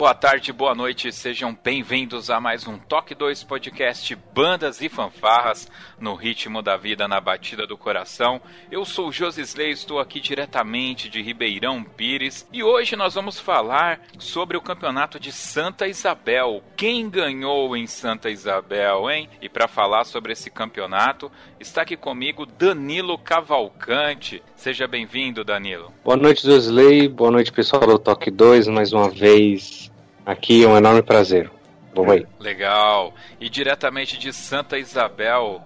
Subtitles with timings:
[0.00, 5.70] Boa tarde, boa noite, sejam bem-vindos a mais um Toque 2 Podcast Bandas e Fanfarras
[6.00, 8.40] no ritmo da vida, na batida do coração.
[8.72, 14.00] Eu sou o Josisley, estou aqui diretamente de Ribeirão Pires e hoje nós vamos falar
[14.18, 16.62] sobre o campeonato de Santa Isabel.
[16.78, 19.28] Quem ganhou em Santa Isabel, hein?
[19.42, 24.42] E para falar sobre esse campeonato, está aqui comigo Danilo Cavalcante.
[24.56, 25.92] Seja bem-vindo, Danilo.
[26.02, 27.06] Boa noite, Josley.
[27.06, 28.66] Boa noite, pessoal do Toque 2.
[28.68, 29.89] Mais uma vez
[30.30, 31.50] aqui, é um enorme prazer.
[31.94, 32.26] Vamos aí.
[32.38, 33.12] Legal.
[33.40, 35.60] E diretamente de Santa Isabel,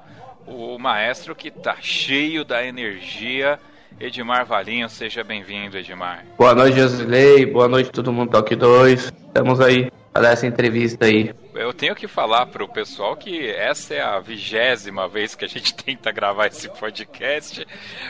[0.47, 3.59] o maestro que tá cheio da energia,
[4.01, 4.89] Edmar Valinho.
[4.89, 6.25] Seja bem-vindo, Edmar.
[6.39, 7.47] Boa noite, Josley.
[7.47, 9.13] Boa noite, todo mundo do Toque 2.
[9.27, 11.35] Estamos aí para essa entrevista aí.
[11.55, 15.73] Eu tenho que falar pro pessoal que essa é a vigésima vez que a gente
[15.75, 17.67] tenta gravar esse podcast,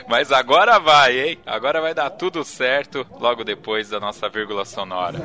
[0.07, 1.37] mas agora vai, hein?
[1.45, 5.19] Agora vai dar tudo certo logo depois da nossa vírgula sonora.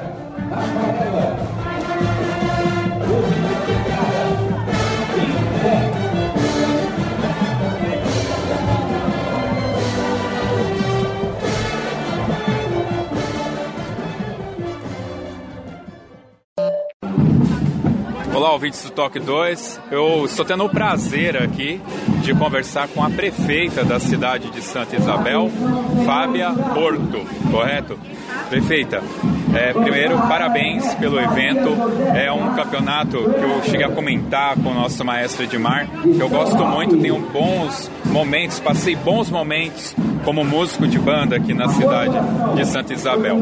[18.41, 19.83] Olá, ouvintes do Toque 2.
[19.91, 21.79] Eu estou tendo o prazer aqui
[22.23, 25.51] de conversar com a prefeita da cidade de Santa Isabel,
[26.07, 27.99] Fábia Porto, correto?
[28.49, 29.03] Prefeita,
[29.55, 31.69] é, primeiro, parabéns pelo evento.
[32.15, 36.29] É um campeonato que eu cheguei a comentar com o nosso maestro Edmar, que eu
[36.31, 42.15] gosto muito, tenho bons momentos, passei bons momentos como músico de banda aqui na cidade
[42.57, 43.39] de Santa Isabel.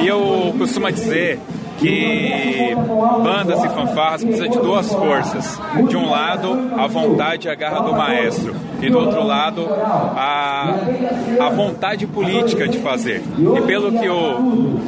[0.00, 1.38] E eu costumo dizer
[1.80, 2.74] que
[3.24, 5.58] bandas e fanfarras precisam de duas forças.
[5.88, 10.76] De um lado, a vontade e a garra do maestro, e do outro lado, a,
[11.40, 13.22] a vontade política de fazer.
[13.56, 14.78] E pelo que o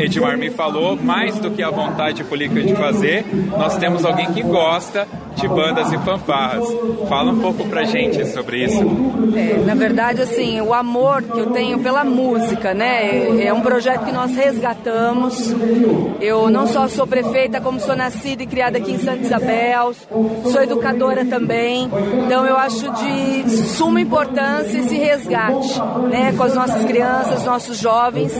[0.00, 3.24] Edmar me falou, mais do que a vontade política de fazer,
[3.56, 5.06] nós temos alguém que gosta
[5.36, 6.64] de bandas e fanfarras.
[7.08, 8.82] Fala um pouco pra gente sobre isso.
[9.36, 13.44] É, na verdade, assim, o amor que eu tenho pela música, né?
[13.44, 15.54] É um projeto que nós resgatamos.
[16.20, 19.92] Eu não só sou prefeita, como sou nascida e criada aqui em Santa Isabel,
[20.44, 21.90] sou educadora também.
[22.26, 25.80] Então eu acho de suma importância esse resgate,
[26.10, 26.34] né?
[26.36, 28.32] Com as nossas crianças, nossos jovens,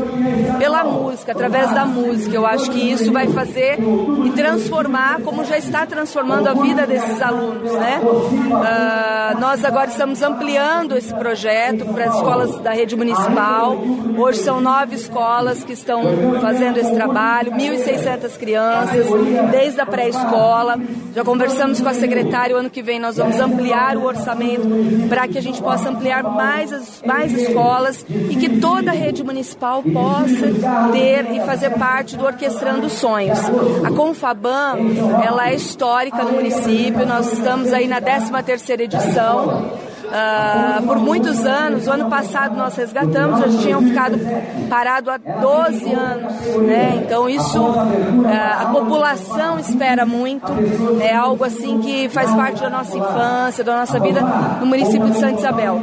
[0.58, 2.34] pela música, através da música.
[2.34, 3.78] Eu acho que isso vai fazer
[4.24, 8.00] e transformar, como já está transformando a vida desses alunos, né?
[8.00, 13.76] Uh, nós agora estamos ampliando esse projeto para as escolas da rede municipal.
[14.16, 16.02] Hoje são nove escolas que estão
[16.40, 19.06] fazendo esse trabalho, 1.600 crianças,
[19.50, 20.78] desde a pré-escola.
[21.14, 24.68] Já conversamos com a secretária, o ano que vem nós vamos ampliar o orçamento
[25.08, 29.24] para que a gente possa ampliar mais, as, mais escolas e que toda a rede
[29.24, 30.46] municipal possa
[30.92, 33.38] ter e fazer parte do Orquestrando Sonhos.
[33.84, 34.76] A Confaban,
[35.24, 39.89] ela é histórica no município, nós estamos aí na 13 terceira edição.
[40.10, 44.18] Uh, por muitos anos, o ano passado nós resgatamos, já tinham ficado
[44.68, 46.32] parado há 12 anos,
[46.66, 47.00] né?
[47.04, 48.26] Então isso uh,
[48.60, 50.52] a população espera muito,
[51.00, 54.20] é algo assim que faz parte da nossa infância, da nossa vida
[54.58, 55.80] no município de Santa Isabel.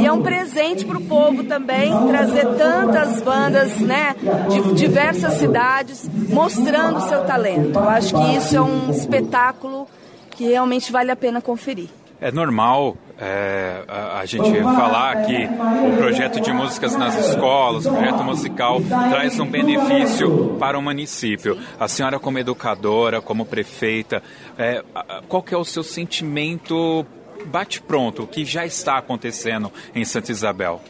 [0.00, 4.16] E é um presente para o povo também trazer tantas bandas, né,
[4.48, 7.78] de diversas cidades, mostrando seu talento.
[7.78, 9.86] Eu acho que isso é um espetáculo
[10.30, 11.90] que realmente vale a pena conferir.
[12.20, 17.92] É normal é, a, a, gente falar que o projeto de músicas nas escolas, o
[17.92, 18.80] projeto musical,
[19.10, 21.58] traz um benefício para o município.
[21.78, 24.22] A senhora, como educadora, como prefeita,
[24.58, 24.82] é,
[25.28, 27.04] qual que é o seu sentimento
[27.46, 30.80] bate-pronto, o que já está acontecendo em Santa Isabel?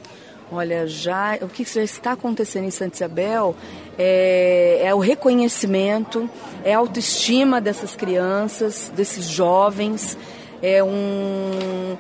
[0.51, 3.57] Olha, já o que já está acontecendo em Santa Isabel
[3.99, 6.31] é, é o reconhecimento,
[6.65, 10.17] é a autoestima dessas crianças, desses jovens,
[10.63, 11.97] é um,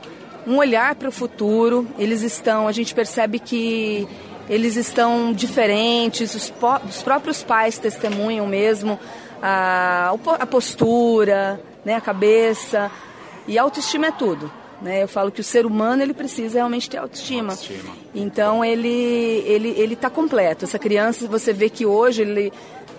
[0.46, 1.86] um olhar para o futuro.
[1.98, 4.06] Eles estão, a gente percebe que
[4.48, 6.52] eles estão diferentes, os,
[6.88, 8.98] os próprios pais testemunham mesmo
[9.42, 12.90] a, a postura, né, a cabeça.
[13.46, 14.50] E autoestima é tudo.
[14.80, 15.02] Né?
[15.02, 17.52] Eu falo que o ser humano ele precisa realmente ter autoestima.
[17.52, 17.94] autoestima.
[18.14, 20.64] Então ele ele ele está completo.
[20.64, 22.52] Essa criança você vê que hoje ele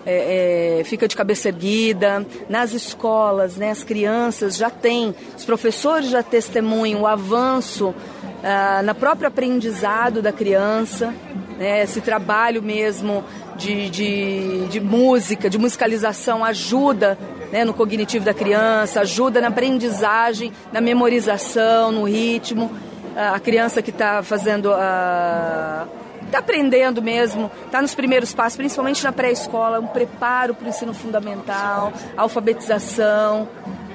[0.06, 2.26] é, é, fica de cabeça erguida.
[2.48, 7.94] Nas escolas, né, as crianças já têm, os professores já testemunham o avanço
[8.42, 11.12] ah, na próprio aprendizado da criança,
[11.58, 13.24] né, esse trabalho mesmo
[13.56, 17.18] de, de, de música, de musicalização ajuda
[17.50, 22.70] né, no cognitivo da criança, ajuda na aprendizagem, na memorização, no ritmo.
[23.16, 25.88] A criança que está fazendo a
[26.28, 30.94] está aprendendo mesmo, está nos primeiros passos, principalmente na pré-escola, um preparo para o ensino
[30.94, 33.48] fundamental, alfabetização.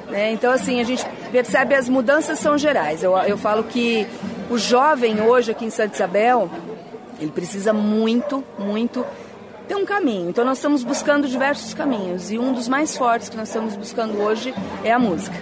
[0.10, 0.32] Né?
[0.34, 3.04] Então, assim, a gente percebe as mudanças são gerais.
[3.04, 4.08] Eu, eu falo que
[4.50, 6.50] o jovem hoje aqui em Santa Isabel,
[7.20, 9.06] ele precisa muito, muito
[9.68, 10.30] ter um caminho.
[10.30, 14.22] Então, nós estamos buscando diversos caminhos e um dos mais fortes que nós estamos buscando
[14.22, 14.54] hoje
[14.84, 15.36] é a música.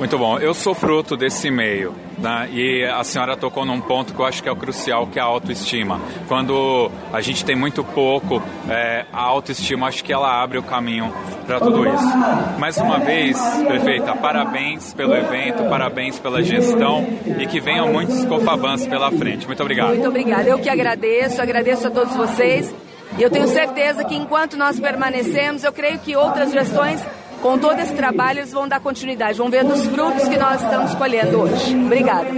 [0.00, 0.38] Muito bom.
[0.38, 1.94] Eu sou fruto desse meio.
[2.16, 2.48] Né?
[2.52, 5.22] E a senhora tocou num ponto que eu acho que é o crucial, que é
[5.22, 6.00] a autoestima.
[6.26, 11.12] Quando a gente tem muito pouco, é, a autoestima acho que ela abre o caminho
[11.46, 12.18] para tudo isso.
[12.58, 17.06] Mais uma vez, prefeita, parabéns pelo evento, parabéns pela gestão
[17.38, 19.46] e que venham muitos cofabans pela frente.
[19.46, 19.88] Muito obrigado.
[19.88, 20.48] Muito obrigada.
[20.48, 22.74] Eu que agradeço, agradeço a todos vocês.
[23.18, 27.04] E eu tenho certeza que enquanto nós permanecemos, eu creio que outras gestões
[27.40, 30.94] com todo esse trabalho, eles vão dar continuidade, vão ver os frutos que nós estamos
[30.94, 31.74] colhendo hoje.
[31.74, 32.28] Obrigada.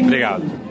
[0.00, 0.68] Obrigado.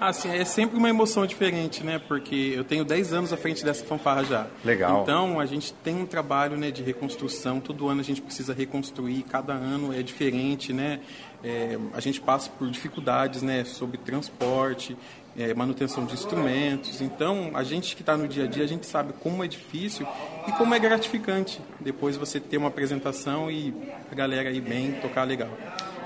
[0.00, 1.98] Assim, é sempre uma emoção diferente, né?
[1.98, 4.46] Porque eu tenho 10 anos à frente dessa fanfarra já.
[4.64, 5.02] Legal.
[5.02, 7.60] Então, a gente tem um trabalho né, de reconstrução.
[7.60, 11.00] Todo ano a gente precisa reconstruir, cada ano é diferente, né?
[11.42, 13.64] É, a gente passa por dificuldades, né?
[13.64, 14.96] Sobre transporte,
[15.36, 17.00] é, manutenção de instrumentos.
[17.00, 20.06] Então, a gente que está no dia a dia, a gente sabe como é difícil
[20.46, 23.74] e como é gratificante depois você ter uma apresentação e
[24.10, 25.50] a galera ir bem, tocar legal.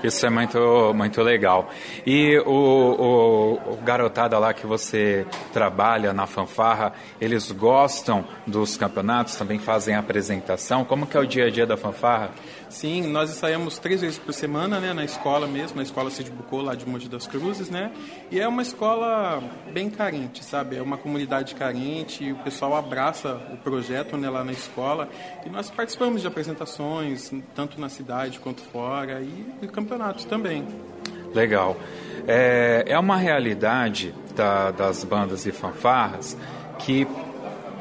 [0.03, 1.69] Isso é muito, muito legal.
[2.05, 9.35] E o, o, o, garotada lá que você trabalha na fanfarra, eles gostam dos campeonatos,
[9.35, 10.85] também fazem apresentação.
[10.85, 12.31] Como que é o dia a dia da fanfarra?
[12.69, 16.61] Sim, nós ensaiamos três vezes por semana, né, na escola mesmo, na escola Cid Bucô,
[16.61, 17.91] lá de Monte das Cruzes, né?
[18.29, 19.41] E é uma escola
[19.73, 20.75] bem carente, sabe?
[20.75, 25.09] É uma comunidade carente, o pessoal abraça o projeto né, lá na escola.
[25.45, 30.65] E nós participamos de apresentações, tanto na cidade quanto fora, e, e campeonatos também.
[31.33, 31.75] Legal.
[32.27, 36.37] É, é uma realidade da, das bandas e fanfarras
[36.77, 37.07] que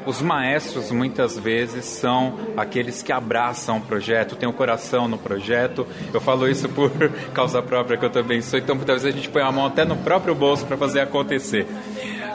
[0.09, 5.19] os maestros muitas vezes são aqueles que abraçam o projeto, têm o um coração no
[5.19, 5.87] projeto.
[6.15, 6.91] Eu falo isso por
[7.35, 8.59] causa própria, que eu também sou.
[8.59, 11.67] Então, muitas vezes a gente põe a mão até no próprio bolso para fazer acontecer.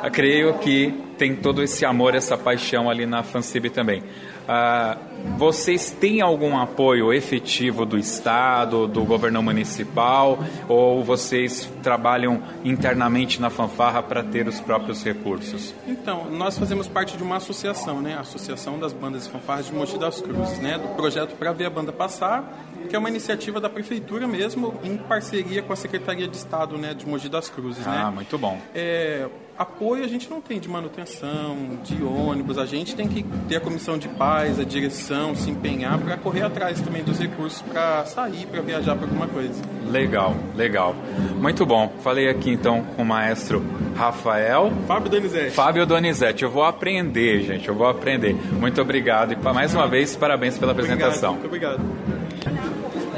[0.03, 4.03] Eu creio que tem todo esse amor, essa paixão ali na Fancib também.
[4.48, 4.98] Ah,
[5.38, 13.50] vocês têm algum apoio efetivo do Estado, do governo municipal, ou vocês trabalham internamente na
[13.50, 15.74] fanfarra para ter os próprios recursos?
[15.88, 18.16] Então, nós fazemos parte de uma associação, né?
[18.16, 20.78] A Associação das Bandas e Fanfarras de Mogi das Cruzes, né?
[20.78, 22.44] Do projeto Para Ver a Banda Passar,
[22.90, 26.94] que é uma iniciativa da prefeitura mesmo, em parceria com a Secretaria de Estado, né?
[26.94, 28.12] De Mogi das Cruzes, ah, né?
[28.14, 28.60] Muito bom.
[28.76, 33.57] É, apoio a gente não tem de manutenção, de ônibus, a gente tem que ter
[33.57, 38.05] a comissão de paz, a direção, se empenhar para correr atrás também dos recursos para
[38.05, 39.62] sair, para viajar para alguma coisa.
[39.89, 40.95] Legal, legal.
[41.39, 41.93] Muito bom.
[42.01, 43.63] Falei aqui então com o maestro
[43.95, 44.72] Rafael.
[44.88, 45.51] Fábio Donizete.
[45.51, 46.43] Fábio Donizete.
[46.43, 48.33] Eu vou aprender, gente, eu vou aprender.
[48.60, 51.33] Muito obrigado e mais uma vez, parabéns pela apresentação.
[51.33, 52.23] Muito obrigado.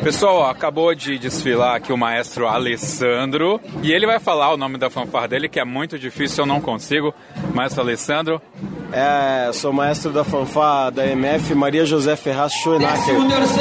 [0.05, 4.87] Pessoal, acabou de desfilar aqui o maestro Alessandro e ele vai falar o nome da
[4.87, 7.11] fanfarra dele, que é muito difícil, eu não consigo.
[7.55, 8.39] Maestro Alessandro.
[8.93, 13.15] É, sou maestro da fanfarra da MF Maria José Ferraz Schoenacker,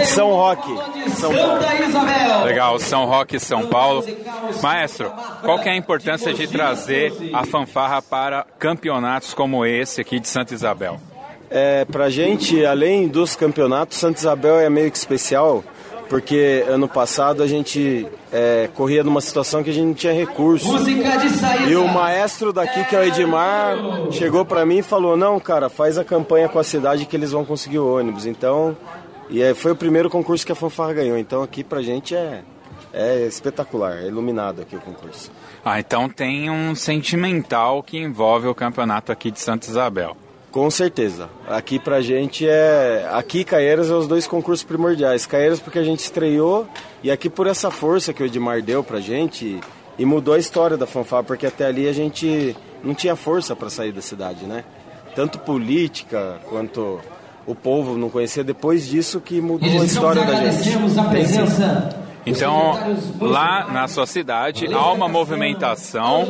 [0.04, 0.76] São Roque,
[1.12, 2.44] São Paulo.
[2.44, 4.04] Legal, São Roque, São Paulo.
[4.62, 5.10] Maestro,
[5.40, 10.28] qual que é a importância de trazer a fanfarra para campeonatos como esse aqui de
[10.28, 11.00] Santa Isabel?
[11.50, 15.64] É, pra gente, além dos campeonatos, Santa Isabel é meio que especial,
[16.08, 20.68] porque ano passado a gente é, corria numa situação que a gente não tinha recurso.
[21.68, 23.76] E o maestro daqui, que é o Edmar,
[24.10, 27.32] chegou para mim e falou: Não, cara, faz a campanha com a cidade que eles
[27.32, 28.26] vão conseguir o ônibus.
[28.26, 28.76] Então,
[29.30, 31.18] e foi o primeiro concurso que a Fanfarra ganhou.
[31.18, 32.42] Então aqui pra gente é,
[32.92, 35.30] é espetacular, é iluminado aqui o concurso.
[35.64, 40.16] Ah, então tem um sentimental que envolve o campeonato aqui de Santa Isabel.
[40.54, 41.28] Com certeza.
[41.48, 43.08] Aqui pra gente é.
[43.10, 45.26] Aqui Caieiras é os dois concursos primordiais.
[45.26, 46.64] Caieiras porque a gente estreou
[47.02, 49.58] e aqui por essa força que o Edmar deu pra gente
[49.98, 53.68] e mudou a história da fanfarra, porque até ali a gente não tinha força para
[53.68, 54.62] sair da cidade, né?
[55.16, 57.00] Tanto política quanto
[57.44, 58.44] o povo não conhecia.
[58.44, 61.00] Depois disso que mudou a história da gente.
[61.00, 66.26] a presença então, lá na sua cidade, há uma movimentação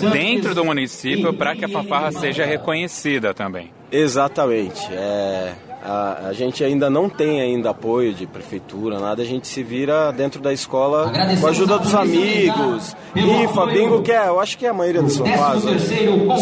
[0.00, 3.70] dentro do município para que a fanfarra seja reconhecida também.
[3.90, 4.80] Exatamente.
[4.90, 5.52] É,
[5.84, 9.20] a, a, gente ainda não tem ainda apoio de prefeitura, nada.
[9.20, 12.96] A gente se vira dentro da escola com a ajuda dos amigos.
[13.14, 15.62] Rifa, bingo, que é, eu acho que é a maioria dos fanfarras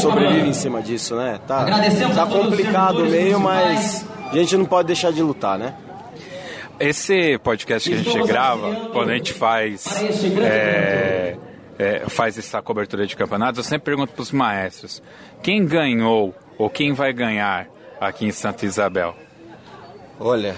[0.01, 1.41] sobrevive em cima disso, né?
[1.47, 1.67] Tá,
[2.15, 5.75] tá complicado o meio, mas a gente não pode deixar de lutar, né?
[6.79, 9.85] Esse podcast que a gente grava, quando a gente faz,
[10.41, 11.37] é,
[11.81, 15.03] é, faz essa cobertura de campeonatos, eu sempre pergunto para os maestros:
[15.43, 17.69] quem ganhou ou quem vai ganhar
[17.99, 19.17] aqui em Santa Isabel?
[20.19, 20.55] Olha,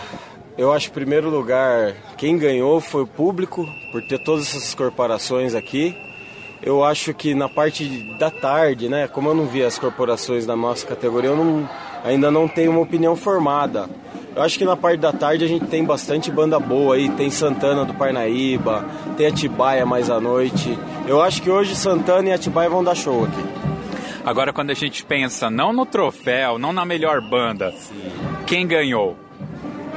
[0.58, 5.54] eu acho em primeiro lugar, quem ganhou foi o público, por ter todas essas corporações
[5.54, 5.96] aqui.
[6.60, 7.88] Eu acho que na parte
[8.18, 11.68] da tarde, né, como eu não vi as corporações da nossa categoria, eu não,
[12.04, 13.88] ainda não tenho uma opinião formada.
[14.34, 17.30] Eu acho que na parte da tarde a gente tem bastante banda boa aí, tem
[17.30, 18.84] Santana do Parnaíba,
[19.16, 20.78] tem Atibaia mais à noite.
[21.06, 23.44] Eu acho que hoje Santana e Atibaia vão dar show aqui.
[24.24, 28.00] Agora quando a gente pensa não no troféu, não na melhor banda, Sim.
[28.46, 29.16] quem ganhou?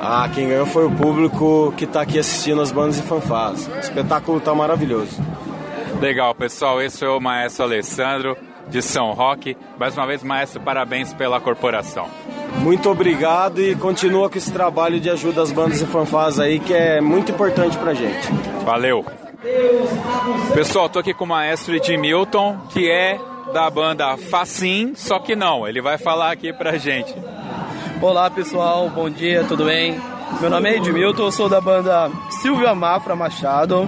[0.02, 3.68] Ah, quem ganhou foi o público que está aqui assistindo as bandas e fanfarras.
[3.68, 5.18] O espetáculo tá maravilhoso.
[6.02, 6.82] Legal, pessoal.
[6.82, 8.36] Esse é o maestro Alessandro
[8.70, 9.58] de São Roque.
[9.78, 12.08] Mais uma vez, maestro, parabéns pela corporação.
[12.60, 16.74] Muito obrigado e continua com esse trabalho de ajuda às bandas e fanfarras aí, que
[16.74, 18.30] é muito importante pra gente.
[18.64, 19.06] Valeu.
[20.54, 23.20] Pessoal, tô aqui com o maestro Edmilton, que é
[23.54, 27.14] da banda Facim, só que não, ele vai falar aqui pra gente.
[28.02, 30.00] Olá pessoal, bom dia, tudo bem?
[30.42, 32.10] Meu nome é Edmilton, sou da banda
[32.42, 33.88] Silvia Mafra Machado.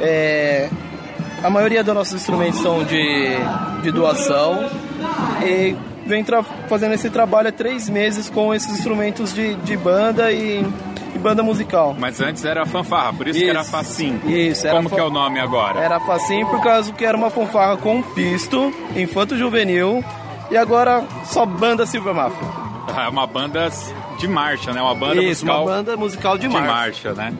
[0.00, 0.68] É,
[1.42, 3.36] a maioria dos nossos instrumentos são de,
[3.82, 4.68] de doação
[5.44, 5.76] e
[6.06, 6.24] vem
[6.68, 10.64] fazendo esse trabalho há três meses com esses instrumentos de, de banda e,
[11.14, 11.94] e, banda musical.
[11.98, 14.20] Mas antes era fanfarra, por isso, isso que era Facim.
[14.26, 14.68] Isso.
[14.68, 15.80] Como que é o nome agora?
[15.80, 20.02] Era Facim por causa que era uma fanfarra com pisto, infanto juvenil
[20.50, 22.68] e agora só banda Silva Mafia.
[22.96, 23.70] É uma banda
[24.18, 24.82] de marcha, né?
[24.82, 25.62] Uma banda isso, musical.
[25.62, 26.62] uma banda musical de marcha.
[26.62, 27.34] De marcha, né?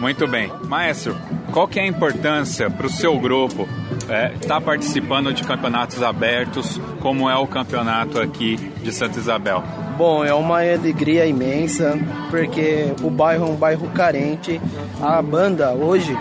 [0.00, 0.50] Muito bem.
[0.64, 1.16] Maestro,
[1.52, 3.68] qual que é a importância para o seu grupo
[4.00, 9.62] estar é, tá participando de campeonatos abertos, como é o campeonato aqui de Santa Isabel?
[9.96, 11.98] Bom, é uma alegria imensa,
[12.30, 14.60] porque o bairro é um bairro carente.
[15.00, 16.16] A banda hoje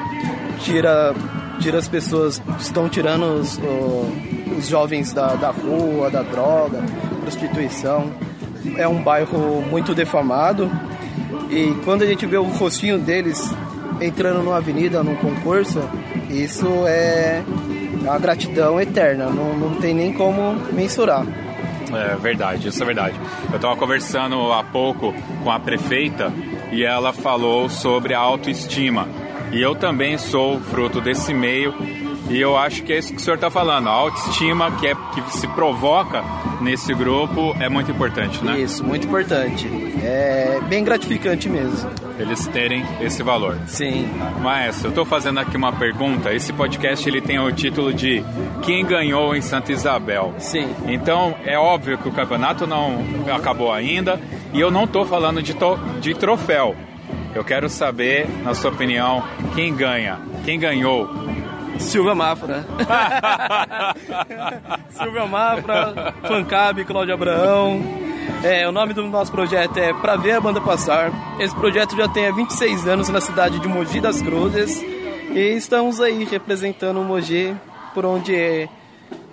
[0.59, 1.13] tira,
[1.59, 3.59] tira as pessoas, estão tirando os,
[4.57, 6.83] os jovens da, da rua, da droga,
[7.21, 8.11] prostituição.
[8.77, 10.71] É um bairro muito defamado.
[11.49, 13.53] E quando a gente vê o rostinho deles
[14.01, 15.79] entrando numa avenida, num concurso,
[16.29, 17.43] isso é
[18.01, 21.25] uma gratidão eterna, não, não tem nem como mensurar.
[21.93, 23.15] É verdade, isso é verdade.
[23.49, 25.13] Eu estava conversando há pouco
[25.43, 26.31] com a prefeita
[26.71, 29.07] e ela falou sobre a autoestima.
[29.51, 31.73] E eu também sou fruto desse meio
[32.29, 33.87] e eu acho que é isso que o senhor está falando.
[33.87, 36.23] A autoestima que, é, que se provoca
[36.61, 38.59] nesse grupo é muito importante, né?
[38.59, 39.67] Isso, muito importante.
[40.03, 41.89] É bem gratificante mesmo.
[42.19, 43.57] Eles terem esse valor.
[43.67, 44.09] Sim.
[44.41, 46.33] Maestro, eu estou fazendo aqui uma pergunta.
[46.33, 48.23] Esse podcast ele tem o título de
[48.63, 50.33] Quem ganhou em Santa Isabel?
[50.37, 50.73] Sim.
[50.87, 53.03] Então é óbvio que o campeonato não
[53.33, 54.19] acabou ainda
[54.53, 55.55] e eu não estou falando de,
[56.01, 56.75] de troféu.
[57.35, 61.07] Eu quero saber, na sua opinião, quem ganha, quem ganhou
[61.79, 62.65] Silvia Mafra.
[64.91, 67.81] Silvia Mafra, Fancab, Cláudio Abraão.
[68.43, 71.11] É, o nome do nosso projeto é Pra Ver a Banda Passar.
[71.39, 74.81] Esse projeto já tem há 26 anos na cidade de Mogi das Cruzes.
[75.31, 77.55] E estamos aí representando o Mogi
[77.93, 78.69] por onde é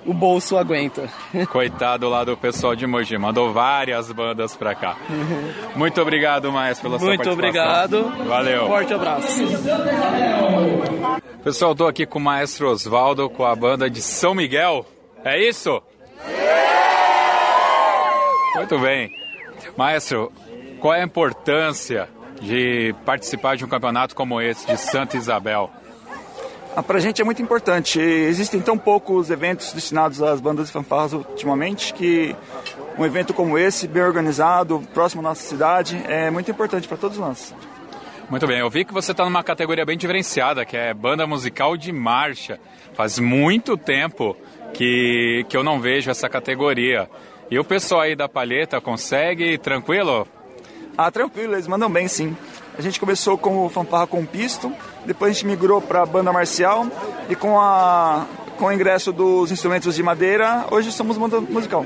[0.07, 1.09] o bolso aguenta.
[1.51, 4.97] Coitado lá do pessoal de Mogi, mandou várias bandas pra cá.
[5.75, 8.03] Muito obrigado, Maestro, pela Muito sua participação.
[8.03, 8.29] Muito obrigado.
[8.29, 8.67] Valeu.
[8.67, 9.43] Forte abraço.
[11.43, 14.87] Pessoal, estou aqui com o Maestro Osvaldo, com a banda de São Miguel.
[15.25, 15.83] É isso?
[18.57, 19.11] Muito bem.
[19.77, 20.33] Maestro,
[20.81, 22.09] qual é a importância
[22.41, 25.71] de participar de um campeonato como esse de Santa Isabel?
[26.77, 28.01] Ah, para a gente é muito importante.
[28.01, 32.35] Existem tão poucos eventos destinados às bandas de fanfarras ultimamente que
[32.99, 37.17] um evento como esse, bem organizado, próximo à nossa cidade, é muito importante para todos
[37.17, 37.55] nós.
[38.29, 41.77] Muito bem, eu vi que você está numa categoria bem diferenciada, que é banda musical
[41.77, 42.59] de marcha.
[42.95, 44.37] Faz muito tempo
[44.73, 47.09] que, que eu não vejo essa categoria.
[47.51, 50.27] E o pessoal aí da palheta consegue tranquilo?
[50.99, 52.37] Ah, tranquilo, eles mandam bem sim.
[52.77, 54.73] A gente começou com o fanfarra com pisto,
[55.05, 56.87] depois a gente migrou para a banda marcial
[57.29, 58.27] e com, a,
[58.59, 61.85] com o ingresso dos instrumentos de madeira, hoje somos banda musical.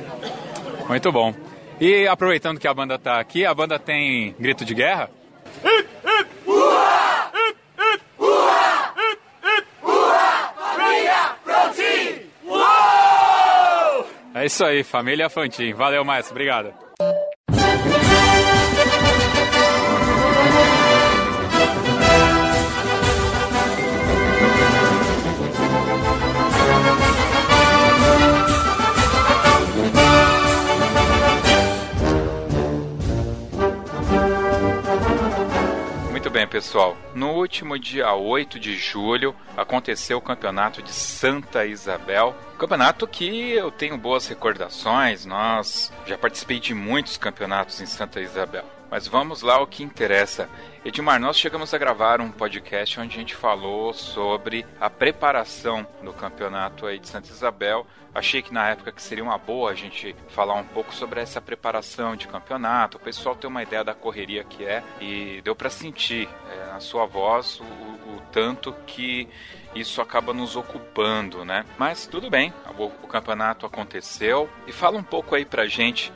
[0.89, 1.35] Muito bom.
[1.81, 5.11] E aproveitando que a banda está aqui, a banda tem grito de guerra?
[14.35, 15.73] É isso aí, família Fantin.
[15.73, 16.33] Valeu, maestro.
[16.33, 16.88] Obrigado.
[36.39, 36.97] Bem, pessoal.
[37.17, 42.33] No último dia 8 de julho aconteceu o campeonato de Santa Isabel.
[42.57, 48.78] Campeonato que eu tenho boas recordações, nós já participei de muitos campeonatos em Santa Isabel.
[48.91, 50.49] Mas vamos lá ao que interessa.
[50.83, 56.13] Edmar, nós chegamos a gravar um podcast onde a gente falou sobre a preparação do
[56.13, 57.87] campeonato aí de Santa Isabel.
[58.15, 61.41] Achei que na época que seria uma boa a gente falar um pouco sobre essa
[61.41, 65.69] preparação de campeonato, o pessoal ter uma ideia da correria que é e deu para
[65.69, 69.29] sentir é, na sua voz o, o tanto que
[69.75, 71.67] isso acaba nos ocupando, né?
[71.77, 76.11] Mas tudo bem, o, o campeonato aconteceu e fala um pouco aí pra gente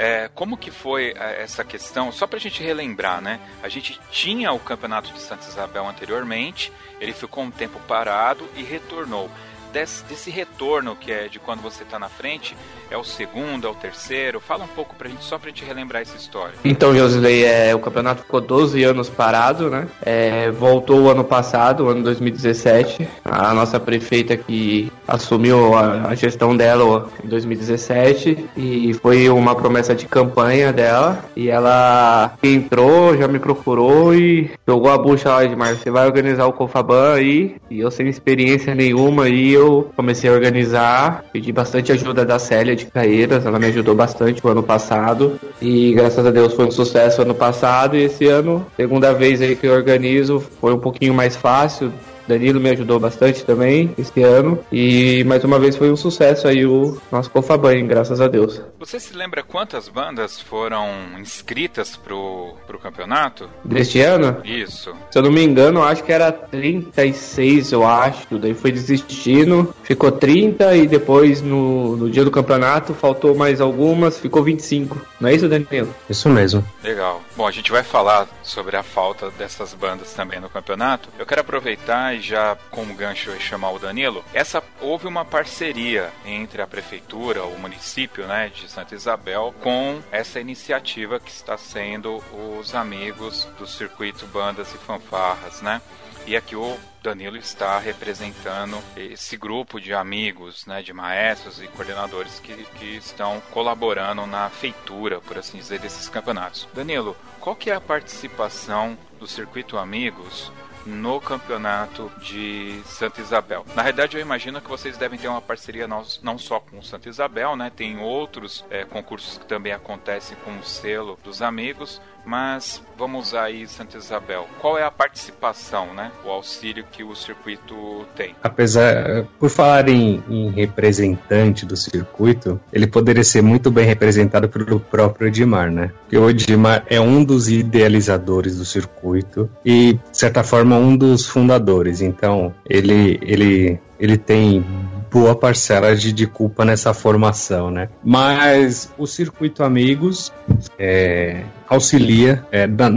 [0.00, 2.10] é, como que foi é, essa questão?
[2.10, 3.38] Só para a gente relembrar, né?
[3.62, 8.62] A gente tinha o campeonato de Santa Isabel anteriormente, ele ficou um tempo parado e
[8.62, 9.30] retornou.
[9.74, 12.56] Desse, desse retorno que é de quando você está na frente,
[12.90, 14.40] é o segundo, é o terceiro?
[14.40, 16.54] Fala um pouco pra gente, só pra gente relembrar essa história.
[16.64, 19.86] Então, Josilei, é, o campeonato ficou 12 anos parado, né?
[20.02, 23.08] É, voltou o ano passado, ano 2017.
[23.24, 29.94] A nossa prefeita que assumiu a, a gestão dela em 2017 e foi uma promessa
[29.94, 31.24] de campanha dela.
[31.36, 35.76] E ela entrou, já me procurou e jogou a bucha lá de Mar.
[35.76, 37.56] Você vai organizar o Cofaban aí?
[37.70, 42.79] E eu sem experiência nenhuma aí, eu comecei a organizar, pedi bastante ajuda da Célia
[42.80, 45.38] de Caeiras, ela me ajudou bastante o ano passado.
[45.60, 47.96] E graças a Deus foi um sucesso ano passado.
[47.96, 51.92] E esse ano, segunda vez aí que eu organizo, foi um pouquinho mais fácil,
[52.26, 54.58] Danilo me ajudou bastante também esse ano.
[54.72, 58.60] E mais uma vez foi um sucesso aí o nosso Cofaban, graças a Deus.
[58.78, 63.48] Você se lembra quantas bandas foram inscritas pro, pro campeonato?
[63.64, 64.40] Deste ano?
[64.44, 64.92] Isso.
[65.10, 68.38] Se eu não me engano, acho que era 36, eu acho.
[68.38, 74.18] Daí foi desistindo, ficou 30 e depois no, no dia do campeonato faltou mais algumas,
[74.18, 75.00] ficou 25.
[75.20, 75.94] Não é isso, Danilo?
[76.08, 76.64] Isso mesmo.
[76.82, 77.20] Legal.
[77.36, 81.08] Bom, a gente vai falar sobre a falta dessas bandas também no campeonato.
[81.18, 86.12] Eu quero aproveitar e e já como gancho chamar o Danilo, essa houve uma parceria
[86.24, 92.22] entre a prefeitura, o município, né, de Santa Isabel com essa iniciativa que está sendo
[92.58, 95.80] os amigos do circuito bandas e fanfarras, né?
[96.26, 102.38] E aqui o Danilo está representando esse grupo de amigos, né, de maestros e coordenadores
[102.40, 106.68] que, que estão colaborando na feitura, por assim dizer, desses campeonatos.
[106.74, 110.52] Danilo, qual que é a participação do Circuito Amigos
[110.86, 113.64] no campeonato de Santa Isabel.
[113.74, 117.56] Na realidade, eu imagino que vocês devem ter uma parceria não, só com Santa Isabel,
[117.56, 117.70] né?
[117.74, 123.66] Tem outros é, concursos que também acontecem com o selo dos amigos, mas vamos aí
[123.66, 124.46] Santa Isabel.
[124.60, 126.12] Qual é a participação, né?
[126.24, 128.34] O auxílio que o circuito tem?
[128.42, 134.80] Apesar, por falar em, em representante do circuito, ele poderia ser muito bem representado pelo
[134.80, 135.90] próprio Edmar, né?
[136.02, 141.26] Porque o Edmar é um dos idealizadores do circuito e, de certa forma, um dos
[141.26, 142.00] fundadores.
[142.00, 144.64] Então, ele, ele, ele tem
[145.10, 147.88] boa parcela de, de culpa nessa formação, né?
[148.04, 150.32] Mas o Circuito Amigos
[150.78, 152.88] é, auxilia é, da,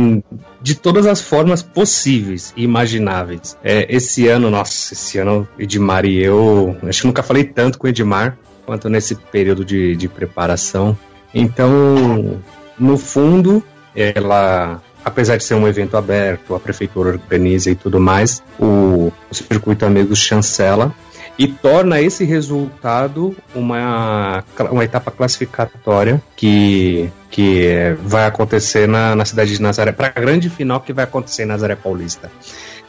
[0.61, 3.57] de todas as formas possíveis e imagináveis.
[3.63, 7.87] É, esse ano, nossa, esse ano, Edmar e eu, acho que nunca falei tanto com
[7.87, 10.97] o Edmar quanto nesse período de, de preparação.
[11.33, 12.39] Então,
[12.77, 13.63] no fundo,
[13.95, 19.33] ela apesar de ser um evento aberto, a prefeitura organiza e tudo mais, o, o
[19.33, 20.93] Circuito Amigos chancela
[21.37, 29.53] e torna esse resultado uma, uma etapa classificatória que, que vai acontecer na, na cidade
[29.53, 32.31] de Nazaré, para a grande final que vai acontecer em Nazaré Paulista.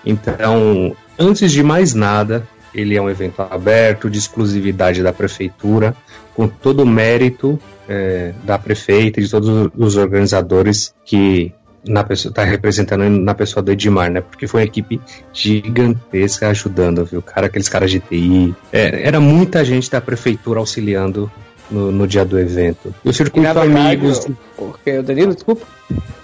[0.04, 5.96] Então, antes de mais nada, ele é um evento aberto, de exclusividade da prefeitura,
[6.34, 11.52] com todo o mérito é, da prefeita e de todos os organizadores que
[11.86, 14.20] na pessoa, tá representando na pessoa do Edmar, né?
[14.20, 15.00] Porque foi uma equipe
[15.32, 17.20] gigantesca ajudando, viu?
[17.22, 18.54] Cara, aqueles caras de TI.
[18.72, 21.30] É, era muita gente da prefeitura auxiliando
[21.70, 22.94] no, no dia do evento.
[23.04, 24.26] E o circuito e verdade, amigos.
[24.56, 25.66] Porque o Danilo, desculpa.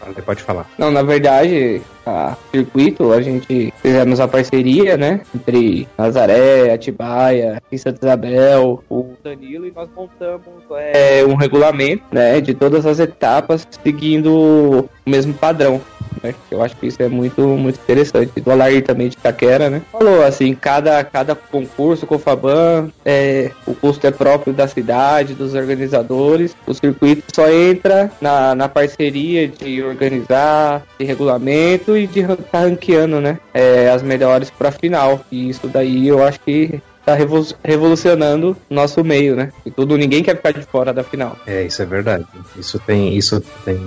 [0.06, 0.68] Você pode falar.
[0.78, 5.20] Não, na verdade, a circuito, a gente fizemos a parceria, né?
[5.34, 12.40] Entre Nazaré, Atibaia e Santa Isabel, o Danilo, e nós montamos é, um regulamento, né?
[12.40, 15.80] De todas as etapas, seguindo o mesmo padrão.
[16.22, 16.34] Né?
[16.50, 18.40] Eu acho que isso é muito, muito interessante.
[18.40, 19.82] Do Alair também de Taquera, né?
[19.90, 25.34] Falou assim, cada, cada concurso com o Faban, é, o custo é próprio da cidade,
[25.34, 26.54] dos organizadores.
[26.66, 33.20] O circuito só entra na, na parceria de organizar, de regulamento e de tá ranqueando,
[33.20, 33.38] né?
[33.52, 35.20] É, as melhores para final.
[35.30, 37.16] E isso daí eu acho que tá
[37.64, 39.52] revolucionando nosso meio, né?
[39.64, 41.36] E tudo, ninguém quer ficar de fora da final.
[41.46, 42.26] É, isso é verdade.
[42.56, 43.78] Isso tem, isso tem.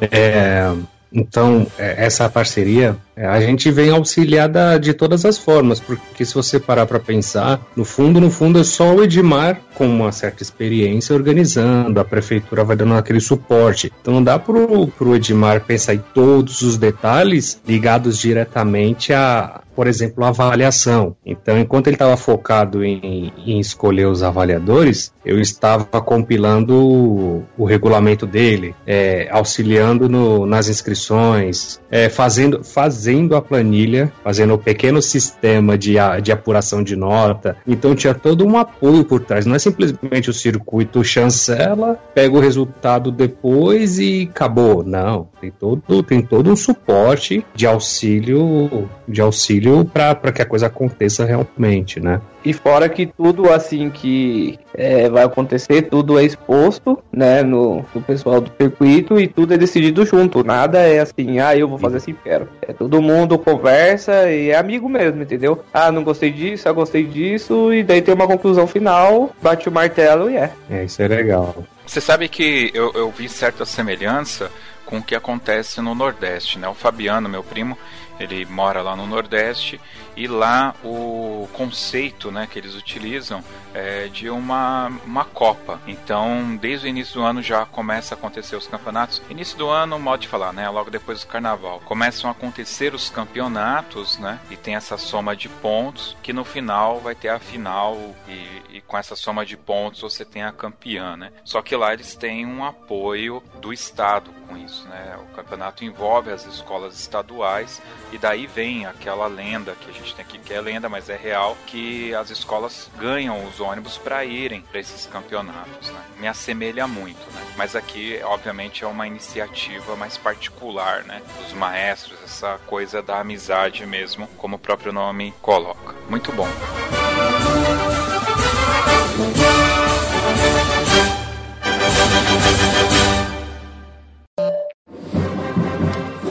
[0.00, 0.72] É,
[1.12, 6.34] então, é, essa parceria, é, a gente vem auxiliada de todas as formas, porque se
[6.34, 10.42] você parar para pensar, no fundo, no fundo é só o Edmar com uma certa
[10.42, 13.92] experiência organizando, a prefeitura vai dando aquele suporte.
[14.00, 19.86] Então não dá pro, pro Edmar pensar em todos os detalhes ligados diretamente a, por
[19.86, 21.14] exemplo, avaliação.
[21.24, 27.64] Então, enquanto ele estava focado em, em, escolher os avaliadores, eu estava compilando o, o
[27.64, 35.00] regulamento dele, é, auxiliando no, nas inscrições, é, fazendo, fazendo a planilha, fazendo o pequeno
[35.00, 37.56] sistema de, de apuração de nota.
[37.64, 39.46] Então, tinha todo um apoio por trás.
[39.46, 44.82] Não é simplesmente o circuito chancela, pega o resultado depois e acabou.
[44.82, 50.66] Não, tem todo, tem todo um suporte de auxílio, de auxílio para que a coisa
[50.66, 52.20] aconteça realmente, né?
[52.44, 58.00] E fora que tudo assim que é, vai acontecer, tudo é exposto, né, no, no
[58.00, 60.44] pessoal do circuito e tudo é decidido junto.
[60.44, 62.48] Nada é assim, ah, eu vou fazer assim, quero.
[62.62, 65.64] É todo mundo conversa e é amigo mesmo, entendeu?
[65.72, 69.72] Ah, não gostei disso, eu gostei disso, e daí tem uma conclusão final, bate o
[69.72, 70.52] martelo e é.
[70.70, 71.64] É, isso é legal.
[71.84, 74.50] Você sabe que eu, eu vi certa semelhança
[74.84, 76.66] com o que acontece no Nordeste, né?
[76.68, 77.76] O Fabiano, meu primo,
[78.18, 79.80] ele mora lá no Nordeste
[80.18, 83.40] e lá o conceito né, que eles utilizam
[83.72, 85.80] é de uma, uma Copa.
[85.86, 89.22] Então, desde o início do ano já começa a acontecer os campeonatos.
[89.30, 90.68] Início do ano, modo de falar, né?
[90.68, 91.80] Logo depois do carnaval.
[91.84, 94.40] Começam a acontecer os campeonatos, né?
[94.50, 98.80] E tem essa soma de pontos que no final vai ter a final e, e
[98.80, 101.30] com essa soma de pontos você tem a campeã, né?
[101.44, 105.16] Só que lá eles têm um apoio do Estado com isso, né?
[105.22, 107.80] O campeonato envolve as escolas estaduais
[108.12, 111.16] E daí vem aquela lenda que a gente tem aqui, que é lenda, mas é
[111.16, 115.90] real, que as escolas ganham os ônibus para irem para esses campeonatos.
[115.90, 116.00] Né?
[116.20, 117.42] Me assemelha muito, né?
[117.56, 121.22] Mas aqui, obviamente, é uma iniciativa mais particular, né?
[121.42, 125.94] Dos maestros, essa coisa da amizade mesmo, como o próprio nome coloca.
[126.08, 126.48] Muito bom.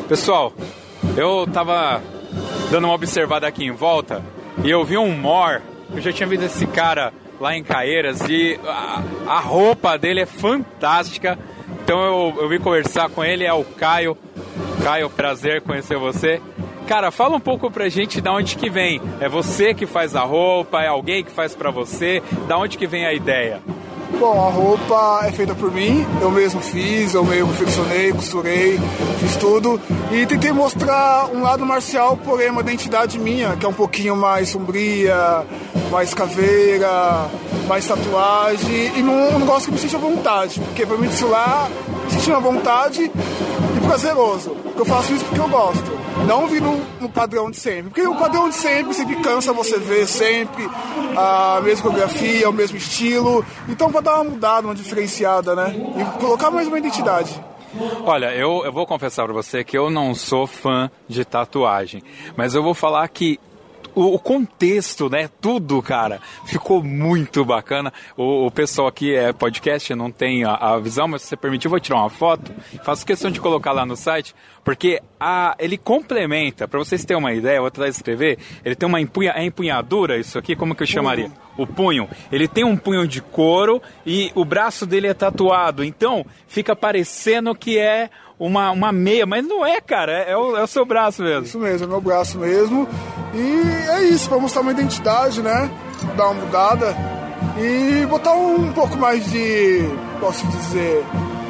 [0.08, 0.54] Pessoal,
[1.18, 2.02] eu tava
[2.69, 4.23] dando uma observada aqui em volta
[4.63, 5.62] e eu vi um mor.
[5.93, 10.26] Eu já tinha visto esse cara lá em Caeiras e a, a roupa dele é
[10.26, 11.38] fantástica.
[11.84, 14.17] Então eu, eu vim conversar com ele, é o Caio.
[14.84, 16.41] Caio, prazer conhecer você.
[16.88, 19.02] Cara, fala um pouco pra gente da onde que vem.
[19.19, 20.82] É você que faz a roupa?
[20.82, 22.23] É alguém que faz pra você?
[22.47, 23.62] Da onde que vem a ideia?
[24.20, 28.80] Bom, a roupa é feita por mim, eu mesmo fiz, eu mesmo confeccionei, costurei,
[29.20, 29.80] fiz tudo.
[30.12, 34.50] E tentei mostrar um lado marcial, porém uma identidade minha, que é um pouquinho mais
[34.50, 35.46] sombria,
[35.91, 37.28] mais caveira,
[37.67, 38.98] mais tatuagem.
[38.98, 41.70] E um negócio que me sente à vontade, porque pra mim desfilar,
[42.10, 46.77] sentir à vontade e prazeroso, porque eu faço isso porque eu gosto não vir no,
[46.99, 47.84] no, padrão de sempre.
[47.84, 50.69] Porque o padrão de sempre sempre cansa você ver sempre
[51.15, 53.45] a mesma coreografia, o mesmo estilo.
[53.67, 55.75] Então para dar uma mudada, uma diferenciada, né?
[55.97, 57.39] E colocar mais uma identidade.
[58.06, 62.01] Olha, eu, eu vou confessar para você que eu não sou fã de tatuagem,
[62.36, 63.39] mas eu vou falar que
[63.97, 65.27] o, o, contexto, né?
[65.41, 67.91] Tudo, cara, ficou muito bacana.
[68.15, 71.65] O, o pessoal aqui é podcast, não tem a, a, visão, mas se você permitir,
[71.65, 72.53] eu vou tirar uma foto.
[72.83, 77.33] Faço questão de colocar lá no site, porque a, ele complementa, para vocês terem uma
[77.33, 80.83] ideia, eu vou tentar escrever, ele tem uma empunha, é empunhadura, isso aqui, como que
[80.83, 81.31] eu chamaria?
[81.57, 82.07] O punho.
[82.31, 87.55] Ele tem um punho de couro e o braço dele é tatuado, então fica parecendo
[87.55, 90.86] que é uma, uma meia, mas não é, cara, é, é, o, é o seu
[90.86, 91.43] braço mesmo.
[91.43, 92.88] Isso mesmo, é meu braço mesmo.
[93.34, 95.69] E é isso, para mostrar uma identidade, né?
[96.15, 96.95] Dar uma mudada
[97.60, 101.04] e botar um pouco mais de, posso dizer,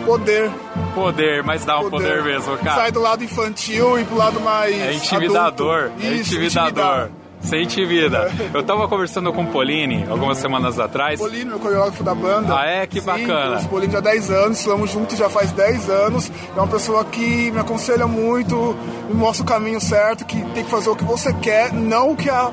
[0.06, 0.50] poder.
[0.96, 2.76] Poder, mas dá um poder, poder mesmo, cara.
[2.76, 4.74] Sai do lado infantil e pro lado mais.
[4.74, 5.92] É intimidador.
[6.02, 7.10] É isso, intimidador.
[7.48, 8.30] Sente vida.
[8.54, 11.18] Eu tava conversando com o Polini algumas semanas atrás.
[11.18, 12.60] Polini, meu coreógrafo da banda.
[12.60, 12.86] Ah, é?
[12.86, 13.62] Que Sim, bacana.
[13.62, 16.32] O Polini já há 10 anos, estamos juntos já faz 10 anos.
[16.56, 18.76] É uma pessoa que me aconselha muito,
[19.08, 22.16] me mostra o caminho certo, que tem que fazer o que você quer, não o
[22.18, 22.52] que a.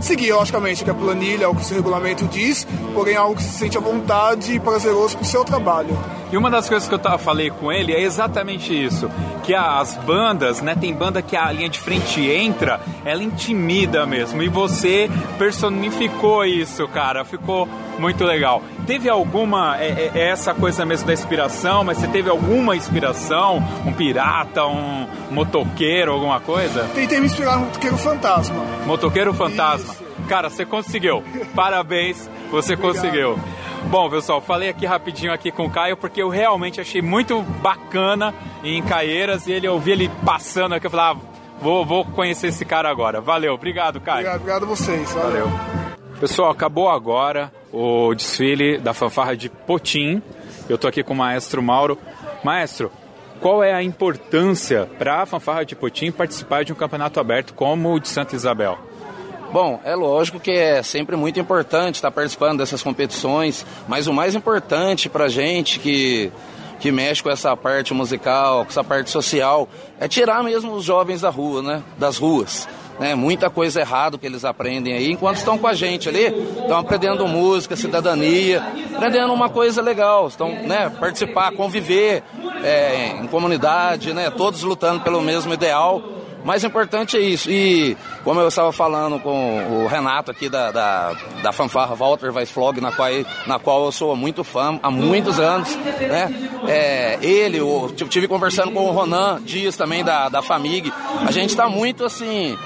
[0.00, 3.58] Seguir, logicamente, que a planilha, o que o seu regulamento diz, porém algo que se
[3.58, 5.96] sente à vontade e prazeroso pro seu trabalho.
[6.32, 9.10] E uma das coisas que eu tava, falei com ele é exatamente isso.
[9.44, 10.74] Que as bandas, né?
[10.74, 14.42] Tem banda que a linha de frente entra, ela intimida mesmo.
[14.42, 17.22] E você personificou isso, cara.
[17.22, 17.68] Ficou
[17.98, 18.62] muito legal.
[18.86, 23.62] Teve alguma, é, é, é, essa coisa mesmo da inspiração, mas você teve alguma inspiração?
[23.84, 26.88] Um pirata, um motoqueiro, alguma coisa?
[26.94, 28.64] Tentei me inspirar no motoqueiro fantasma.
[28.86, 29.92] Motoqueiro fantasma.
[29.92, 30.01] Isso.
[30.32, 31.22] Cara, você conseguiu.
[31.54, 32.94] Parabéns, você Obrigado.
[32.94, 33.38] conseguiu.
[33.90, 38.34] Bom, pessoal, falei aqui rapidinho aqui com o Caio porque eu realmente achei muito bacana
[38.64, 41.26] em Caieiras e ele eu vi ele passando aqui, eu falei, ah,
[41.60, 43.20] vou, vou conhecer esse cara agora.
[43.20, 44.20] Valeu, obrigado, Caio.
[44.20, 45.12] Obrigado, obrigado a vocês.
[45.12, 45.48] Valeu.
[45.48, 45.60] valeu.
[46.18, 50.22] Pessoal, acabou agora o desfile da fanfarra de Potim.
[50.66, 51.98] Eu tô aqui com o maestro Mauro.
[52.42, 52.90] Maestro,
[53.38, 57.92] qual é a importância para a fanfarra de Potim participar de um campeonato aberto como
[57.92, 58.91] o de Santa Isabel?
[59.52, 64.34] Bom, é lógico que é sempre muito importante estar participando dessas competições, mas o mais
[64.34, 66.32] importante para gente que,
[66.80, 69.68] que mexe com essa parte musical, com essa parte social,
[70.00, 71.82] é tirar mesmo os jovens da rua, né?
[71.98, 72.66] Das ruas.
[72.98, 76.78] Né, muita coisa errada que eles aprendem aí, enquanto estão com a gente ali, estão
[76.78, 78.62] aprendendo música, cidadania,
[78.94, 82.22] aprendendo uma coisa legal, estão, né, participar, conviver
[82.62, 86.02] é, em comunidade, né, todos lutando pelo mesmo ideal
[86.44, 87.50] mais importante é isso.
[87.50, 92.80] E como eu estava falando com o Renato aqui da, da, da fanfarra Walter Weissflog,
[92.80, 93.08] na qual,
[93.46, 96.50] na qual eu sou muito fã há muitos anos, né?
[96.66, 100.92] É, ele, eu tive conversando com o Ronan Dias também da, da Famig.
[101.26, 102.56] A gente está muito assim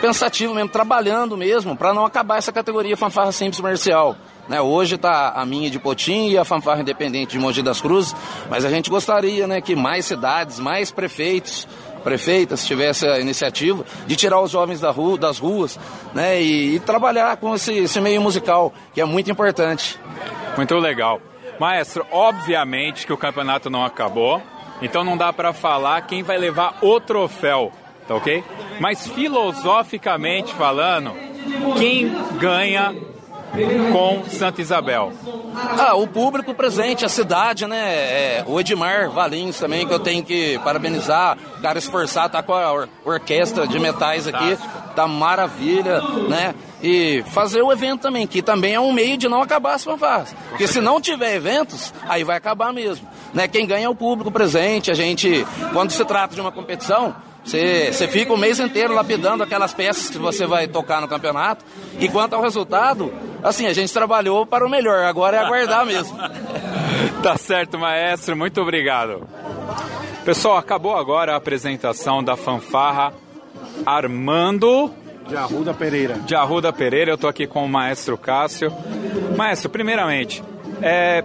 [0.00, 4.16] pensativo mesmo, trabalhando mesmo para não acabar essa categoria fanfarra simples comercial.
[4.48, 8.14] Né, hoje está a minha de Potim e a fanfarra independente de Mogi das Cruzes,
[8.48, 11.66] mas a gente gostaria né, que mais cidades, mais prefeitos
[12.06, 15.76] prefeita, se tivesse a iniciativa, de tirar os jovens da rua, das ruas
[16.14, 19.98] né, e, e trabalhar com esse, esse meio musical, que é muito importante.
[20.56, 21.20] Muito legal.
[21.58, 24.40] Maestro, obviamente que o campeonato não acabou,
[24.80, 27.72] então não dá para falar quem vai levar o troféu,
[28.06, 28.44] tá ok?
[28.78, 31.12] Mas filosoficamente falando,
[31.76, 32.94] quem ganha
[33.92, 35.12] com Santa Isabel?
[35.78, 37.78] Ah, o público presente, a cidade, né?
[37.78, 41.36] É, o Edmar Valins também, que eu tenho que parabenizar.
[41.58, 44.58] O cara esforçado, tá com a or orquestra de metais aqui,
[44.94, 46.54] tá maravilha, né?
[46.82, 50.34] E fazer o evento também, que também é um meio de não acabar as fanfarras.
[50.50, 53.08] Porque se não tiver eventos, aí vai acabar mesmo.
[53.32, 53.48] Né?
[53.48, 54.90] Quem ganha é o público presente.
[54.90, 57.16] A gente, quando se trata de uma competição,
[57.46, 61.64] você, você fica o mês inteiro lapidando aquelas peças que você vai tocar no campeonato.
[62.00, 66.18] E quanto ao resultado, assim, a gente trabalhou para o melhor, agora é aguardar mesmo.
[67.22, 69.28] tá certo, maestro, muito obrigado.
[70.24, 73.14] Pessoal, acabou agora a apresentação da fanfarra
[73.86, 74.92] Armando
[75.28, 76.14] de Arruda Pereira.
[76.14, 78.72] De Arruda Pereira, eu estou aqui com o maestro Cássio.
[79.36, 80.42] Maestro, primeiramente,
[80.82, 81.22] é,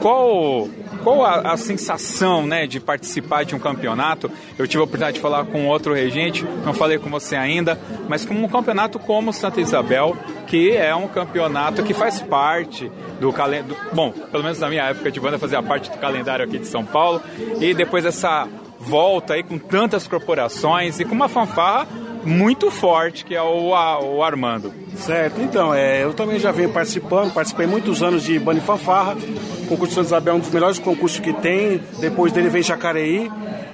[0.00, 0.68] qual
[1.02, 4.30] qual a, a, sensação né, de participar de um campeonato?
[4.58, 8.24] Eu tive a oportunidade de falar com outro regente, não falei com você ainda, mas
[8.24, 13.76] com um campeonato como Santa Isabel, que é um campeonato que faz parte do calendário.
[13.92, 16.84] Bom, pelo menos na minha época de banda fazia parte do calendário aqui de São
[16.84, 17.20] Paulo,
[17.60, 21.86] e depois dessa volta aí com tantas corporações e com uma fanfarra
[22.24, 24.72] muito forte, que é o, o Armando.
[24.96, 29.66] Certo, então, é, eu também já venho participando, participei muitos anos de Bani Fanfarra, o
[29.66, 33.30] concurso de Santa Isabel é um dos melhores concursos que tem, depois dele vem Jacareí,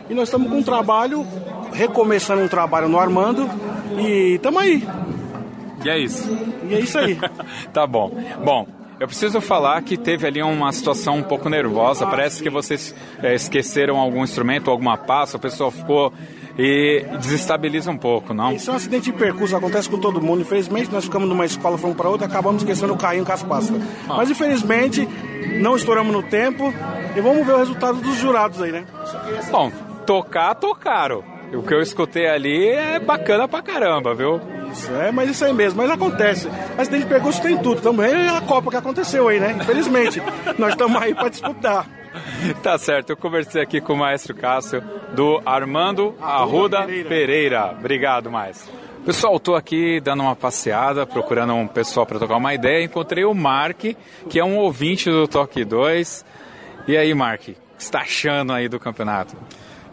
[0.09, 1.27] e nós estamos com um trabalho,
[1.73, 3.49] recomeçando um trabalho no Armando,
[3.99, 4.87] e estamos aí.
[5.85, 6.37] E é isso.
[6.69, 7.19] E é isso aí.
[7.73, 8.11] tá bom.
[8.45, 8.67] Bom,
[9.01, 12.05] eu preciso falar que teve ali uma situação um pouco nervosa.
[12.05, 16.13] Parece que vocês é, esqueceram algum instrumento, alguma pasta, a pessoa ficou
[16.59, 18.53] e desestabiliza um pouco, não?
[18.53, 20.43] Isso é um acidente de percurso, acontece com todo mundo.
[20.43, 23.81] Infelizmente, nós ficamos numa escola, fomos para outra, acabamos esquecendo o carrinho com as pastas.
[24.09, 24.17] Ah.
[24.17, 25.09] Mas infelizmente,
[25.61, 26.75] não estouramos no tempo
[27.17, 28.85] e vamos ver o resultado dos jurados aí, né?
[29.53, 29.71] Bom,
[30.05, 31.23] tocar, tocaram.
[31.55, 34.41] O que eu escutei ali é bacana pra caramba, viu?
[34.71, 36.49] Isso, é, mas isso aí mesmo, mas acontece.
[36.77, 37.81] Acidente de percurso tem tudo.
[37.81, 39.57] Também é a Copa que aconteceu aí, né?
[39.59, 40.21] Infelizmente.
[40.59, 41.87] nós estamos aí para disputar.
[42.63, 44.83] tá certo, eu conversei aqui com o maestro Cássio
[45.15, 47.75] do Armando Arruda Pereira.
[47.79, 48.73] Obrigado, maestro.
[49.05, 52.85] Pessoal, estou aqui dando uma passeada, procurando um pessoal para tocar uma ideia.
[52.85, 53.81] Encontrei o Mark,
[54.29, 56.25] que é um ouvinte do Toque 2.
[56.87, 59.35] E aí, Mark, o que está achando aí do campeonato?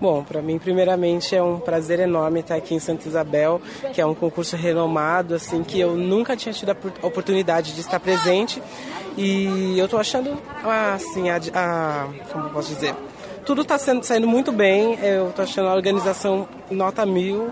[0.06, 3.60] Bom, para mim, primeiramente, é um prazer enorme estar aqui em Santa Isabel,
[3.92, 8.00] que é um concurso renomado, assim, que eu nunca tinha tido a oportunidade de estar
[8.00, 8.62] presente.
[9.18, 10.38] E eu estou achando,
[10.94, 12.94] assim, a, a, como posso dizer,
[13.48, 14.96] tudo está saindo muito bem.
[15.02, 17.52] Eu estou achando a organização nota mil,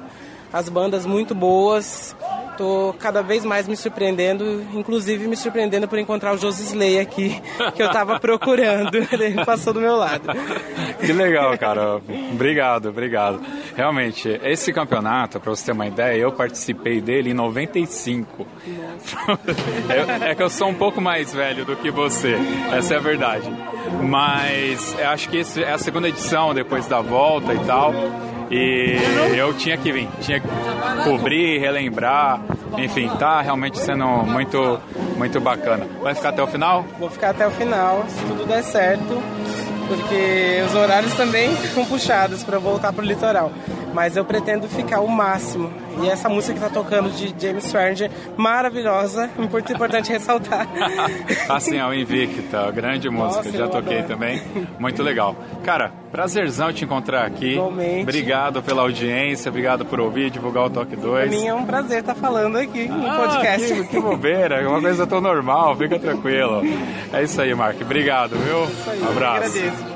[0.54, 2.16] as bandas muito boas.
[2.56, 7.42] Tô cada vez mais me surpreendendo, inclusive me surpreendendo por encontrar o Josisley aqui,
[7.76, 8.96] que eu tava procurando.
[9.12, 10.30] Ele passou do meu lado.
[11.00, 12.00] Que legal, cara.
[12.32, 13.42] Obrigado, obrigado.
[13.76, 18.46] Realmente, esse campeonato, para você ter uma ideia, eu participei dele em 95.
[19.90, 22.38] é, é que eu sou um pouco mais velho do que você,
[22.72, 23.50] essa é a verdade.
[24.04, 27.94] Mas acho que esse é a segunda edição depois da volta e tal.
[28.56, 30.48] E eu tinha que vir, tinha que
[31.04, 32.40] cobrir, relembrar,
[32.78, 34.80] enfim, tá realmente sendo muito,
[35.18, 35.88] muito bacana.
[36.02, 36.86] Vai ficar até o final?
[37.00, 39.24] Vou ficar até o final, se tudo der certo,
[39.88, 43.52] porque os horários também ficam puxados para voltar para o litoral
[43.94, 45.72] mas eu pretendo ficar o máximo.
[46.02, 50.68] E essa música que está tocando de James Swearinger, maravilhosa, muito importante ressaltar.
[51.48, 54.14] assim, é o Invicta, grande música, Nossa, já toquei adoro.
[54.14, 54.42] também,
[54.80, 55.36] muito legal.
[55.64, 57.54] Cara, prazerzão te encontrar aqui.
[57.54, 58.02] Igualmente.
[58.02, 61.30] Obrigado pela audiência, obrigado por ouvir, divulgar o Toque 2.
[61.30, 63.74] Pra mim é um prazer estar falando aqui no ah, podcast.
[63.74, 66.62] Que, que bobeira, é uma coisa tão normal, fica tranquilo.
[67.14, 67.80] É isso aí, Mark.
[67.80, 68.64] Obrigado, viu?
[68.64, 69.38] É isso aí, um abraço.
[69.38, 69.93] agradeço.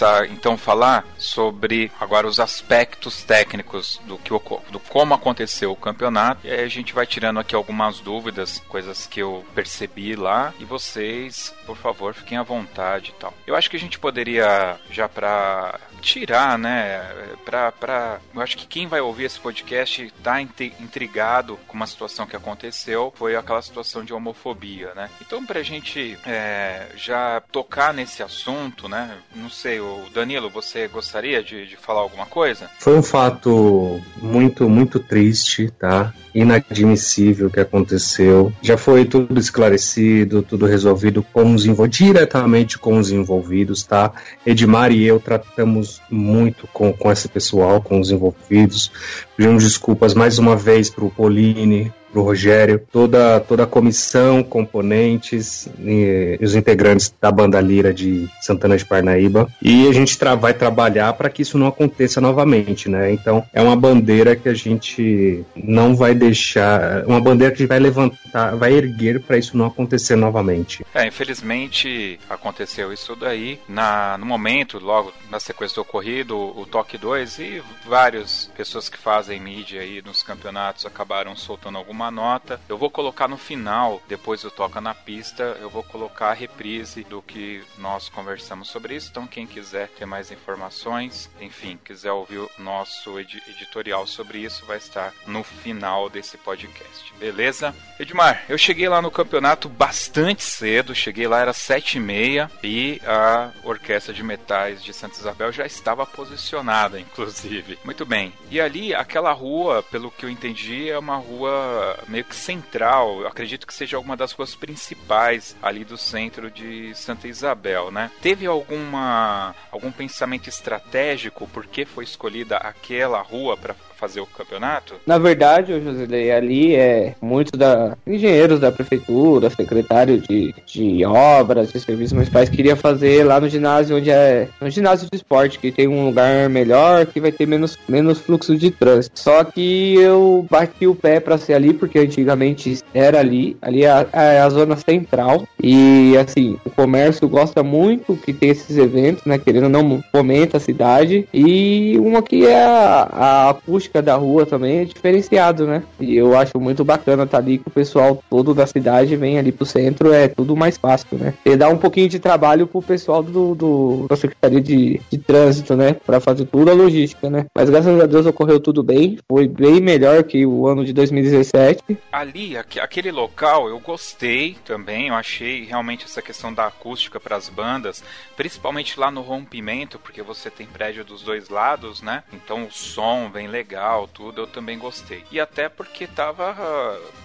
[0.00, 5.76] Começar então a falar sobre agora os aspectos técnicos do que do como aconteceu o
[5.76, 6.46] campeonato.
[6.46, 10.64] E aí a gente vai tirando aqui algumas dúvidas, coisas que eu percebi lá e
[10.64, 13.34] vocês, por favor, fiquem à vontade e tal.
[13.46, 17.00] Eu acho que a gente poderia já para tirar, né?
[17.44, 22.26] Pra, pra, eu acho que quem vai ouvir esse podcast tá intrigado com uma situação
[22.26, 25.08] que aconteceu, foi aquela situação de homofobia, né?
[25.20, 29.16] Então, pra gente é, já tocar nesse assunto, né?
[29.34, 32.70] Não sei, o Danilo, você gostaria de, de falar alguma coisa?
[32.78, 36.12] Foi um fato muito, muito triste, tá?
[36.34, 38.52] Inadmissível que aconteceu.
[38.62, 44.12] Já foi tudo esclarecido, tudo resolvido com os diretamente com os envolvidos, tá?
[44.44, 48.90] Edmar e eu tratamos muito com, com esse pessoal, com os envolvidos.
[49.36, 55.68] Pedimos desculpas mais uma vez para o Pauline, pro Rogério, toda, toda a comissão, componentes
[55.78, 59.48] e, e os integrantes da banda Lira de Santana de Parnaíba.
[59.62, 63.12] E a gente tra vai trabalhar para que isso não aconteça novamente, né?
[63.12, 67.68] Então é uma bandeira que a gente não vai deixar, uma bandeira que a gente
[67.68, 70.84] vai levantar, vai erguer para isso não acontecer novamente.
[70.94, 76.98] É, infelizmente aconteceu isso daí na, no momento, logo na sequência do ocorrido, o Toque
[76.98, 82.58] 2 e várias pessoas que fazem mídia aí nos campeonatos acabaram soltando alguma uma nota.
[82.68, 87.04] Eu vou colocar no final, depois do Toca na Pista, eu vou colocar a reprise
[87.04, 89.08] do que nós conversamos sobre isso.
[89.10, 94.64] Então, quem quiser ter mais informações, enfim, quiser ouvir o nosso ed editorial sobre isso,
[94.64, 97.12] vai estar no final desse podcast.
[97.18, 97.74] Beleza?
[97.98, 103.00] Edmar, eu cheguei lá no campeonato bastante cedo, cheguei lá, era sete e meia, e
[103.04, 107.78] a Orquestra de Metais de Santa Isabel já estava posicionada, inclusive.
[107.84, 108.32] Muito bem.
[108.50, 113.66] E ali, aquela rua, pelo que eu entendi, é uma rua meio que central, acredito
[113.66, 118.10] que seja alguma das ruas principais ali do centro de Santa Isabel, né?
[118.20, 124.94] Teve alguma algum pensamento estratégico por que foi escolhida aquela rua para fazer o campeonato?
[125.06, 131.70] Na verdade, o Josilei, ali é muito da engenheiros da prefeitura, secretário de, de obras,
[131.70, 135.70] de serviços municipais, queria fazer lá no ginásio onde é no ginásio de esporte, que
[135.70, 139.20] tem um lugar melhor, que vai ter menos, menos fluxo de trânsito.
[139.20, 143.90] Só que eu bati o pé para ser ali, porque antigamente era ali, ali é
[143.90, 149.26] a, é a zona central, e assim, o comércio gosta muito que tem esses eventos,
[149.26, 154.46] né, querendo não, fomenta a cidade, e uma que é a, a acústica da rua
[154.46, 155.82] também é diferenciado, né?
[155.98, 159.52] E eu acho muito bacana tá ali que o pessoal todo da cidade vem ali
[159.52, 161.34] pro centro, é tudo mais fácil, né?
[161.44, 165.74] E dá um pouquinho de trabalho pro pessoal do, do da Secretaria de, de Trânsito,
[165.74, 165.94] né?
[165.94, 167.46] Pra fazer tudo a logística, né?
[167.54, 171.98] Mas graças a Deus ocorreu tudo bem, foi bem melhor que o ano de 2017.
[172.12, 177.48] Ali, aquele local, eu gostei também, eu achei realmente essa questão da acústica para as
[177.48, 178.02] bandas,
[178.36, 182.22] principalmente lá no rompimento, porque você tem prédio dos dois lados, né?
[182.32, 185.24] Então o som vem legal legal, tudo, eu também gostei.
[185.30, 186.54] E até porque tava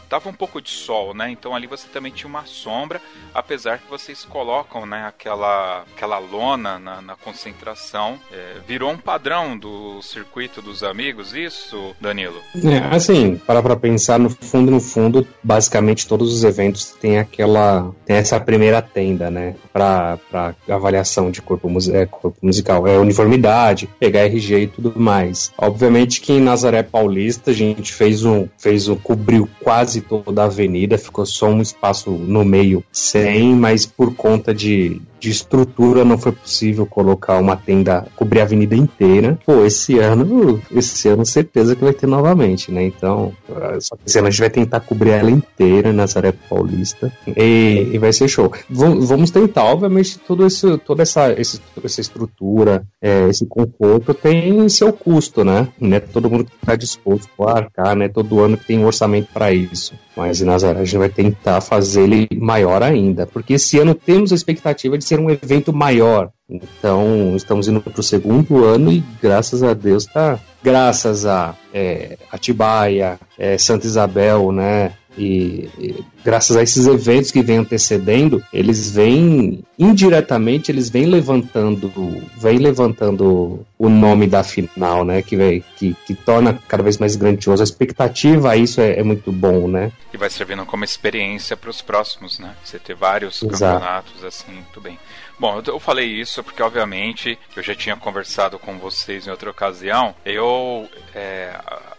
[0.10, 1.30] tava um pouco de sol, né?
[1.30, 3.02] Então ali você também tinha uma sombra,
[3.34, 8.20] apesar que vocês colocam, né, aquela, aquela lona na, na concentração.
[8.32, 12.42] É, virou um padrão do circuito dos amigos, isso, Danilo?
[12.56, 17.92] É, assim, para pra pensar, no fundo, no fundo, basicamente todos os eventos têm aquela.
[18.06, 19.56] tem essa primeira tenda, né?
[19.72, 22.88] Pra, pra avaliação de corpo, é, corpo musical.
[22.88, 25.52] É uniformidade, pegar RG e tudo mais.
[25.58, 28.48] Obviamente que em Nazaré Paulista a gente fez um.
[28.58, 28.96] fez um.
[28.96, 34.14] cobriu quase quase toda a avenida, ficou só um espaço no meio sem, mas por
[34.16, 39.40] conta de, de estrutura não foi possível colocar uma tenda, cobrir a avenida inteira.
[39.46, 42.84] Pô, esse ano, esse ano certeza que vai ter novamente, né?
[42.84, 43.34] Então,
[43.80, 47.98] só que esse ano a gente vai tentar cobrir ela inteira, Nazaré Paulista, e, e
[47.98, 48.52] vai ser show.
[48.70, 54.92] Vamos tentar, obviamente, tudo esse, toda essa, esse, essa estrutura, é, esse conforto tem seu
[54.92, 55.68] custo, né?
[55.80, 58.08] Não é todo mundo está disposto a arcar, né?
[58.08, 59.94] Todo ano que tem um orçamento para isso.
[60.16, 64.32] Mas em Nazaré a gente vai tentar fazer ele maior ainda, porque esse ano temos
[64.32, 66.32] a expectativa de ser um evento maior.
[66.50, 72.18] Então estamos indo para o segundo ano e graças a Deus tá, graças a é,
[72.32, 78.92] Atibaia, é, Santa Isabel, né, e, e, graças a esses eventos que vêm antecedendo, eles
[78.92, 81.92] vêm indiretamente, eles vêm levantando,
[82.38, 85.22] vem levantando o nome da final, né?
[85.22, 87.62] Que, vem, que, que torna cada vez mais grandioso.
[87.62, 89.92] A expectativa a isso é, é muito bom, né?
[90.14, 92.56] E vai servindo como experiência para os próximos, né?
[92.64, 93.80] Você ter vários Exato.
[93.80, 94.98] campeonatos assim, muito bem.
[95.38, 100.16] Bom, eu falei isso porque, obviamente, eu já tinha conversado com vocês em outra ocasião.
[100.26, 100.90] Eu.
[101.14, 101.54] É,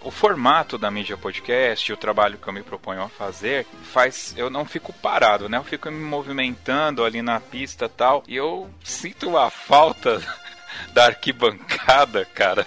[0.06, 4.32] o formato da mídia podcast, o trabalho que eu me proponho a fazer, faz.
[4.36, 5.58] Eu não fico parado, né?
[5.58, 8.22] Eu fico me movimentando ali na pista tal.
[8.28, 10.22] E eu sinto uma falta
[10.94, 12.64] da arquibancada, cara,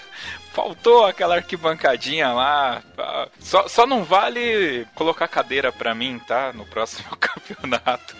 [0.51, 2.81] faltou aquela arquibancadinha lá.
[3.39, 6.51] Só, só não vale colocar cadeira pra mim, tá?
[6.53, 8.15] No próximo campeonato.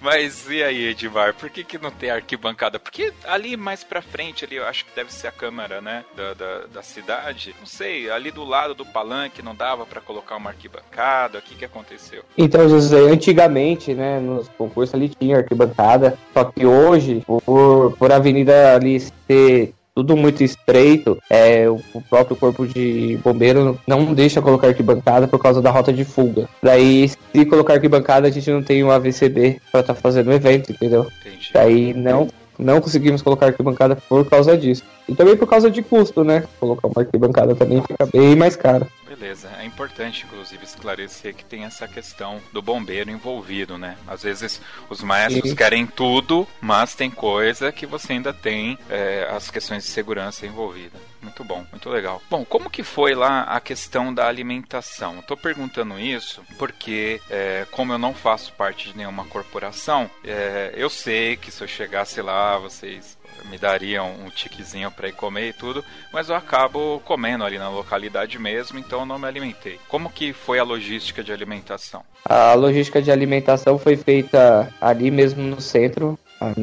[0.00, 2.78] Mas e aí, Edmar, por que, que não tem arquibancada?
[2.78, 6.04] Porque ali mais pra frente, ali, eu acho que deve ser a câmara, né?
[6.16, 7.54] Da, da, da cidade.
[7.58, 11.38] Não sei, ali do lado do palanque não dava para colocar uma arquibancada.
[11.38, 12.24] O que, que aconteceu?
[12.36, 16.18] Então, José, antigamente, né, nos concursos ali tinha arquibancada.
[16.32, 22.66] Só que hoje, por, por avenida ali ser tudo muito estreito, é, o próprio corpo
[22.66, 26.48] de bombeiro não deixa colocar arquibancada por causa da rota de fuga.
[26.62, 30.32] Daí, se colocar arquibancada, a gente não tem um AVCB para estar tá fazendo o
[30.32, 31.06] evento, entendeu?
[31.20, 31.50] Entendi.
[31.52, 32.28] Daí não,
[32.58, 34.82] não conseguimos colocar arquibancada por causa disso.
[35.08, 36.44] E também por causa de custo, né?
[36.58, 38.86] Colocar uma arquibancada também fica bem mais caro.
[39.22, 43.96] Beleza, é importante inclusive esclarecer que tem essa questão do bombeiro envolvido, né?
[44.04, 44.60] Às vezes
[44.90, 45.54] os maestros Sim.
[45.54, 51.00] querem tudo, mas tem coisa que você ainda tem é, as questões de segurança envolvidas.
[51.22, 52.20] Muito bom, muito legal.
[52.28, 55.20] Bom, como que foi lá a questão da alimentação?
[55.20, 60.90] Estou perguntando isso porque, é, como eu não faço parte de nenhuma corporação, é, eu
[60.90, 65.52] sei que se eu chegasse lá, vocês me dariam um tiquezinho para ir comer e
[65.52, 69.78] tudo, mas eu acabo comendo ali na localidade mesmo, então eu não me alimentei.
[69.88, 72.02] Como que foi a logística de alimentação?
[72.24, 76.18] A logística de alimentação foi feita ali mesmo no centro,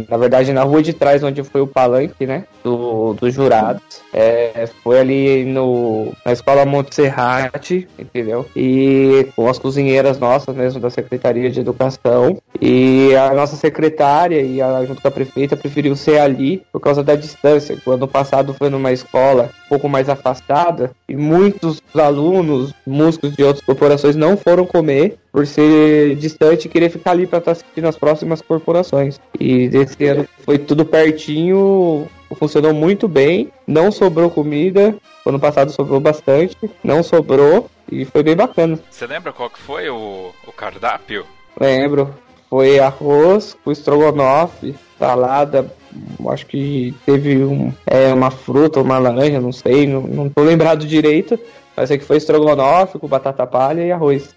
[0.07, 4.01] na verdade na rua de trás onde foi o palanque, né, do, dos jurados.
[4.13, 8.45] É, foi ali no, na escola Montserrat, entendeu?
[8.55, 12.37] E com as cozinheiras nossas mesmo da Secretaria de Educação.
[12.61, 17.03] E a nossa secretária e a, junto com a prefeita preferiu ser ali por causa
[17.03, 17.77] da distância.
[17.85, 23.43] O ano passado foi numa escola um pouco mais afastada e muitos alunos, músicos de
[23.43, 27.87] outras corporações não foram comer por ser distante e querer ficar ali para estar assistindo
[27.87, 29.19] as próximas corporações.
[29.39, 35.99] E desse ano foi tudo pertinho, funcionou muito bem, não sobrou comida, ano passado sobrou
[35.99, 38.79] bastante, não sobrou e foi bem bacana.
[38.89, 41.25] Você lembra qual que foi o, o cardápio?
[41.59, 42.13] Lembro.
[42.49, 45.71] Foi arroz com estrogonofe, salada,
[46.29, 50.87] acho que teve um, é, uma fruta, uma laranja, não sei, não, não tô lembrado
[50.87, 51.39] direito,
[51.77, 54.33] mas é que foi estrogonofe com batata palha e arroz.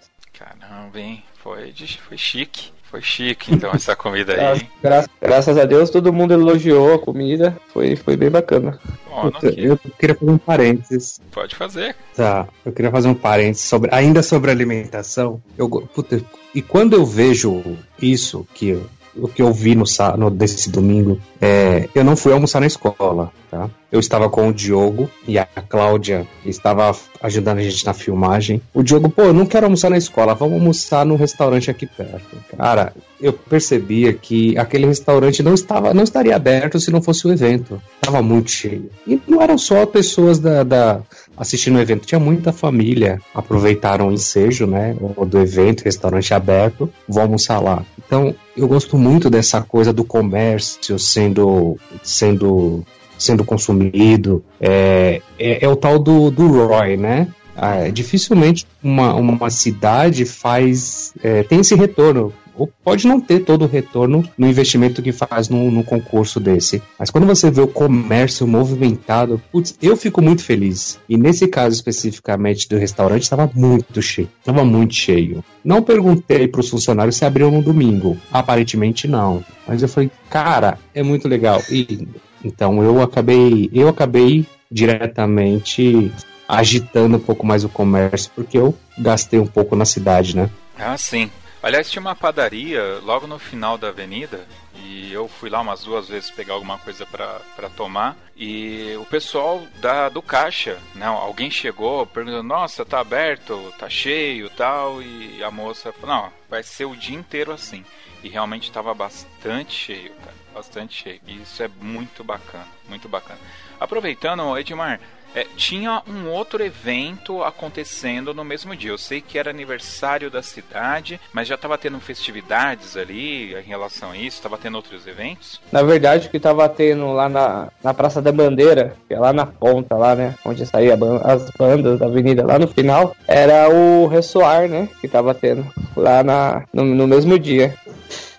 [1.35, 1.73] Foi,
[2.07, 2.71] foi chique.
[2.93, 4.69] Foi chique, então, essa comida aí.
[4.81, 7.57] Graças, graças a Deus, todo mundo elogiou a comida.
[7.73, 8.79] Foi, foi bem bacana.
[9.09, 11.19] Bom, eu, queria fazer um parênteses.
[11.31, 11.95] Pode fazer.
[12.15, 15.41] Tá, eu queria fazer um parênteses sobre, ainda sobre alimentação.
[15.57, 16.23] Eu, puta,
[16.53, 17.63] e quando eu vejo
[17.99, 18.79] isso, que
[19.15, 19.83] o que eu vi no,
[20.17, 23.69] no desse domingo, é, eu não fui almoçar na escola, tá?
[23.91, 26.91] Eu estava com o Diogo e a Cláudia estava
[27.21, 28.59] ajudando a gente na filmagem.
[28.73, 32.35] O Diogo, pô, eu não quero almoçar na escola, vamos almoçar no restaurante aqui perto.
[32.57, 32.91] Cara,
[33.21, 37.79] eu percebia que aquele restaurante não estava, não estaria aberto se não fosse o evento.
[37.95, 38.89] Estava muito cheio.
[39.05, 41.01] E não eram só pessoas da, da
[41.37, 43.19] assistindo o evento, tinha muita família.
[43.33, 44.95] Aproveitaram o ensejo, né,
[45.27, 47.83] do evento, restaurante aberto, vão almoçar lá.
[48.05, 52.83] Então, eu gosto muito dessa coisa do comércio sendo sendo
[53.17, 54.43] sendo consumido.
[54.59, 57.27] É, é, é o tal do, do ROI, né?
[57.55, 63.63] Ah, dificilmente uma, uma cidade faz é, tem esse retorno ou pode não ter todo
[63.63, 66.81] o retorno no investimento que faz num, concurso desse.
[66.97, 70.99] Mas quando você vê o comércio movimentado, putz, eu fico muito feliz.
[71.07, 74.29] E nesse caso especificamente do restaurante, estava muito cheio.
[74.39, 75.43] Estava muito cheio.
[75.63, 78.17] Não perguntei para os funcionários se abriam no domingo.
[78.31, 79.43] Aparentemente não.
[79.67, 81.61] Mas eu falei, cara, é muito legal.
[81.69, 82.07] E
[82.43, 86.11] então eu acabei, eu acabei diretamente
[86.47, 90.49] agitando um pouco mais o comércio, porque eu gastei um pouco na cidade, né?
[90.77, 91.29] Ah, sim.
[91.63, 94.45] Aliás, tinha uma padaria logo no final da avenida
[94.75, 99.65] e eu fui lá umas duas vezes pegar alguma coisa para tomar e o pessoal
[99.79, 105.49] da do caixa, né, alguém chegou perguntando: "Nossa, tá aberto, tá cheio, tal", e a
[105.49, 107.85] moça falou: "Não, vai ser o dia inteiro assim".
[108.21, 111.21] E realmente estava bastante cheio, cara, bastante cheio.
[111.25, 113.39] E isso é muito bacana, muito bacana.
[113.79, 114.99] Aproveitando, Edmar,
[115.35, 118.91] é, tinha um outro evento acontecendo no mesmo dia.
[118.91, 124.11] Eu sei que era aniversário da cidade, mas já estava tendo festividades ali em relação
[124.11, 124.37] a isso?
[124.37, 125.59] Estava tendo outros eventos?
[125.71, 129.33] Na verdade, o que estava tendo lá na, na Praça da Bandeira, que é lá
[129.33, 130.35] na ponta, lá, né?
[130.45, 134.87] Onde saía as bandas da avenida, lá no final, era o Ressoar, né?
[134.99, 137.75] Que estava tendo lá na, no, no mesmo dia.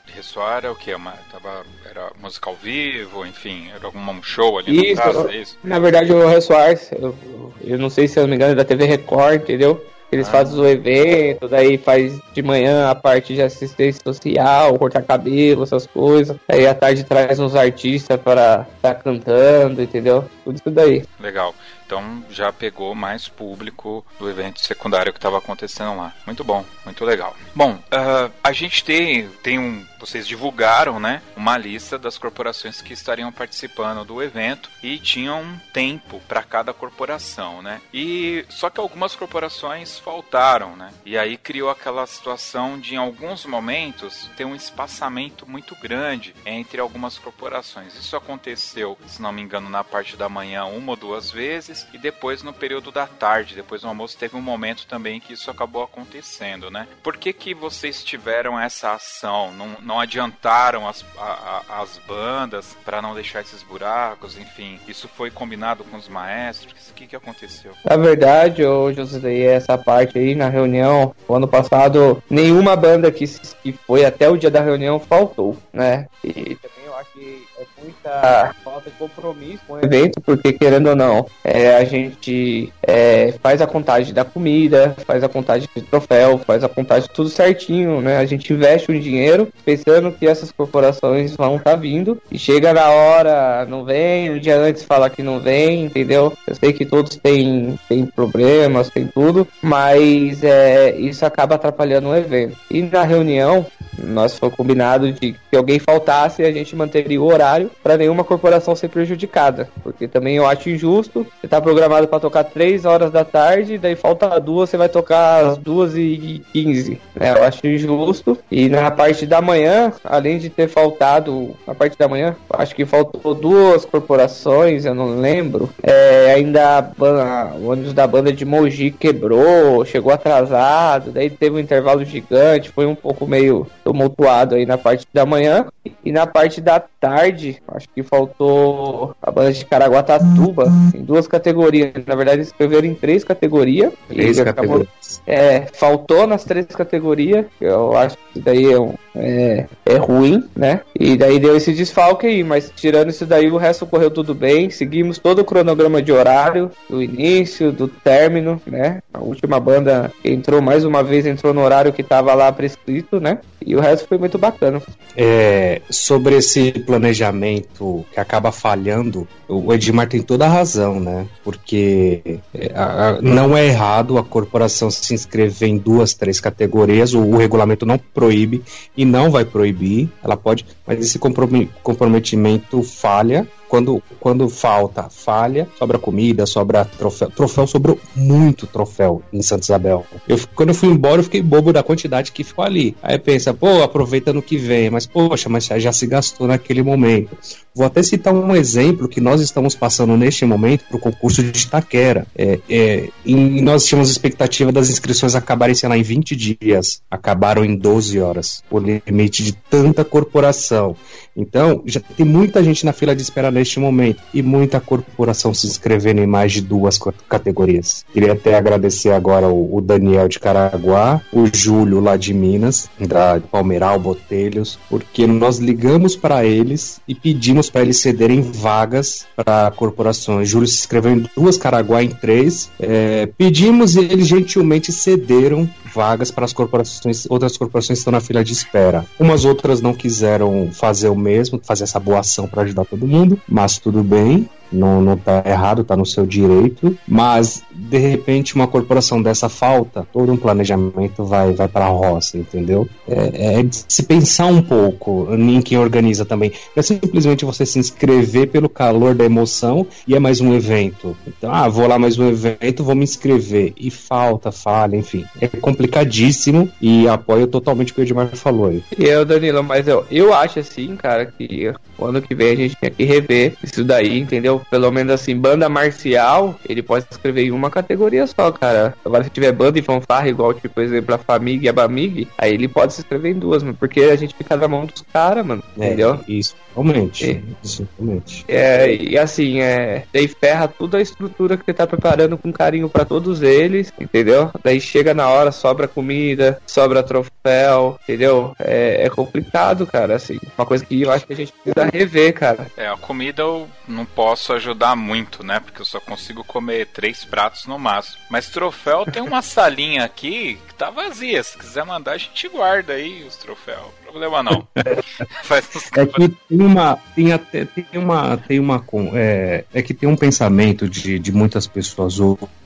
[0.06, 0.94] Ressoar é o que?
[0.94, 1.64] Uma, tava
[1.94, 5.58] era música ao vivo, enfim, era algum show ali isso, no caso, é isso?
[5.62, 7.14] Na verdade, o Ressoar, eu,
[7.62, 9.84] eu não sei se eu não me engano, é da TV Record, entendeu?
[10.10, 10.30] Eles ah.
[10.30, 15.86] fazem o evento, daí faz de manhã a parte de assistência social, cortar cabelo, essas
[15.86, 16.36] coisas.
[16.48, 20.28] Aí à tarde traz uns artistas para estar tá cantando, entendeu?
[20.44, 21.04] Tudo isso daí.
[21.18, 21.54] Legal.
[21.86, 26.12] Então já pegou mais público do evento secundário que estava acontecendo lá.
[26.26, 27.36] Muito bom, muito legal.
[27.54, 29.84] Bom, uh, a gente tem, tem um.
[30.04, 31.22] Vocês divulgaram, né?
[31.34, 36.74] Uma lista das corporações que estariam participando do evento e tinham um tempo para cada
[36.74, 37.80] corporação, né?
[37.90, 40.92] E só que algumas corporações faltaram, né?
[41.06, 46.82] E aí criou aquela situação de, em alguns momentos, ter um espaçamento muito grande entre
[46.82, 47.94] algumas corporações.
[47.94, 51.98] Isso aconteceu, se não me engano, na parte da manhã uma ou duas vezes e
[51.98, 55.82] depois no período da tarde, depois do almoço, teve um momento também que isso acabou
[55.82, 56.86] acontecendo, né?
[57.02, 59.50] Por que que vocês tiveram essa ação?
[59.52, 64.38] Não, não adiantaram as, a, a, as bandas para não deixar esses buracos?
[64.38, 66.90] Enfim, isso foi combinado com os maestros?
[66.90, 67.72] O que que aconteceu?
[67.84, 73.24] Na verdade, ô José, essa parte aí na reunião, o ano passado, nenhuma banda que,
[73.62, 76.08] que foi até o dia da reunião faltou, né?
[76.22, 77.43] E também eu acho que
[77.84, 83.34] muita falta de compromisso com o evento, porque querendo ou não, é, a gente é,
[83.42, 88.00] faz a contagem da comida, faz a contagem de troféu, faz a contagem tudo certinho,
[88.00, 88.16] né?
[88.16, 92.72] A gente investe o dinheiro pensando que essas corporações vão estar tá vindo e chega
[92.72, 96.32] na hora, não vem, um dia antes fala que não vem, entendeu?
[96.46, 102.16] Eu sei que todos têm, têm problemas, tem tudo, mas é, isso acaba atrapalhando o
[102.16, 102.56] evento.
[102.70, 103.66] E na reunião,
[103.98, 108.74] nós foi combinado de que alguém faltasse, a gente manteria o horário para nenhuma corporação
[108.74, 111.26] ser prejudicada, porque também eu acho injusto.
[111.40, 115.44] Você tá programado para tocar 3 horas da tarde, daí falta duas, você vai tocar
[115.44, 117.00] às 2 e 15.
[117.14, 117.32] Né?
[117.32, 118.38] Eu acho injusto.
[118.50, 122.84] E na parte da manhã, além de ter faltado na parte da manhã, acho que
[122.84, 125.70] faltou duas corporações, eu não lembro.
[125.82, 131.60] É, ainda a o ônibus da banda de Mogi quebrou, chegou atrasado, daí teve um
[131.60, 135.66] intervalo gigante, foi um pouco meio tumultuado aí na parte da manhã.
[136.04, 141.92] E na parte da tarde, acho que faltou a banda de Caraguatatuba, em duas categorias.
[142.06, 143.92] Na verdade, escreveram em três categorias.
[144.08, 144.88] Três categorias.
[145.26, 147.46] é, faltou nas três categorias.
[147.60, 150.80] Eu acho que daí é, um, é, é, ruim, né?
[150.98, 152.42] E daí deu esse desfalque aí.
[152.42, 154.70] Mas tirando isso daí, o resto correu tudo bem.
[154.70, 159.02] Seguimos todo o cronograma de horário, do início, do término, né?
[159.12, 163.38] A última banda entrou mais uma vez, entrou no horário que estava lá prescrito, né?
[163.64, 164.80] E o resto foi muito bacana.
[165.16, 171.26] É, sobre esse planejamento que acaba falhando, o Edmar tem toda a razão, né?
[171.42, 177.14] Porque é, a, a, não é errado a corporação se inscrever em duas, três categorias,
[177.14, 178.62] o, o, regulamento não proíbe
[178.96, 185.98] e não vai proibir, ela pode, mas esse comprometimento falha quando, quando falta falha, sobra
[185.98, 187.30] comida, sobra troféu.
[187.30, 190.06] Troféu sobrou muito troféu em Santa Isabel.
[190.28, 192.96] Eu, quando eu fui embora, eu fiquei bobo da quantidade que ficou ali.
[193.02, 197.36] Aí pensa, pô, aproveita no que vem, mas poxa, mas já se gastou naquele momento.
[197.74, 201.58] Vou até citar um exemplo que nós estamos passando neste momento para o concurso de
[201.58, 202.26] Itaquera.
[202.36, 207.02] É, é, e nós tínhamos expectativa das inscrições acabarem, sei lá, em 20 dias.
[207.10, 208.62] Acabaram em 12 horas.
[208.70, 210.94] O limite de tanta corporação.
[211.36, 215.66] Então, já tem muita gente na fila de espera neste momento e muita corporação se
[215.66, 218.04] inscrevendo em mais de duas categorias.
[218.12, 223.98] Queria até agradecer agora o, Daniel de Caraguá, o Júlio lá de Minas, da Palmeiral
[223.98, 230.48] Botelhos, porque nós ligamos para eles e pedimos para eles cederem vagas para corporações.
[230.48, 232.70] Júlio se inscreveu em duas, Caraguá em três.
[232.78, 238.42] É, pedimos e eles gentilmente cederam vagas para as corporações, outras corporações estão na fila
[238.42, 239.06] de espera.
[239.18, 243.40] Umas outras não quiseram fazer o mesmo, fazer essa boa ação para ajudar todo mundo,
[243.48, 248.66] mas tudo bem não, não tá errado, tá no seu direito, mas de repente uma
[248.66, 252.88] corporação dessa falta, todo um planejamento vai, vai para a roça, entendeu?
[253.08, 256.50] É, é de se pensar um pouco em quem organiza também.
[256.74, 261.16] Não é simplesmente você se inscrever pelo calor da emoção e é mais um evento.
[261.26, 263.72] Então, ah, vou lá mais um evento, vou me inscrever.
[263.76, 265.24] E falta, falha, enfim.
[265.40, 268.82] É complicadíssimo e apoio totalmente o que o Edmar falou aí.
[268.98, 272.56] E eu, Danilo, mas eu, eu acho assim, cara, que o ano que vem a
[272.56, 274.53] gente tem que rever isso daí, entendeu?
[274.70, 278.94] Pelo menos assim, banda marcial, ele pode se inscrever em uma categoria só, cara.
[279.04, 282.28] Agora, se tiver banda e fanfarra, igual, tipo, por exemplo, a Famig e a Bamig,
[282.38, 285.02] aí ele pode se inscrever em duas, mano, porque a gente fica na mão dos
[285.12, 286.20] caras, mano, é, entendeu?
[286.28, 287.30] Isso, realmente.
[287.30, 287.42] É.
[287.62, 288.44] Isso, realmente.
[288.48, 290.04] É, e assim, é.
[290.12, 294.50] Daí ferra toda a estrutura que você tá preparando com carinho para todos eles, entendeu?
[294.62, 298.54] Daí chega na hora, sobra comida, sobra troféu, entendeu?
[298.58, 300.38] É, é complicado, cara, assim.
[300.56, 302.66] Uma coisa que eu acho que a gente precisa rever, cara.
[302.76, 305.60] É, a comida eu não posso ajudar muito, né?
[305.60, 308.22] Porque eu só consigo comer três pratos no máximo.
[308.28, 311.42] Mas troféu tem uma salinha aqui que tá vazia.
[311.42, 314.66] Se quiser mandar, a gente guarda aí os troféus problema não.
[314.76, 316.98] é que tem uma.
[317.14, 317.64] Tem até.
[317.64, 318.36] Tem uma.
[318.36, 318.84] Tem uma
[319.14, 322.18] é, é que tem um pensamento de, de muitas pessoas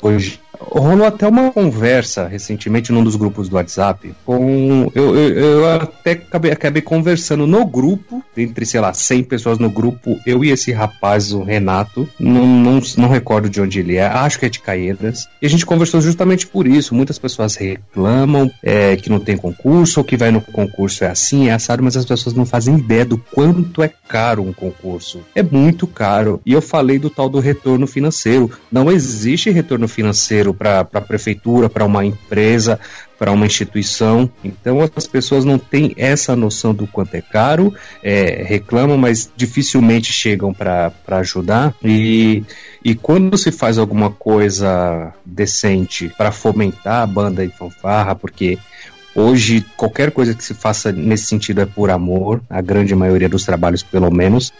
[0.02, 0.40] hoje.
[0.60, 4.90] Rolou até uma conversa recentemente num dos grupos do WhatsApp com.
[4.94, 9.70] Eu, eu, eu até acabei, acabei conversando no grupo, entre, sei lá, 100 pessoas no
[9.70, 14.06] grupo, eu e esse rapaz, o Renato, não, não, não recordo de onde ele é,
[14.06, 16.94] acho que é de Caedas, e a gente conversou justamente por isso.
[16.94, 21.37] Muitas pessoas reclamam é, que não tem concurso, ou que vai no concurso é assim,
[21.46, 25.20] é assado, mas as pessoas não fazem ideia do quanto é caro um concurso.
[25.34, 26.40] É muito caro.
[26.44, 28.50] E eu falei do tal do retorno financeiro.
[28.72, 32.80] Não existe retorno financeiro para a prefeitura, para uma empresa,
[33.18, 34.30] para uma instituição.
[34.42, 40.12] Então as pessoas não têm essa noção do quanto é caro, é, reclamam, mas dificilmente
[40.12, 41.74] chegam para ajudar.
[41.84, 42.44] E,
[42.84, 48.58] e quando se faz alguma coisa decente para fomentar a banda e fanfarra, porque
[49.14, 53.44] Hoje, qualquer coisa que se faça nesse sentido é por amor, a grande maioria dos
[53.44, 54.52] trabalhos, pelo menos.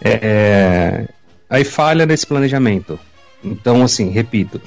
[0.00, 1.06] É,
[1.48, 2.98] aí falha nesse planejamento.
[3.42, 4.60] Então, assim, repito,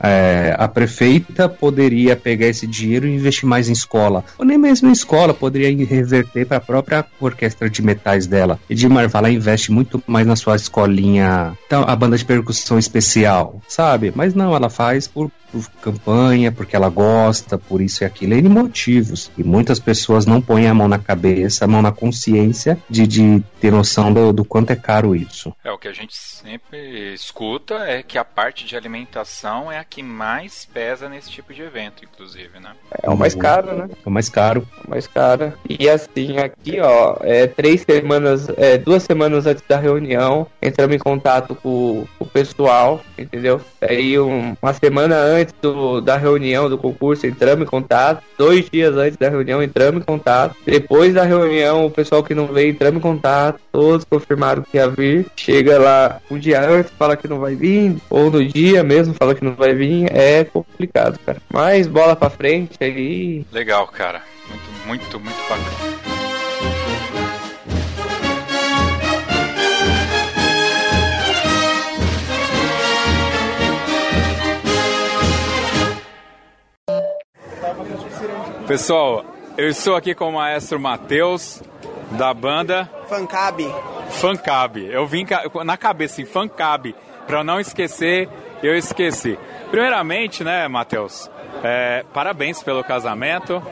[0.00, 4.88] é, a prefeita poderia pegar esse dinheiro e investir mais em escola, ou nem mesmo
[4.88, 8.58] em escola, poderia reverter para a própria orquestra de metais dela.
[8.68, 13.60] Edmar vai lá investe muito mais na sua escolinha, então, a banda de percussão especial,
[13.68, 14.12] sabe?
[14.14, 18.48] Mas não, ela faz por por campanha, porque ela gosta, por isso e aquilo, N
[18.48, 19.30] motivos.
[19.36, 23.42] E muitas pessoas não põem a mão na cabeça, a mão na consciência de, de
[23.60, 25.54] ter noção do, do quanto é caro isso.
[25.64, 29.84] É, o que a gente sempre escuta é que a parte de alimentação é a
[29.90, 32.70] que mais pesa nesse tipo de evento, inclusive, né?
[33.02, 33.88] É o mais caro, né?
[33.90, 34.66] É o mais caro.
[34.78, 35.52] É o mais caro.
[35.68, 40.98] E assim, aqui, ó, é três semanas, é, duas semanas antes da reunião, entramos em
[40.98, 43.60] contato com, com o pessoal, entendeu?
[43.80, 48.22] Aí um, uma semana antes do, da reunião do concurso, entramos em contato.
[48.38, 50.54] Dois dias antes da reunião, entramos em contato.
[50.64, 53.60] Depois da reunião, o pessoal que não veio, entramos em contato.
[53.72, 55.26] Todos confirmaram que ia vir.
[55.34, 57.96] Chega lá um dia antes, fala que não vai vir.
[58.08, 59.79] Ou no dia mesmo, fala que não vai vir.
[60.12, 61.40] É complicado, cara.
[61.52, 63.44] Mas bola pra frente aí.
[63.52, 64.22] Legal, cara.
[64.48, 66.00] Muito, muito, muito bacana.
[78.66, 79.24] Pessoal,
[79.58, 81.60] eu estou aqui com o maestro Matheus,
[82.12, 83.68] da banda Fancab.
[84.10, 84.84] Fancab.
[84.86, 85.26] Eu vim
[85.64, 86.94] na cabeça, assim, Fancab.
[87.26, 88.28] Para não esquecer,
[88.62, 89.38] eu esqueci.
[89.70, 91.30] Primeiramente, né, Matheus?
[91.62, 93.62] É, parabéns pelo casamento.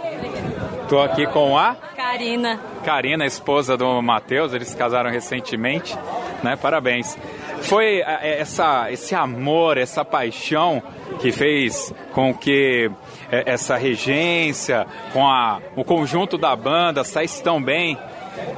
[0.83, 2.59] Estou aqui com a Karina.
[2.85, 5.97] Karina, esposa do Matheus, eles se casaram recentemente,
[6.43, 6.57] né?
[6.57, 7.19] Parabéns.
[7.63, 10.83] Foi é, é, essa, esse amor, essa paixão
[11.21, 12.91] que fez com que
[13.31, 17.99] é, essa regência, com a, o conjunto da banda saísse tão bem?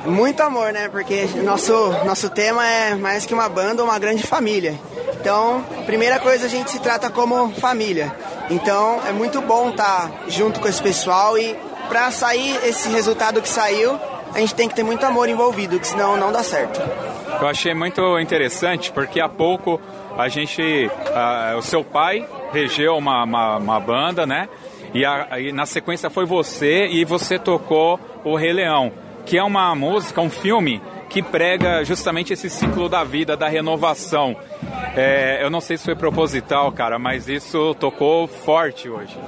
[0.04, 0.88] Muito amor, né?
[0.88, 1.72] Porque nosso,
[2.04, 4.78] nosso tema é mais que uma banda, uma grande família.
[5.20, 8.14] Então, primeira coisa, a gente se trata como família.
[8.48, 11.54] Então, é muito bom estar junto com esse pessoal e
[11.88, 13.98] para sair esse resultado que saiu,
[14.34, 16.80] a gente tem que ter muito amor envolvido, que senão não dá certo.
[17.40, 19.80] Eu achei muito interessante porque há pouco
[20.16, 24.48] a gente, uh, o seu pai regeu uma, uma, uma banda, né?
[24.92, 28.92] E, a, e, na sequência foi você e você tocou o Rei Leão,
[29.24, 34.36] que é uma música, um filme que prega justamente esse ciclo da vida, da renovação.
[34.96, 39.18] É, eu não sei se foi proposital, cara, mas isso tocou forte hoje.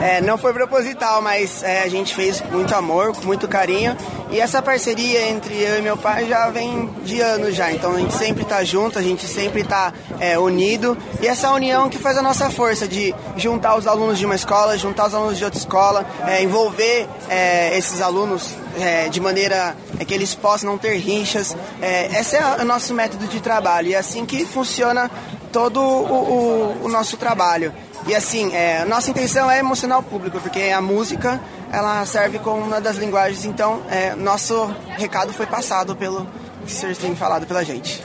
[0.00, 3.96] É, não foi proposital, mas é, a gente fez com muito amor, com muito carinho.
[4.30, 7.72] E essa parceria entre eu e meu pai já vem de anos já.
[7.72, 10.96] Então a gente sempre está junto, a gente sempre está é, unido.
[11.20, 14.78] E essa união que faz a nossa força de juntar os alunos de uma escola,
[14.78, 19.76] juntar os alunos de outra escola, é, envolver é, esses alunos é, de maneira
[20.06, 21.56] que eles possam não ter rinchas.
[21.80, 25.10] É, esse é o nosso método de trabalho e é assim que funciona
[25.52, 27.72] todo o, o, o nosso trabalho.
[28.06, 32.62] E assim, é, nossa intenção é emocionar o público, porque a música ela serve como
[32.62, 34.64] uma das linguagens, então é, nosso
[34.96, 36.26] recado foi passado pelo
[36.64, 38.02] que vocês têm falado pela gente.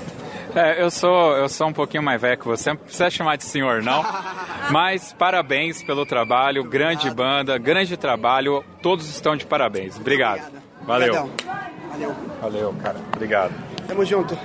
[0.56, 3.44] É, eu sou eu sou um pouquinho mais velho que você, não precisa chamar de
[3.44, 4.06] senhor não,
[4.72, 9.98] mas parabéns pelo trabalho, grande banda, grande trabalho, todos estão de parabéns.
[9.98, 10.63] Obrigado.
[10.86, 11.30] Valeu.
[11.92, 12.16] Valeu.
[12.42, 12.98] Valeu, cara.
[13.16, 13.54] Obrigado.
[13.88, 14.38] Tamo junto.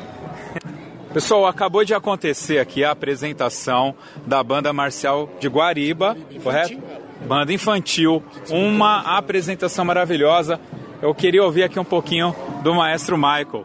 [1.12, 3.94] Pessoal, acabou de acontecer aqui a apresentação
[4.26, 6.78] da banda marcial de Guariba, correto?
[7.26, 10.60] Banda infantil, uma apresentação maravilhosa.
[11.00, 13.64] Eu queria ouvir aqui um pouquinho do maestro Michael.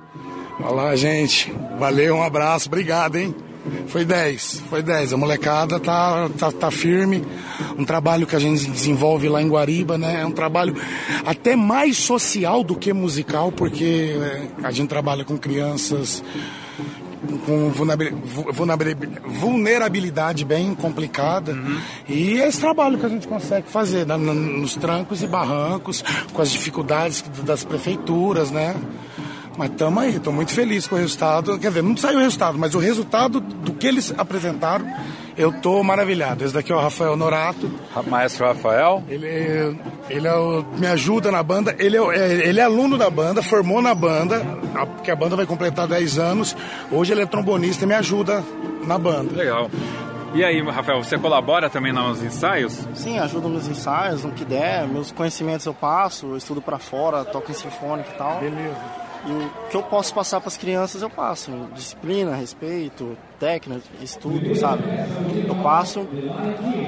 [0.60, 1.52] Olá, gente.
[1.78, 3.36] Valeu, um abraço, obrigado, hein?
[3.88, 5.14] Foi 10, foi 10.
[5.14, 7.24] A molecada tá, tá, tá firme.
[7.78, 10.22] Um trabalho que a gente desenvolve lá em Guariba, né?
[10.22, 10.76] É um trabalho
[11.26, 16.24] até mais social do que musical, porque né, a gente trabalha com crianças
[17.46, 17.72] com
[19.28, 21.54] vulnerabilidade bem complicada.
[21.54, 21.80] Uhum.
[22.08, 24.18] E é esse trabalho que a gente consegue fazer né?
[24.18, 26.04] nos trancos e barrancos,
[26.34, 28.76] com as dificuldades das prefeituras, né?
[29.58, 31.60] Mas estamos aí, estou muito feliz com o resultado.
[31.60, 34.86] Quer dizer, não saiu o resultado, mas o resultado do que eles apresentaram,
[35.38, 36.44] eu estou maravilhado.
[36.44, 37.70] Esse daqui é o Rafael Norato.
[38.08, 39.04] Maestro Rafael?
[39.08, 39.78] Ele,
[40.10, 41.76] ele é o, me ajuda na banda.
[41.78, 44.40] Ele é, é, ele é aluno da banda, formou na banda,
[44.96, 46.56] porque a banda vai completar 10 anos.
[46.92, 48.44] Hoje ele é trombonista e me ajuda
[48.88, 49.36] na banda.
[49.36, 49.70] Legal.
[50.34, 52.88] E aí, Rafael, você colabora também nos ensaios?
[52.96, 54.88] Sim, ajudo nos ensaios, no que der.
[54.88, 58.40] Meus conhecimentos eu passo, eu estudo para fora, toco em sinfônica e tal.
[58.40, 59.04] Beleza.
[59.26, 61.52] E o que eu posso passar para as crianças, eu passo.
[61.74, 64.84] Disciplina, respeito, técnica, estudo, sabe?
[65.48, 66.06] Eu passo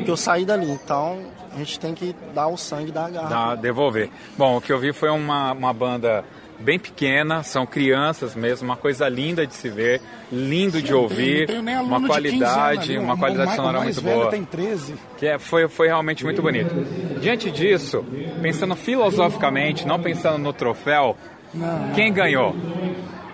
[0.03, 0.69] que eu saí dali.
[0.69, 1.19] Então,
[1.53, 3.29] a gente tem que dar o sangue da garra.
[3.29, 4.09] Dá, devolver.
[4.38, 6.25] Bom, o que eu vi foi uma, uma banda
[6.59, 11.47] bem pequena, são crianças mesmo, uma coisa linda de se ver, lindo Sim, de ouvir,
[11.47, 14.29] tem, tem uma qualidade, anos, uma qualidade o sonora muito boa.
[14.29, 14.95] Tem 13.
[15.17, 16.73] Que é, foi, foi realmente muito bonito.
[17.19, 18.05] Diante disso,
[18.41, 21.17] pensando filosoficamente, não pensando no troféu,
[21.56, 22.56] não, Quem ganhou?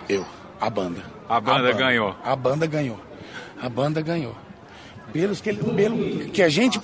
[0.08, 0.26] Eu,
[0.60, 1.02] a banda.
[1.28, 2.16] A banda, a banda ganhou.
[2.24, 3.00] A banda ganhou.
[3.62, 4.36] A banda ganhou.
[5.14, 6.80] Pelos que, pelo que a gente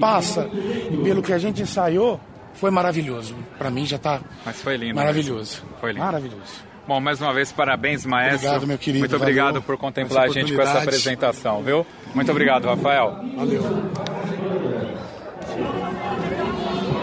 [0.00, 0.48] passa
[0.90, 2.20] e pelo que a gente ensaiou,
[2.54, 3.34] foi maravilhoso.
[3.58, 4.94] Para mim já tá Mas foi lindo.
[4.94, 5.62] Maravilhoso.
[5.80, 6.04] Foi lindo.
[6.04, 6.66] Maravilhoso.
[6.86, 8.36] Bom, mais uma vez, parabéns, maestro.
[8.36, 9.00] Obrigado, meu querido.
[9.00, 9.62] Muito obrigado Valeu.
[9.62, 11.84] por contemplar a gente com essa apresentação, viu?
[12.14, 13.18] Muito obrigado, Rafael.
[13.36, 13.62] Valeu.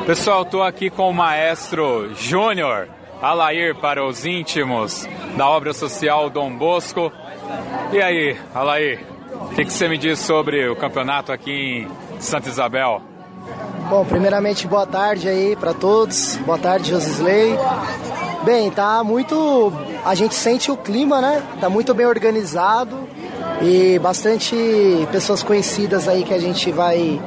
[0.06, 2.88] Pessoal, estou aqui com o maestro Júnior.
[3.24, 5.08] Alair para os íntimos
[5.38, 7.10] da obra social Dom Bosco.
[7.94, 9.00] E aí, Alair,
[9.32, 13.02] o que, que você me diz sobre o campeonato aqui em Santa Isabel?
[13.90, 16.36] Bom, primeiramente, boa tarde aí para todos.
[16.46, 17.58] Boa tarde, Josisley.
[18.44, 19.72] Bem, tá muito.
[20.04, 21.42] A gente sente o clima, né?
[21.62, 23.08] Tá muito bem organizado
[23.62, 24.54] e bastante
[25.14, 27.22] pessoas conhecidas aí que a gente vai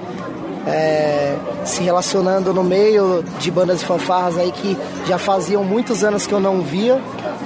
[0.67, 6.27] é, se relacionando no meio de bandas de fanfarras aí que já faziam muitos anos
[6.27, 7.01] que eu não via.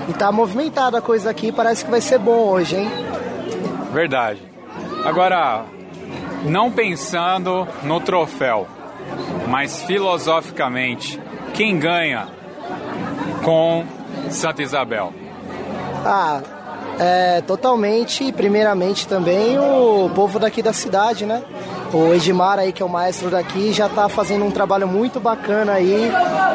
[0.09, 2.91] E tá movimentada a coisa aqui, parece que vai ser bom hoje, hein?
[3.93, 4.41] Verdade.
[5.05, 5.65] Agora,
[6.45, 8.67] não pensando no troféu,
[9.47, 11.21] mas filosoficamente,
[11.55, 12.29] quem ganha
[13.45, 13.85] com
[14.31, 15.13] Santa Isabel?
[16.05, 16.41] Ah,
[16.99, 21.43] é, totalmente, primeiramente também o povo daqui da cidade, né?
[21.93, 25.73] O Edmar aí, que é o maestro daqui, já está fazendo um trabalho muito bacana
[25.73, 26.11] aí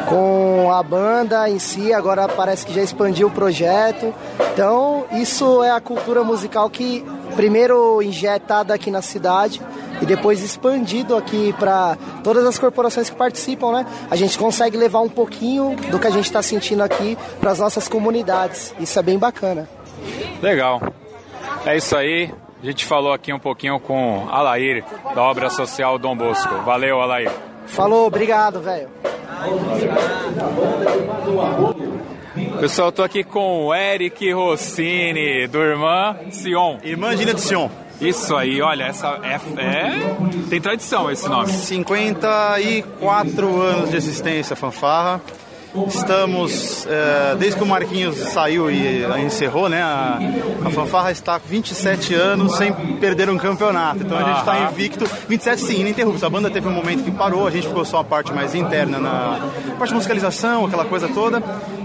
[0.08, 4.14] com a banda em si, agora parece que já expandiu o projeto.
[4.52, 9.60] Então, isso é a cultura musical que primeiro injetada aqui na cidade
[10.00, 13.86] e depois expandido aqui para todas as corporações que participam, né?
[14.10, 17.58] A gente consegue levar um pouquinho do que a gente está sentindo aqui para as
[17.58, 18.74] nossas comunidades.
[18.80, 19.68] Isso é bem bacana.
[20.40, 20.80] Legal.
[21.66, 22.32] É isso aí.
[22.62, 24.82] A gente falou aqui um pouquinho com Alair,
[25.14, 26.54] da obra social Dom Bosco.
[26.64, 27.30] Valeu, Alair.
[27.66, 28.88] Falou, obrigado, velho.
[32.58, 36.78] Pessoal, tô aqui com o Eric Rossini, do Irmã Sion.
[36.82, 37.68] Irmã Gina de Sion.
[38.00, 39.92] Isso aí, olha, essa é, é,
[40.50, 41.48] Tem tradição esse nome.
[41.48, 45.20] 54 anos de existência, fanfarra.
[45.86, 49.82] Estamos, é, desde que o Marquinhos saiu e encerrou, né?
[49.82, 50.18] A,
[50.64, 54.02] a fanfarra está 27 anos sem perder um campeonato.
[54.02, 55.04] Então a gente está invicto.
[55.28, 56.24] 27 sim, ininterrupto.
[56.24, 58.98] A banda teve um momento que parou, a gente ficou só a parte mais interna
[58.98, 59.40] na
[59.78, 61.42] parte de musicalização, aquela coisa toda.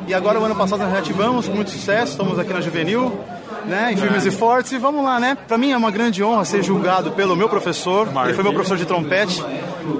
[0.07, 3.19] E agora o ano passado nós reativamos com muito sucesso, estamos aqui na Juvenil
[3.65, 4.71] né, em Firmes e Fortes.
[4.71, 5.37] E vamos lá, né?
[5.47, 8.07] Para mim é uma grande honra ser julgado pelo meu professor.
[8.25, 9.43] Ele foi meu professor de trompete,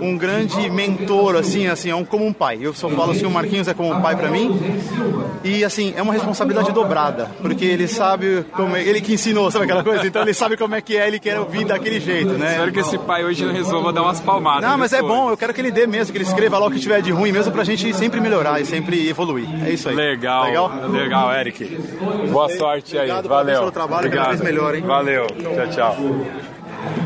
[0.02, 2.60] um grande mentor, assim, assim, é um, como um pai.
[2.62, 4.60] Eu só falo assim, o Marquinhos é como um pai para mim.
[5.44, 9.66] E assim, é uma responsabilidade dobrada, porque ele sabe como é, ele que ensinou, sabe
[9.66, 10.06] aquela coisa?
[10.06, 12.52] Então ele sabe como é que é, ele quer ouvir daquele jeito, né?
[12.52, 14.70] Espero que esse pai hoje não resolva dar umas palmadas.
[14.70, 16.72] Não, mas é bom, eu quero que ele dê mesmo, que ele escreva lá o
[16.72, 19.48] que tiver de ruim mesmo pra gente sempre melhorar e sempre evoluir.
[19.66, 19.96] É isso aí.
[19.96, 20.46] Legal.
[20.46, 21.66] Legal, Legal Eric.
[22.32, 23.10] Boa sorte aí.
[23.10, 23.60] Obrigado Valeu.
[23.60, 24.26] pelo trabalho, Obrigado.
[24.26, 24.84] cada vez melhor, hein?
[24.86, 25.28] Valeu.
[25.28, 26.61] Tchau, tchau.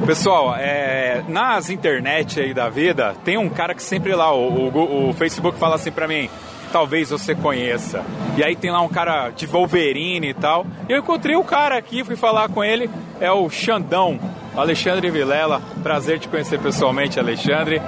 [0.06, 5.10] Pessoal, é, nas internet aí da vida, tem um cara que sempre lá, o, o,
[5.10, 6.30] o Facebook fala assim pra mim,
[6.72, 8.04] talvez você conheça.
[8.38, 10.66] E aí tem lá um cara de Wolverine e tal.
[10.88, 14.20] Eu encontrei o cara aqui, fui falar com ele, é o Xandão,
[14.58, 15.62] Alexandre Vilela.
[15.84, 17.82] Prazer te conhecer pessoalmente, Alexandre.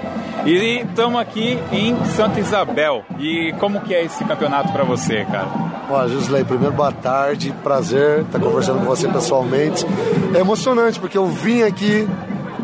[0.46, 3.04] E estamos aqui em Santa Isabel.
[3.20, 5.48] E como que é esse campeonato para você, cara?
[5.90, 9.86] Ó, Gisley, primeiro boa tarde, prazer estar conversando com você pessoalmente.
[10.34, 12.08] É emocionante porque eu vim aqui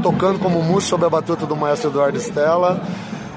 [0.01, 2.81] tocando como músico sob a batuta do maestro Eduardo Stella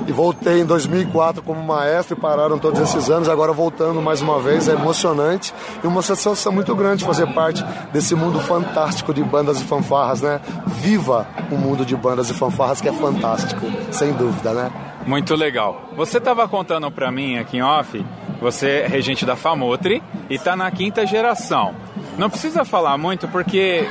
[0.07, 4.41] e voltei em 2004 como maestro e pararam todos esses anos, agora voltando mais uma
[4.41, 5.53] vez, é emocionante
[5.83, 10.41] e uma sensação muito grande fazer parte desse mundo fantástico de bandas e fanfarras, né?
[10.67, 14.71] Viva o mundo de bandas e fanfarras que é fantástico, sem dúvida, né?
[15.07, 15.91] Muito legal.
[15.97, 18.05] Você estava contando para mim aqui em off,
[18.41, 21.86] você é regente da Famotri e está na quinta geração.
[22.19, 23.87] Não precisa falar muito porque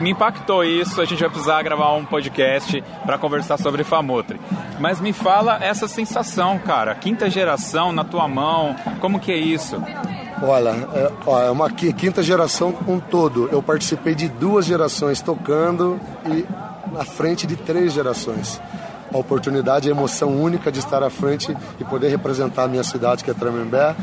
[0.00, 1.00] me impactou isso.
[1.00, 4.38] A gente vai precisar gravar um podcast para conversar sobre Famotri.
[4.78, 6.94] Mas me fala essa sensação, cara.
[6.94, 9.82] Quinta geração na tua mão, como que é isso?
[10.42, 13.48] Olha, é, é uma quinta geração com todo.
[13.50, 16.44] Eu participei de duas gerações tocando e
[16.92, 18.60] na frente de três gerações.
[19.12, 22.82] A oportunidade e a emoção única de estar à frente e poder representar a minha
[22.82, 23.94] cidade, que é Tremembé,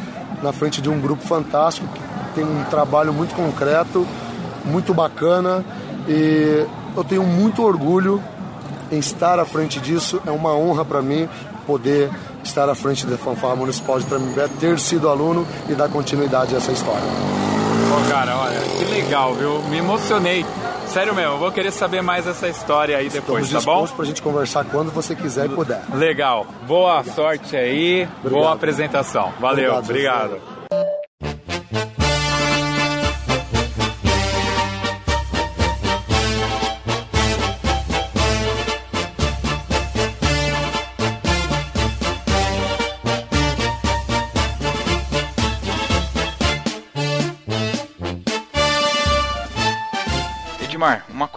[0.41, 4.05] na frente de um grupo fantástico que tem um trabalho muito concreto,
[4.65, 5.63] muito bacana
[6.07, 6.65] e
[6.95, 8.21] eu tenho muito orgulho
[8.91, 10.21] em estar à frente disso.
[10.25, 11.27] É uma honra para mim
[11.67, 12.09] poder
[12.43, 16.57] estar à frente da Fanfarra Municipal de Tramimbé, ter sido aluno e dar continuidade a
[16.57, 17.01] essa história.
[17.01, 19.61] Pô, cara, olha, que legal, viu?
[19.69, 20.45] Me emocionei.
[20.87, 23.85] Sério mesmo, eu vou querer saber mais essa história aí depois, Estamos tá bom?
[23.87, 25.81] para a gente conversar quando você quiser e puder.
[25.93, 26.47] Legal.
[26.67, 28.31] Boa sorte aí, Obrigado.
[28.41, 29.31] boa apresentação.
[29.39, 30.58] Valeu, Obrigado, obrigado.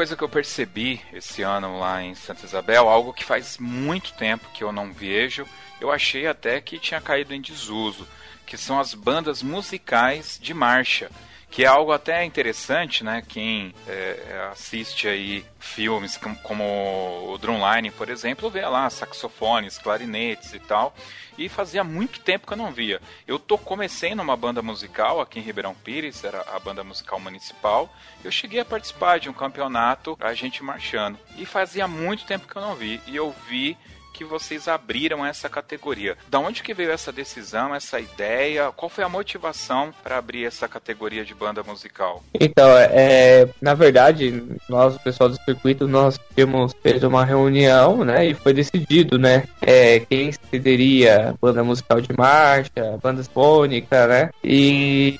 [0.02, 4.50] Coisa que eu percebi esse ano lá em Santa Isabel, algo que faz muito tempo
[4.52, 5.46] que eu não vejo,
[5.80, 8.08] eu achei até que tinha caído em desuso,
[8.44, 11.08] que são as bandas musicais de marcha
[11.52, 13.22] que é algo até interessante, né?
[13.28, 16.64] Quem é, assiste aí filmes como, como
[17.28, 20.94] o Drumline, por exemplo, vê lá saxofones, clarinetes e tal.
[21.36, 23.02] E fazia muito tempo que eu não via.
[23.26, 27.94] Eu tô comecei numa banda musical aqui em Ribeirão Pires, era a banda musical municipal.
[28.24, 31.18] Eu cheguei a participar de um campeonato, a gente marchando.
[31.36, 32.98] E fazia muito tempo que eu não vi.
[33.06, 33.76] E eu vi
[34.12, 36.16] que vocês abriram essa categoria.
[36.28, 38.70] Da onde que veio essa decisão, essa ideia?
[38.72, 42.22] Qual foi a motivação para abrir essa categoria de banda musical?
[42.38, 48.26] Então, é, na verdade, nós, o pessoal do circuito, nós tínhamos feito uma reunião, né,
[48.26, 55.18] e foi decidido, né, é, quem seria banda musical de marcha, banda fônica, né, e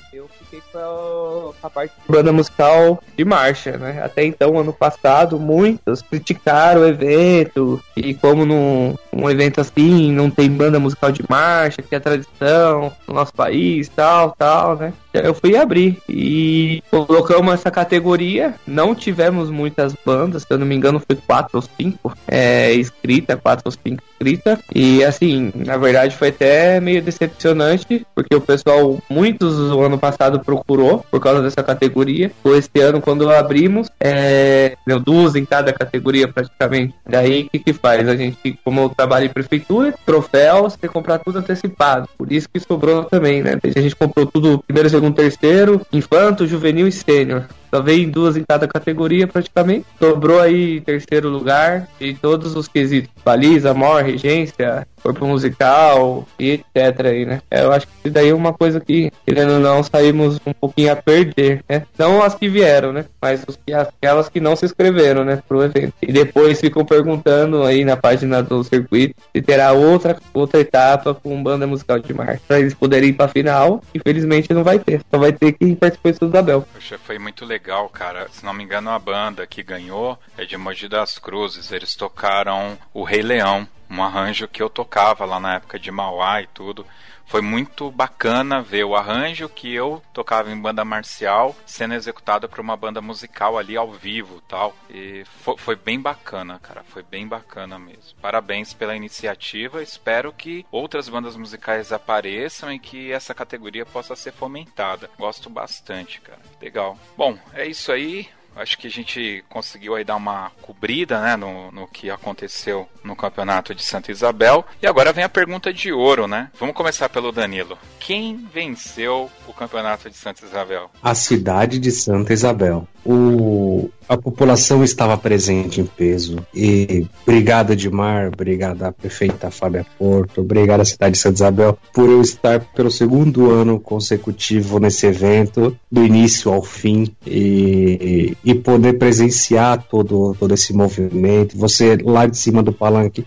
[0.53, 6.01] fiquei com a parte de banda musical de marcha, né, até então, ano passado, muitos
[6.01, 11.81] criticaram o evento, e como num um evento assim, não tem banda musical de marcha,
[11.81, 17.69] que é tradição no nosso país, tal, tal, né, eu fui abrir e colocamos essa
[17.69, 18.55] categoria.
[18.65, 23.39] Não tivemos muitas bandas, se eu não me engano, foi quatro ou cinco é, inscritas,
[23.41, 24.59] quatro ou cinco inscritas.
[24.73, 30.39] E assim, na verdade foi até meio decepcionante, porque o pessoal, muitos no ano passado
[30.39, 32.31] procurou por causa dessa categoria.
[32.41, 36.95] Foi esse ano, quando abrimos, é, deu duas em cada categoria praticamente.
[37.07, 38.07] Daí o que, que faz?
[38.07, 42.07] A gente, como eu trabalho em prefeitura, troféus, tem que comprar tudo antecipado.
[42.17, 43.59] Por isso que sobrou também, né?
[43.63, 47.45] A gente comprou tudo primeiro, terceiro, infanto, juvenil e sênior.
[47.73, 49.87] Só veio duas em cada categoria praticamente.
[49.97, 53.09] Sobrou aí terceiro lugar e todos os quesitos.
[53.25, 57.41] Baliza, mor, regência, corpo musical e etc aí, né?
[57.49, 60.95] Eu acho que daí é uma coisa que, querendo ou não, saímos um pouquinho a
[60.95, 61.81] perder, né?
[61.97, 63.05] Não as que vieram, né?
[63.19, 65.41] Mas os, aquelas que não se inscreveram, né?
[65.47, 65.95] Pro evento.
[65.99, 71.41] E depois ficam perguntando aí na página do circuito se terá outra, outra etapa com
[71.41, 72.41] banda musical de marcha.
[72.47, 73.81] Pra eles poderem ir pra final.
[73.95, 75.01] Infelizmente não vai ter.
[75.09, 76.67] Só vai ter que participar do Isabel.
[76.71, 78.27] Poxa, foi muito legal legal, cara.
[78.29, 81.71] Se não me engano, a banda que ganhou é de Mogi das Cruzes.
[81.71, 86.41] Eles tocaram o Rei Leão, um arranjo que eu tocava lá na época de Mauá
[86.41, 86.85] e tudo.
[87.25, 92.59] Foi muito bacana ver o arranjo que eu tocava em banda marcial sendo executado por
[92.59, 94.75] uma banda musical ali ao vivo tal.
[94.89, 96.83] E foi, foi, bem bacana, cara.
[96.83, 98.19] Foi bem bacana mesmo.
[98.21, 99.81] Parabéns pela iniciativa.
[99.81, 105.09] Espero que outras bandas musicais apareçam e que essa categoria possa ser fomentada.
[105.17, 106.41] Gosto bastante, cara.
[106.61, 106.97] Legal.
[107.17, 108.29] Bom, é isso aí.
[108.55, 113.15] Acho que a gente conseguiu aí dar uma cobrida né, no, no que aconteceu no
[113.15, 114.65] campeonato de Santa Isabel.
[114.81, 116.49] E agora vem a pergunta de ouro, né?
[116.59, 117.77] Vamos começar pelo Danilo.
[117.99, 120.89] Quem venceu o campeonato de Santa Isabel?
[121.01, 122.87] A cidade de Santa Isabel.
[123.05, 126.45] o, a população estava presente em peso.
[126.53, 132.09] E obrigado, Edmar, obrigado à prefeita Fábia Porto, obrigado à cidade de Santa Isabel por
[132.09, 138.97] eu estar pelo segundo ano consecutivo nesse evento, do início ao fim, e, e poder
[138.97, 141.57] presenciar todo, todo esse movimento.
[141.57, 143.25] Você lá de cima do palanque,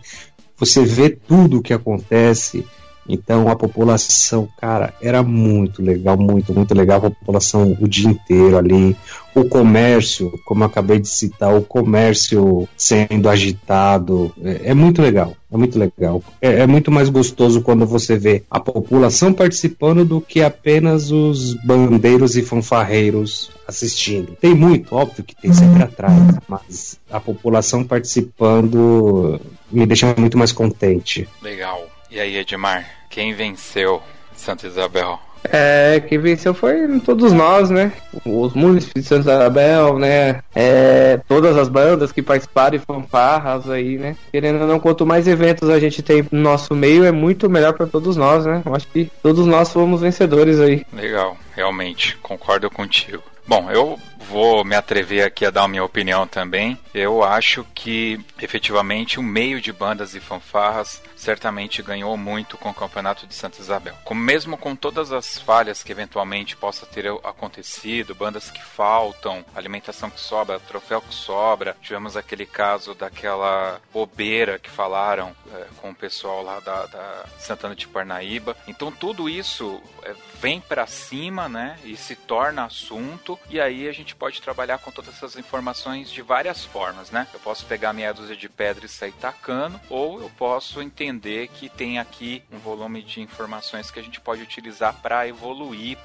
[0.57, 2.65] você vê tudo o que acontece
[3.09, 6.99] então a população, cara, era muito legal, muito, muito legal.
[6.99, 8.97] A população o dia inteiro ali.
[9.35, 14.33] O comércio, como eu acabei de citar, o comércio sendo agitado.
[14.43, 16.23] É, é muito legal, é muito legal.
[16.41, 21.53] É, é, muito mais gostoso quando você vê a população participando do que apenas os
[21.65, 24.37] bandeiros e fanfarreiros assistindo.
[24.41, 29.39] Tem muito, óbvio que tem sempre atrás, mas a população participando
[29.71, 31.29] me deixa muito mais contente.
[31.43, 31.87] Legal.
[32.11, 32.87] E aí, Edmar,
[33.17, 34.03] quem venceu
[34.37, 35.19] Santa Isabel?
[35.43, 37.91] É, quem venceu foi todos nós, né?
[38.27, 40.43] Os municípios de Santa Isabel, né?
[40.55, 44.17] É, todas as bandas que participaram e fanfarras aí, né?
[44.31, 47.73] Querendo ou não, quanto mais eventos a gente tem no nosso meio, é muito melhor
[47.73, 48.61] para todos nós, né?
[48.67, 50.85] Eu acho que todos nós fomos vencedores aí.
[50.93, 53.23] Legal, realmente, concordo contigo.
[53.49, 53.99] Bom, eu
[54.29, 56.77] vou me atrever aqui a dar a minha opinião também.
[56.93, 62.75] Eu acho que efetivamente o meio de bandas e fanfarras certamente ganhou muito com o
[62.75, 63.97] Campeonato de Santa Isabel.
[64.05, 70.11] Como mesmo com todas as falhas que eventualmente possa ter acontecido, bandas que faltam, alimentação
[70.11, 75.95] que sobra, troféu que sobra, tivemos aquele caso daquela bobeira que falaram é, com o
[75.95, 78.57] pessoal lá da, da, Santana de Parnaíba.
[78.69, 83.93] Então tudo isso é, vem para cima, né, e se torna assunto, e aí a
[83.93, 87.27] gente pode trabalhar com todas essas informações de várias formas, né?
[87.33, 91.06] Eu posso pegar meia dúzia de pedra e sair tacando, ou eu posso entender
[91.53, 95.97] que tem aqui um volume de informações que a gente pode utilizar para evoluir,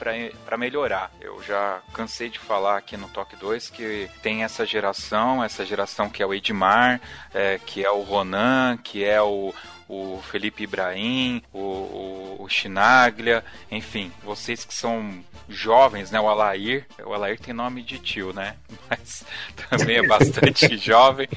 [0.46, 1.12] para melhorar.
[1.20, 6.10] Eu já cansei de falar aqui no Toque 2 que tem essa geração, essa geração
[6.10, 7.02] que é o Edmar,
[7.34, 9.54] é, que é o Ronan, que é o,
[9.92, 16.20] o Felipe Ibrahim, o, o, o Chinaglia, enfim, vocês que são jovens, né?
[16.20, 18.56] O Alair, o Alair tem nome de tio, né?
[18.90, 19.26] Mas
[19.70, 21.28] também é bastante jovem.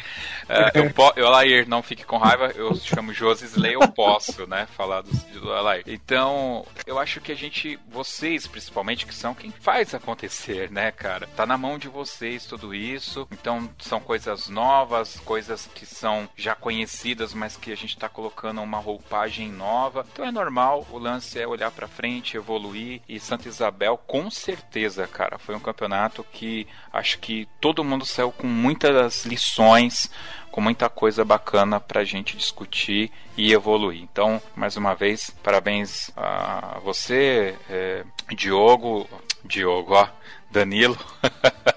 [0.44, 4.68] Uh, eu, Alair, não fique com raiva, eu chamo Josisley, eu posso, né?
[4.76, 5.82] Falar do, do Alair.
[5.88, 11.26] Então, eu acho que a gente, vocês principalmente, que são quem faz acontecer, né, cara?
[11.34, 13.26] Tá na mão de vocês tudo isso.
[13.32, 18.43] Então, são coisas novas, coisas que são já conhecidas, mas que a gente tá colocando
[18.50, 20.04] uma roupagem nova.
[20.12, 25.06] Então é normal, o lance é olhar para frente, evoluir e Santa Isabel com certeza,
[25.06, 30.10] cara, foi um campeonato que acho que todo mundo saiu com muitas lições,
[30.50, 34.02] com muita coisa bacana pra gente discutir e evoluir.
[34.02, 38.04] Então, mais uma vez, parabéns a você, é,
[38.36, 39.08] Diogo,
[39.44, 40.08] Diogo, ó,
[40.50, 40.96] Danilo.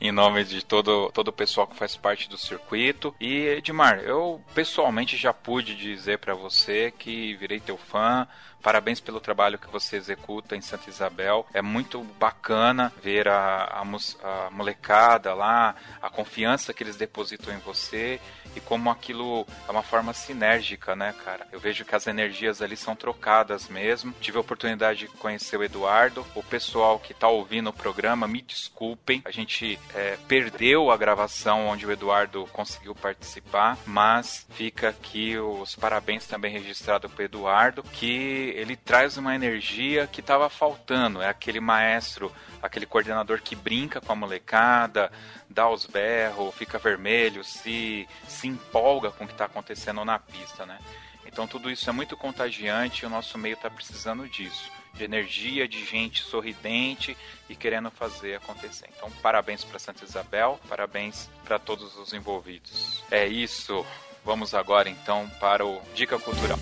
[0.00, 3.14] em nome de todo, todo o pessoal que faz parte do circuito.
[3.20, 8.26] E Edmar, eu pessoalmente já pude dizer para você que virei teu fã.
[8.62, 11.46] Parabéns pelo trabalho que você executa em Santa Isabel.
[11.52, 17.58] É muito bacana ver a, a, a molecada lá, a confiança que eles depositam em
[17.58, 18.20] você
[18.56, 21.46] e como aquilo é uma forma sinérgica, né, cara?
[21.52, 24.12] Eu vejo que as energias ali são trocadas mesmo.
[24.20, 26.26] Tive a oportunidade de conhecer o Eduardo.
[26.34, 31.68] O pessoal que tá ouvindo o programa, me desculpem, a gente é, perdeu a gravação
[31.68, 38.49] onde o Eduardo conseguiu participar, mas fica aqui os parabéns também registrado pro Eduardo, que
[38.50, 41.20] ele traz uma energia que estava faltando.
[41.22, 42.32] É aquele maestro,
[42.62, 45.10] aquele coordenador que brinca com a molecada,
[45.48, 50.64] dá os berros, fica vermelho, se, se empolga com o que está acontecendo na pista,
[50.64, 50.78] né?
[51.26, 54.70] Então tudo isso é muito contagiante e o nosso meio está precisando disso.
[54.94, 57.16] De energia, de gente sorridente
[57.48, 58.90] e querendo fazer acontecer.
[58.96, 63.04] Então, parabéns para Santa Isabel, parabéns para todos os envolvidos.
[63.08, 63.86] É isso.
[64.24, 66.58] Vamos agora então para o Dica Cultural.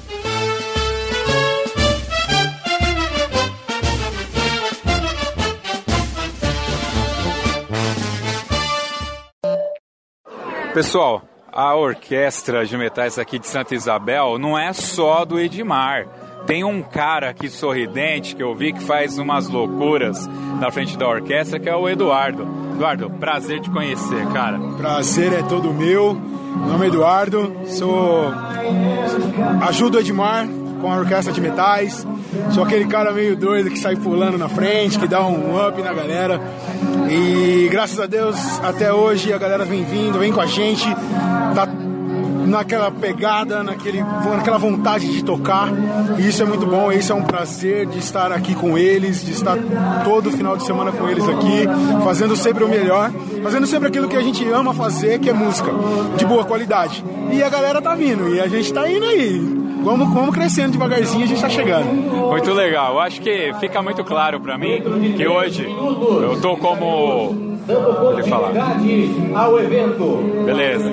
[10.79, 16.07] Pessoal, a orquestra de metais aqui de Santa Isabel não é só do Edmar.
[16.47, 20.29] Tem um cara aqui sorridente que eu vi que faz umas loucuras
[20.61, 22.47] na frente da orquestra, que é o Eduardo.
[22.77, 24.57] Eduardo, prazer te conhecer, cara.
[24.77, 26.15] Prazer é todo meu.
[26.15, 28.33] Meu nome é Eduardo, sou.
[29.67, 30.47] ajudo o Edmar
[30.81, 32.07] com a orquestra de metais.
[32.53, 35.93] Sou aquele cara meio doido que sai pulando na frente, que dá um up na
[35.93, 36.41] galera.
[37.11, 40.87] E graças a Deus, até hoje a galera vem vindo, vem com a gente.
[41.55, 41.67] Tá
[42.49, 45.69] naquela pegada, naquele, naquela vontade de tocar.
[46.19, 49.33] E isso é muito bom, esse é um prazer de estar aqui com eles, de
[49.33, 49.57] estar
[50.05, 51.69] todo final de semana com eles aqui,
[52.03, 53.13] fazendo sempre o melhor,
[53.43, 55.71] fazendo sempre aquilo que a gente ama fazer, que é música,
[56.17, 57.05] de boa qualidade.
[57.31, 59.58] E a galera tá vindo, e a gente tá indo aí.
[59.83, 61.87] Vamos, vamos crescendo devagarzinho, a gente tá chegando.
[61.87, 62.95] Muito legal.
[62.95, 64.83] Eu acho que fica muito claro para mim
[65.17, 67.58] que hoje eu tô como
[68.13, 68.53] ele falar.
[69.35, 70.45] ao evento.
[70.45, 70.91] Beleza.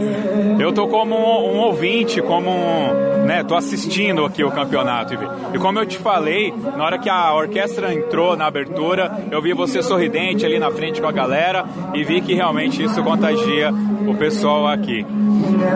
[0.59, 5.13] Eu tô como um, um, ouvinte, como um, né, tô assistindo aqui o campeonato.
[5.53, 9.53] E como eu te falei, na hora que a orquestra entrou na abertura, eu vi
[9.53, 13.71] você sorridente ali na frente com a galera e vi que realmente isso contagia
[14.07, 15.05] o pessoal aqui.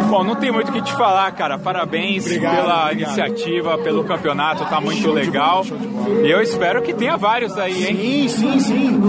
[0.09, 1.57] Bom, não tem muito o que te falar, cara.
[1.57, 3.17] Parabéns obrigado, pela obrigado.
[3.17, 5.63] iniciativa, pelo campeonato, tá muito show legal.
[5.63, 8.27] Bola, e eu espero que tenha vários aí, hein?
[8.27, 9.01] Sim, sim, sim.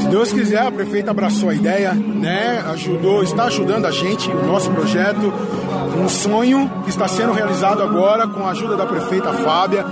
[0.00, 2.64] Se Deus quiser, a prefeita abraçou a ideia, né?
[2.72, 5.32] Ajudou, está ajudando a gente, o nosso projeto,
[5.96, 9.84] um sonho que está sendo realizado agora com a ajuda da prefeita Fábia.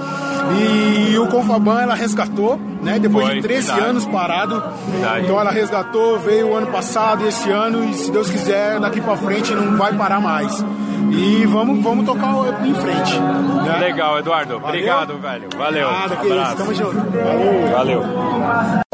[0.58, 2.98] E o Confaban ela resgatou, né?
[2.98, 3.88] Depois Foi, de 13 verdade.
[3.90, 4.62] anos parado.
[4.88, 5.24] Verdade.
[5.24, 9.00] Então ela resgatou, veio o ano passado e esse ano, e se Deus quiser, daqui
[9.00, 10.64] para frente não vai parar mais.
[11.12, 12.34] E vamos, vamos tocar
[12.66, 13.18] em frente.
[13.20, 13.78] Né?
[13.78, 14.58] Legal, Eduardo.
[14.58, 14.68] Valeu?
[14.68, 15.48] Obrigado, velho.
[15.56, 15.90] Valeu.
[15.90, 16.56] Nada, que isso.
[16.56, 16.94] Tamo junto.
[16.94, 18.02] Valeu.
[18.02, 18.89] Valeu.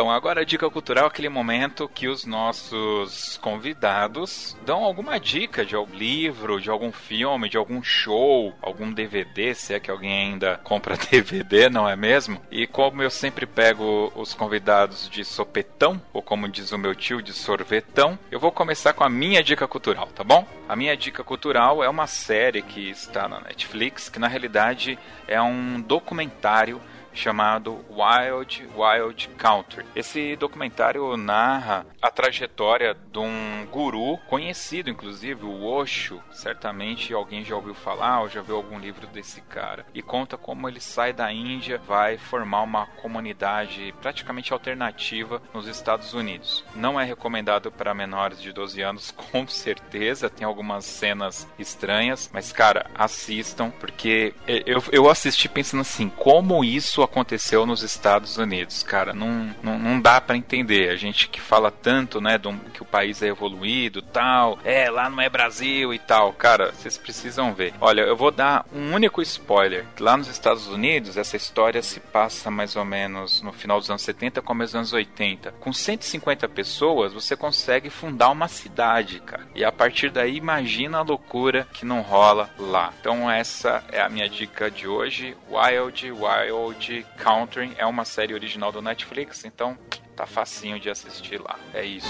[0.00, 5.62] Então, agora a dica cultural é aquele momento que os nossos convidados dão alguma dica
[5.62, 10.32] de algum livro, de algum filme, de algum show, algum DVD, se é que alguém
[10.32, 12.40] ainda compra DVD, não é mesmo?
[12.50, 17.20] E como eu sempre pego os convidados de sopetão, ou como diz o meu tio,
[17.20, 20.46] de sorvetão, eu vou começar com a minha dica cultural, tá bom?
[20.66, 24.98] A minha dica cultural é uma série que está na Netflix, que na realidade
[25.28, 26.80] é um documentário
[27.12, 29.84] chamado Wild Wild Country.
[29.94, 36.22] Esse documentário narra a trajetória de um guru conhecido, inclusive o Osho.
[36.32, 39.84] Certamente alguém já ouviu falar ou já viu algum livro desse cara.
[39.94, 46.14] E conta como ele sai da Índia, vai formar uma comunidade praticamente alternativa nos Estados
[46.14, 46.64] Unidos.
[46.74, 50.30] Não é recomendado para menores de 12 anos, com certeza.
[50.30, 56.99] Tem algumas cenas estranhas, mas cara, assistam porque eu, eu assisti pensando assim, como isso
[57.00, 59.14] isso aconteceu nos Estados Unidos, cara.
[59.14, 60.90] Não, não, não dá para entender.
[60.90, 65.08] A gente que fala tanto, né, do, que o país é evoluído, tal, é, lá
[65.08, 66.32] não é Brasil e tal.
[66.32, 67.72] Cara, vocês precisam ver.
[67.80, 69.86] Olha, eu vou dar um único spoiler.
[69.98, 74.02] Lá nos Estados Unidos, essa história se passa mais ou menos no final dos anos
[74.02, 75.52] 70, começo dos anos 80.
[75.52, 79.46] Com 150 pessoas, você consegue fundar uma cidade, cara.
[79.54, 82.92] E a partir daí, imagina a loucura que não rola lá.
[83.00, 85.36] Então essa é a minha dica de hoje.
[85.48, 89.78] Wild, Wild Country é uma série original do Netflix, então
[90.16, 91.58] tá facinho de assistir lá.
[91.72, 92.08] É isso.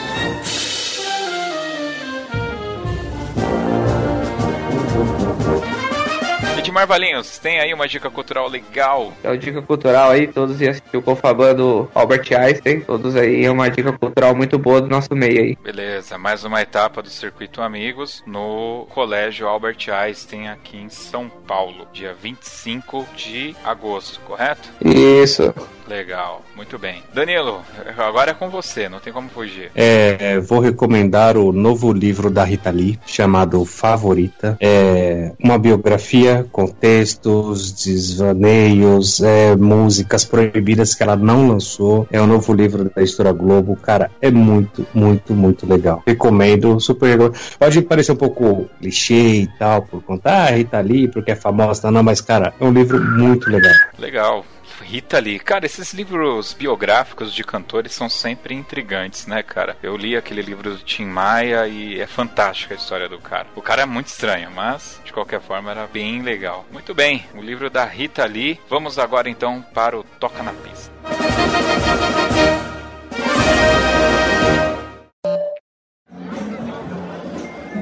[6.70, 9.12] Edmar Valinhos, tem aí uma dica cultural legal?
[9.24, 13.44] É uma dica cultural aí, todos iam assistir o Confabando do Albert Einstein, todos aí,
[13.44, 15.58] é uma dica cultural muito boa do nosso meio aí.
[15.60, 21.88] Beleza, mais uma etapa do Circuito Amigos no Colégio Albert Einstein aqui em São Paulo,
[21.92, 24.68] dia 25 de agosto, correto?
[24.80, 25.52] Isso.
[25.90, 27.02] Legal, muito bem.
[27.12, 27.62] Danilo,
[27.98, 29.72] agora é com você, não tem como fugir.
[29.74, 34.56] É, vou recomendar o novo livro da Rita Lee, chamado Favorita.
[34.60, 42.06] É uma biografia com textos, desvaneios, é, músicas proibidas que ela não lançou.
[42.12, 43.74] É um novo livro da Editora Globo.
[43.74, 46.04] Cara, é muito, muito, muito legal.
[46.06, 47.32] Recomendo, super.
[47.58, 51.90] Pode parecer um pouco clichê e tal, por contar ah, Rita Lee, porque é famosa,
[51.90, 53.74] não, mas, cara, é um livro muito legal.
[53.98, 54.44] Legal.
[54.90, 55.38] Rita Lee.
[55.38, 59.76] Cara, esses livros biográficos de cantores são sempre intrigantes, né, cara?
[59.80, 63.46] Eu li aquele livro do Tim Maia e é fantástica a história do cara.
[63.54, 66.66] O cara é muito estranho, mas de qualquer forma era bem legal.
[66.72, 68.58] Muito bem, o livro da Rita Lee.
[68.68, 70.90] Vamos agora então para o Toca na Pista.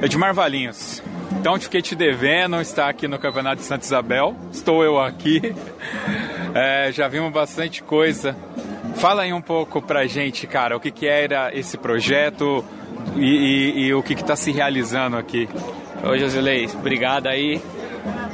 [0.03, 1.01] Edmar Valinhos.
[1.39, 4.35] Então fiquei te devendo, está aqui no Campeonato de Santa Isabel.
[4.51, 5.55] Estou eu aqui.
[6.53, 8.35] É, já vimos bastante coisa.
[8.95, 12.63] Fala aí um pouco pra gente, cara, o que, que era esse projeto
[13.15, 15.47] e, e, e o que está se realizando aqui.
[16.03, 17.61] Oi, Josilei, obrigado aí.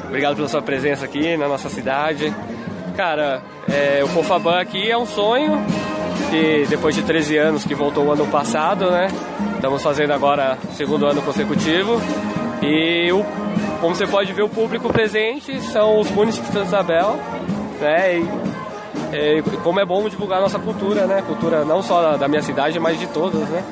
[0.06, 2.34] Obrigado pela sua presença aqui na nossa cidade.
[2.96, 5.54] Cara, é, o Confaban aqui é um sonho
[6.30, 9.08] que depois de 13 anos que voltou o ano passado, né?
[9.56, 12.00] Estamos fazendo agora segundo ano consecutivo.
[12.62, 13.24] E o,
[13.82, 17.20] como você pode ver, o público presente são os municípios de Santa Isabel,
[17.80, 18.20] né?
[18.20, 18.30] E
[19.14, 21.22] é, como é bom divulgar a nossa cultura, né?
[21.22, 23.64] Cultura não só da minha cidade, mas de todas, né?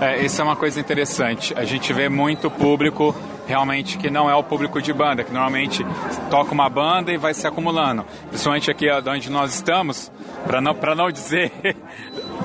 [0.00, 1.52] É, isso é uma coisa interessante.
[1.56, 3.14] A gente vê muito público
[3.46, 5.84] realmente que não é o público de banda, que normalmente
[6.30, 8.06] toca uma banda e vai se acumulando.
[8.28, 10.10] Principalmente aqui onde nós estamos,
[10.46, 11.52] para não, não dizer.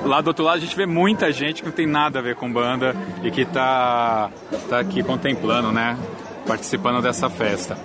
[0.04, 2.36] Lá do outro lado a gente vê muita gente que não tem nada a ver
[2.36, 4.30] com banda e que está
[4.68, 5.96] tá aqui contemplando, né?
[6.46, 7.76] Participando dessa festa.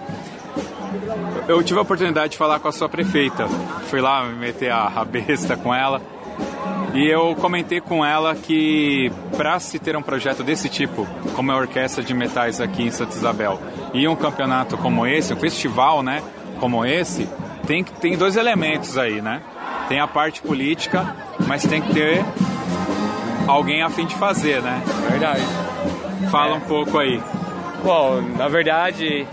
[1.48, 3.48] Eu tive a oportunidade de falar com a sua prefeita.
[3.90, 6.02] Fui lá me meter a, a besta com ela.
[6.94, 11.56] E eu comentei com ela que para se ter um projeto desse tipo, como é
[11.56, 13.60] a Orquestra de Metais aqui em Santa Isabel,
[13.94, 16.22] e um campeonato como esse, um festival, né,
[16.60, 17.30] como esse,
[17.66, 19.42] tem tem dois elementos aí, né?
[19.88, 21.16] Tem a parte política,
[21.48, 22.26] mas tem que ter
[23.48, 24.82] alguém a fim de fazer, né?
[25.10, 25.42] Verdade.
[26.30, 26.58] Fala é.
[26.58, 27.22] um pouco aí.
[27.84, 29.26] Bom, na verdade,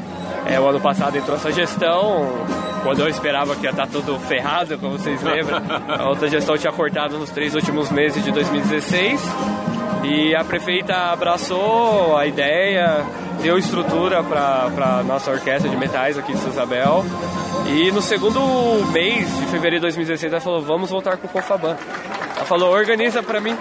[0.49, 2.47] é, o ano passado entrou essa gestão,
[2.83, 5.61] quando eu esperava que ia estar tudo ferrado, como vocês lembram.
[5.89, 9.21] A outra gestão tinha cortado nos três últimos meses de 2016.
[10.05, 13.05] E a prefeita abraçou a ideia,
[13.43, 17.05] deu estrutura para a nossa orquestra de metais aqui de São Isabel.
[17.67, 18.41] E no segundo
[18.91, 21.77] mês de fevereiro de 2016 ela falou, vamos voltar com o Cofaban.
[22.37, 23.57] Ela falou, organiza para mim.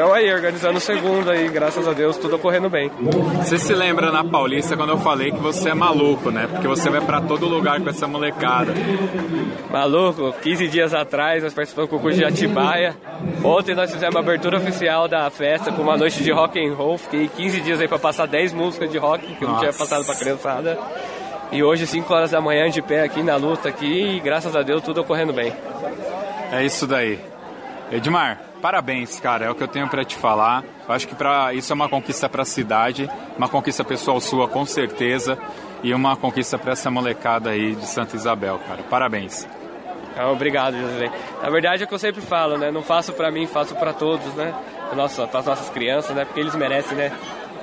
[0.00, 2.90] Então aí, organizando o segundo aí, graças a Deus, tudo ocorrendo bem.
[3.36, 6.46] Você se lembra na Paulista quando eu falei que você é maluco, né?
[6.50, 8.72] Porque você vai para todo lugar com essa molecada.
[9.70, 12.96] Maluco, 15 dias atrás nós participamos do concurso de Atibaia.
[13.44, 16.96] Ontem nós fizemos a abertura oficial da festa com uma noite de rock and roll.
[16.96, 20.02] Fiquei 15 dias aí para passar 10 músicas de rock que eu não tinha passado
[20.06, 20.78] pra criançada.
[21.52, 24.62] E hoje, 5 horas da manhã, de pé aqui na luta aqui, e graças a
[24.62, 25.52] Deus tudo ocorrendo bem.
[26.50, 27.20] É isso daí.
[27.92, 30.64] Edmar, parabéns, cara, é o que eu tenho para te falar.
[30.88, 34.48] Eu acho que pra, isso é uma conquista para a cidade, uma conquista pessoal sua,
[34.48, 35.38] com certeza,
[35.82, 38.82] e uma conquista para essa molecada aí de Santa Isabel, cara.
[38.82, 39.46] Parabéns.
[40.16, 41.10] Ah, obrigado, José.
[41.42, 42.70] Na verdade é o que eu sempre falo, né?
[42.70, 44.52] Não faço para mim, faço para todos, né?
[44.90, 46.24] Para as nossas crianças, né?
[46.24, 47.12] Porque eles merecem, né?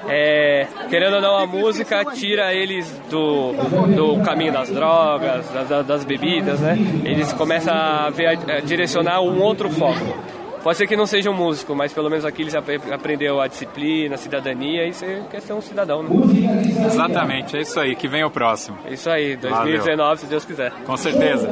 [0.07, 3.51] É, querendo ou não, a música tira eles do,
[3.93, 6.77] do caminho das drogas, das, das bebidas, né?
[7.03, 10.17] Eles começam a, ver, a direcionar um outro foco.
[10.67, 14.15] Pode ser que não seja um músico, mas pelo menos aqui eles aprendeu a disciplina,
[14.15, 16.09] a cidadania e você quer ser um cidadão, né?
[16.87, 18.77] Exatamente, é isso aí, que vem o próximo.
[18.83, 20.17] É isso aí, 2019, Valeu.
[20.17, 20.73] se Deus quiser.
[20.85, 21.47] Com certeza.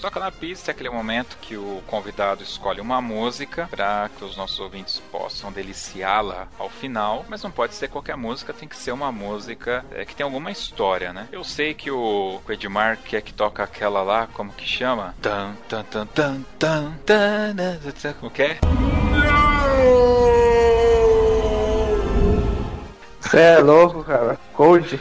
[0.00, 4.34] Toca na Pista é aquele momento que o convidado escolhe uma música para que os
[4.34, 8.92] nossos ouvintes possam deliciá-la ao final, mas não pode ser qualquer música, tem que ser
[8.92, 11.28] uma música é, que tem alguma história, né?
[11.30, 15.14] Eu sei que o, Edmar quer que toca aquela lá, como que chama?
[15.20, 18.58] Tan, tan, tan, tan, tan, tan, tan, como que é?
[23.20, 24.38] Você é louco, cara.
[24.54, 24.98] Cold.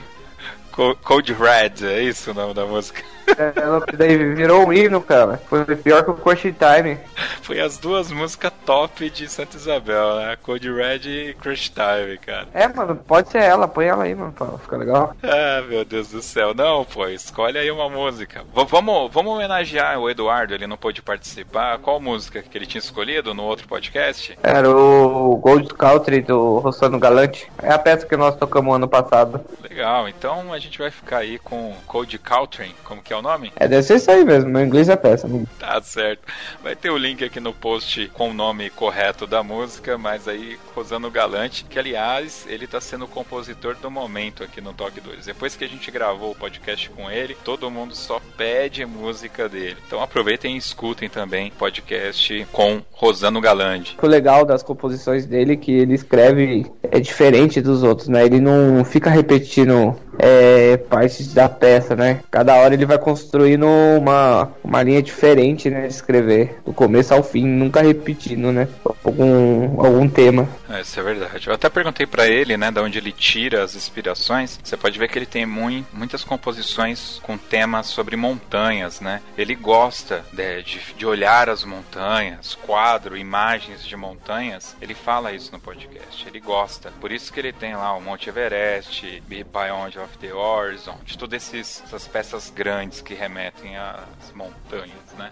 [1.03, 3.03] Cold Red, é isso o nome da música?
[3.35, 5.41] Ela daí virou um hino, cara.
[5.49, 6.97] Foi pior que o Crush Time.
[7.41, 10.37] Foi as duas músicas top de Santa Isabel, né?
[10.41, 12.47] Code Red e Crush Time, cara.
[12.53, 15.13] É, mano, pode ser ela, põe ela aí, mano, pra ficar legal.
[15.23, 16.53] Ah, meu Deus do céu.
[16.53, 18.43] Não, pô, escolhe aí uma música.
[18.53, 21.79] V vamos, vamos homenagear o Eduardo, ele não pôde participar.
[21.79, 24.37] Qual música que ele tinha escolhido no outro podcast?
[24.41, 27.51] Era o Gold Country do Rossano Galante.
[27.61, 29.41] É a peça que nós tocamos ano passado.
[29.61, 33.51] Legal, então a gente vai ficar aí com Cold Country, como que é o nome?
[33.55, 34.49] É, deve ser isso aí mesmo.
[34.49, 35.47] Meu inglês é péssimo.
[35.59, 36.21] Tá certo.
[36.63, 40.57] Vai ter o link aqui no post com o nome correto da música, mas aí
[40.75, 45.25] Rosano Galante, que aliás, ele tá sendo o compositor do momento aqui no Toque 2.
[45.25, 49.77] Depois que a gente gravou o podcast com ele, todo mundo só pede música dele.
[49.85, 53.97] Então aproveitem e escutem também o podcast com Rosano Galante.
[54.01, 58.25] O legal das composições dele é que ele escreve é diferente dos outros, né?
[58.25, 62.21] Ele não fica repetindo é, partes da peça, né?
[62.29, 63.67] Cada hora ele vai construindo
[63.97, 65.87] uma, uma linha diferente, né?
[65.87, 68.67] De escrever, do começo ao fim, nunca repetindo, né?
[69.03, 70.47] Algum, algum tema.
[70.69, 71.47] É, isso é verdade.
[71.47, 74.59] Eu até perguntei para ele, né, da onde ele tira as inspirações.
[74.63, 79.21] Você pode ver que ele tem muito, muitas composições com temas sobre montanhas, né?
[79.37, 84.75] Ele gosta de, de, de olhar as montanhas, quadro, imagens de montanhas.
[84.81, 86.27] Ele fala isso no podcast.
[86.27, 86.91] Ele gosta.
[86.99, 91.53] Por isso que ele tem lá o Monte Everest, Beyond of the Horizon, de todas
[91.53, 95.31] essas peças grandes que remetem às montanhas, né?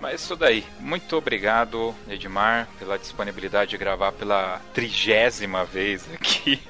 [0.00, 0.64] Mas isso daí.
[0.78, 6.60] Muito obrigado, Edmar, pela disponibilidade de gravar pela trigésima vez aqui.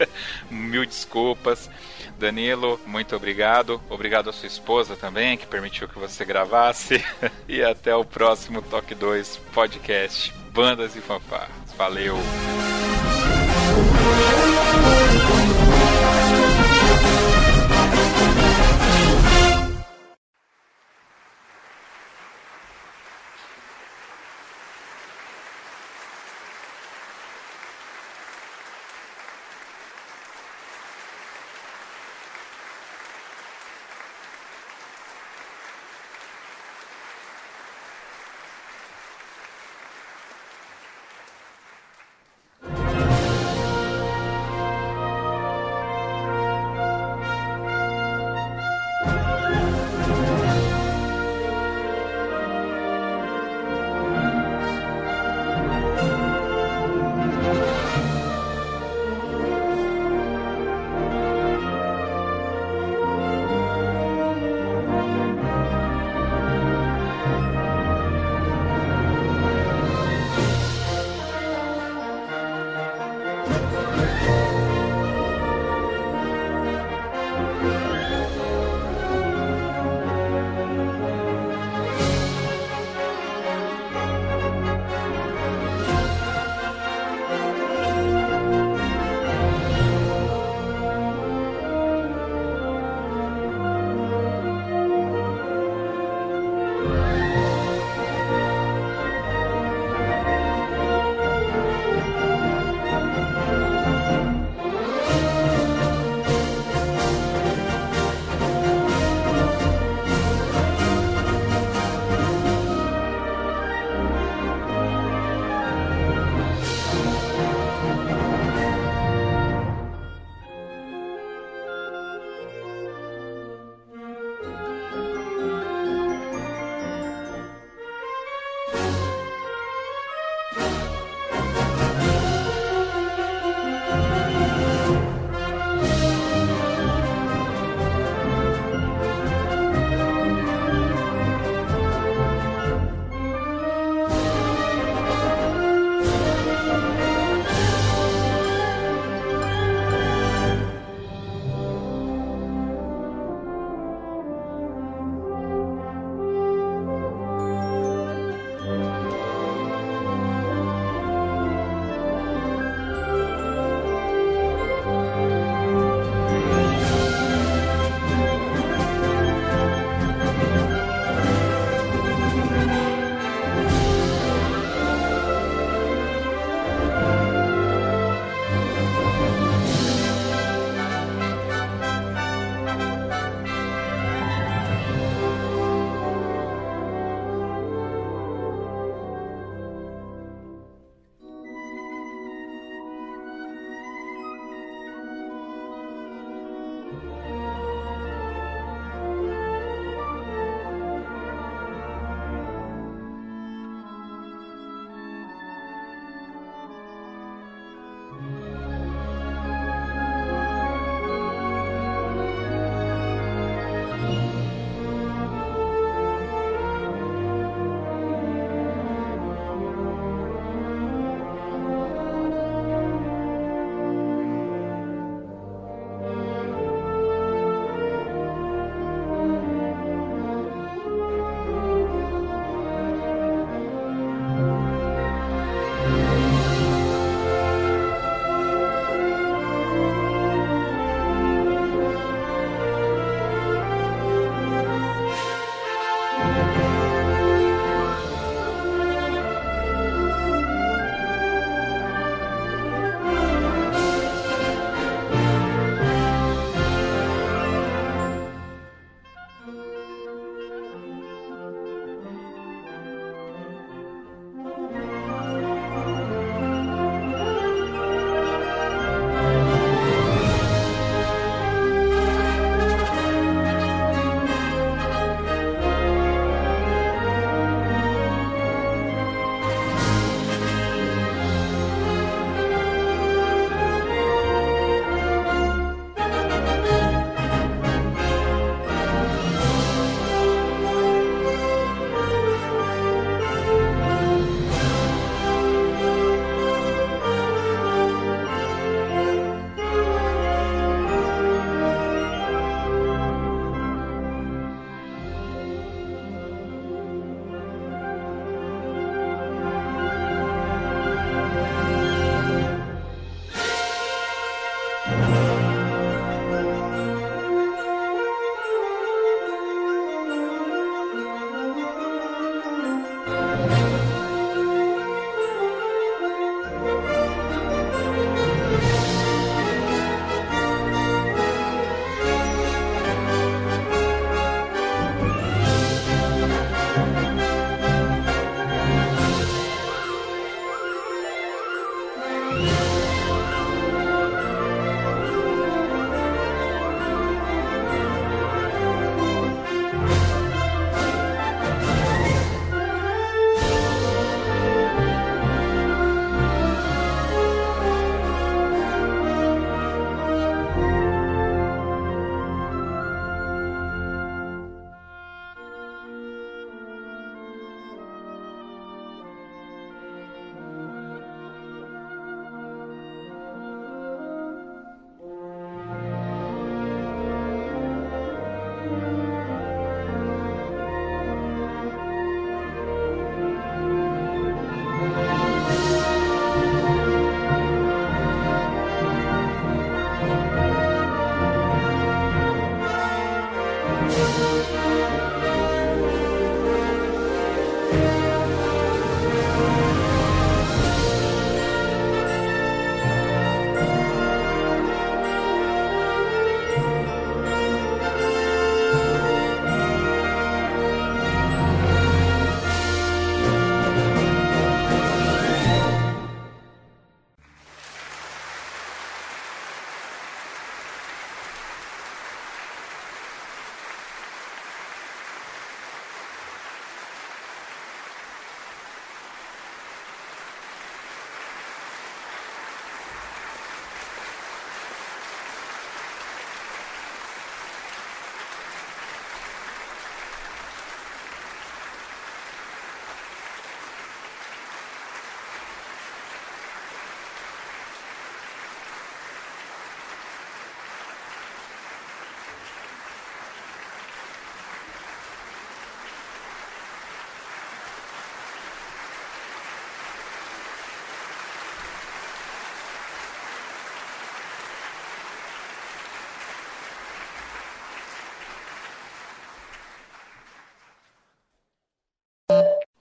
[0.50, 1.70] Mil desculpas.
[2.18, 3.80] Danilo, muito obrigado.
[3.88, 7.02] Obrigado à sua esposa também, que permitiu que você gravasse.
[7.48, 11.72] e até o próximo Toque 2 podcast Bandas e Fanfarras.
[11.76, 12.18] Valeu!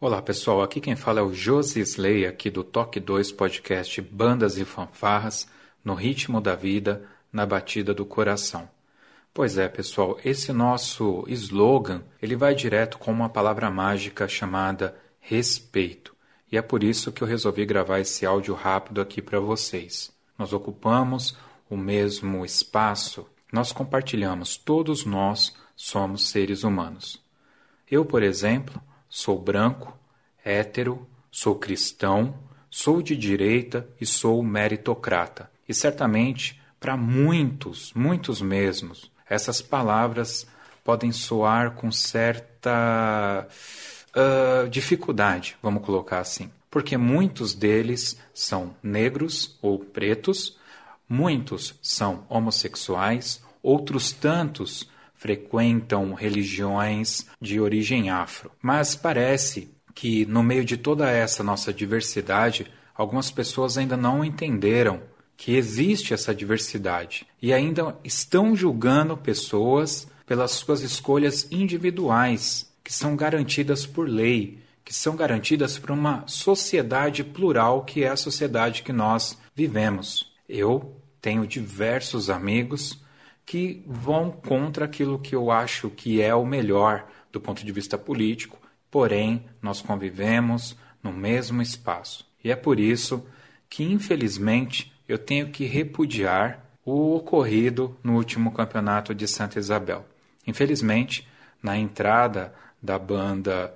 [0.04, 4.58] Olá pessoal, aqui quem fala é o Josi Slay, aqui do Toque 2 Podcast Bandas
[4.58, 5.48] e Fanfarras,
[5.82, 8.68] no ritmo da vida, na batida do coração.
[9.34, 16.14] Pois é, pessoal, esse nosso slogan, ele vai direto com uma palavra mágica chamada respeito.
[16.52, 20.12] E é por isso que eu resolvi gravar esse áudio rápido aqui para vocês.
[20.38, 21.34] Nós ocupamos
[21.70, 27.24] o mesmo espaço, nós compartilhamos, todos nós somos seres humanos.
[27.90, 28.82] Eu, por exemplo,
[29.16, 29.96] sou branco,
[30.44, 32.34] hétero, sou cristão,
[32.68, 35.52] sou de direita e sou meritocrata.
[35.70, 40.48] E certamente, para muitos, muitos mesmos, essas palavras
[40.84, 43.48] podem soar com certa
[44.16, 46.50] uh, dificuldade, vamos colocar assim.
[46.72, 50.58] Porque muitos deles são negros ou pretos,
[51.08, 54.90] muitos são homossexuais, outros tantos
[55.24, 58.52] frequentam religiões de origem afro.
[58.62, 65.00] Mas parece que, no meio de toda essa nossa diversidade, algumas pessoas ainda não entenderam
[65.38, 73.16] que existe essa diversidade e ainda estão julgando pessoas pelas suas escolhas individuais, que são
[73.16, 78.92] garantidas por lei, que são garantidas por uma sociedade plural que é a sociedade que
[78.92, 80.34] nós vivemos.
[80.50, 83.02] Eu tenho diversos amigos
[83.46, 87.98] que vão contra aquilo que eu acho que é o melhor do ponto de vista
[87.98, 88.58] político,
[88.90, 92.26] porém nós convivemos no mesmo espaço.
[92.44, 93.26] E é por isso
[93.70, 100.06] que, infelizmente, eu tenho que repudiar o ocorrido no último campeonato de Santa Isabel.
[100.46, 101.28] Infelizmente,
[101.62, 103.74] na entrada da banda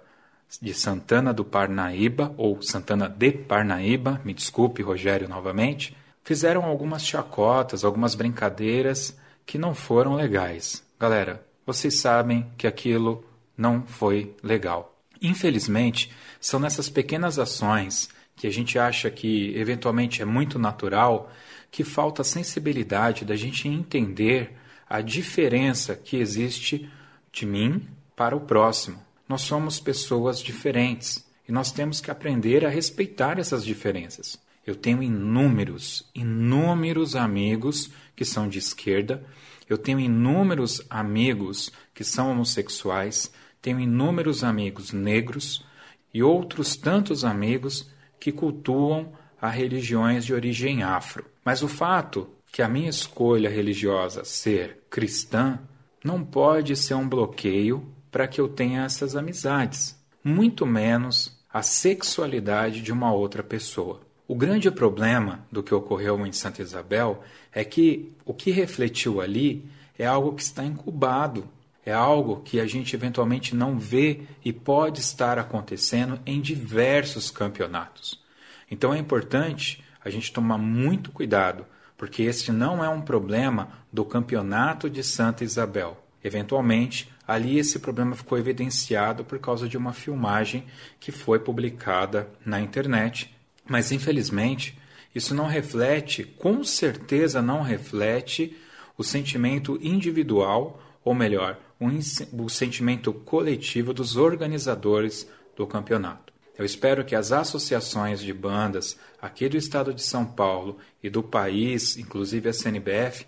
[0.61, 7.84] de Santana do Parnaíba, ou Santana de Parnaíba, me desculpe, Rogério, novamente, fizeram algumas chacotas,
[7.84, 9.18] algumas brincadeiras
[9.48, 10.84] que não foram legais.
[10.99, 13.26] Galera, vocês sabem que aquilo
[13.57, 15.02] não foi legal.
[15.22, 21.32] Infelizmente, são nessas pequenas ações que a gente acha que eventualmente é muito natural
[21.72, 24.53] que falta a sensibilidade da gente entender
[24.88, 26.90] a diferença que existe
[27.32, 29.02] de mim para o próximo.
[29.28, 34.40] Nós somos pessoas diferentes e nós temos que aprender a respeitar essas diferenças.
[34.68, 39.26] Eu tenho inúmeros, inúmeros amigos que são de esquerda,
[39.69, 43.31] eu tenho inúmeros amigos que são homossexuais,
[43.61, 45.65] tenho inúmeros amigos negros
[46.14, 47.89] e outros tantos amigos
[48.19, 51.26] que cultuam a religiões de origem afro.
[51.45, 55.60] Mas o fato que a minha escolha religiosa ser cristã
[56.03, 62.81] não pode ser um bloqueio para que eu tenha essas amizades, muito menos a sexualidade
[62.81, 64.07] de uma outra pessoa.
[64.28, 69.66] O grande problema do que ocorreu em Santa Isabel é que o que refletiu ali
[69.98, 71.48] é algo que está incubado,
[71.86, 78.22] é algo que a gente eventualmente não vê e pode estar acontecendo em diversos campeonatos.
[78.70, 84.04] Então é importante a gente tomar muito cuidado, porque este não é um problema do
[84.04, 86.04] campeonato de Santa Isabel.
[86.22, 90.66] Eventualmente, ali esse problema ficou evidenciado por causa de uma filmagem
[90.99, 93.37] que foi publicada na internet
[93.68, 94.77] mas, infelizmente,
[95.14, 98.56] isso não reflete, com certeza não reflete,
[98.98, 106.34] o sentimento individual, ou melhor, o, sentimento coletivo dos organizadores do campeonato.
[106.57, 111.22] Eu espero que as associações de bandas aqui do estado de São Paulo e do
[111.22, 113.27] país, inclusive a CNBF,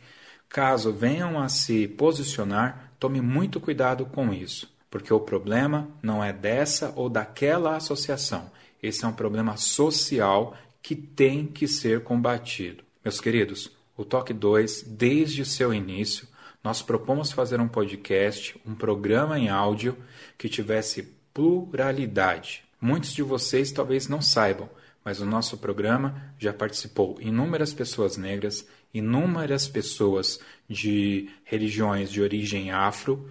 [0.49, 6.33] caso venham a se posicionar, tome muito cuidado com isso, porque o problema não é
[6.33, 8.51] dessa ou daquela associação,
[8.81, 12.83] esse é um problema social que tem que ser combatido.
[13.03, 16.27] Meus queridos, o Toque 2, desde seu início,
[16.63, 19.97] nós propomos fazer um podcast, um programa em áudio
[20.37, 21.03] que tivesse
[21.33, 22.63] pluralidade.
[22.81, 24.69] Muitos de vocês talvez não saibam,
[25.03, 32.71] mas o nosso programa já participou inúmeras pessoas negras, inúmeras pessoas de religiões de origem
[32.71, 33.29] afro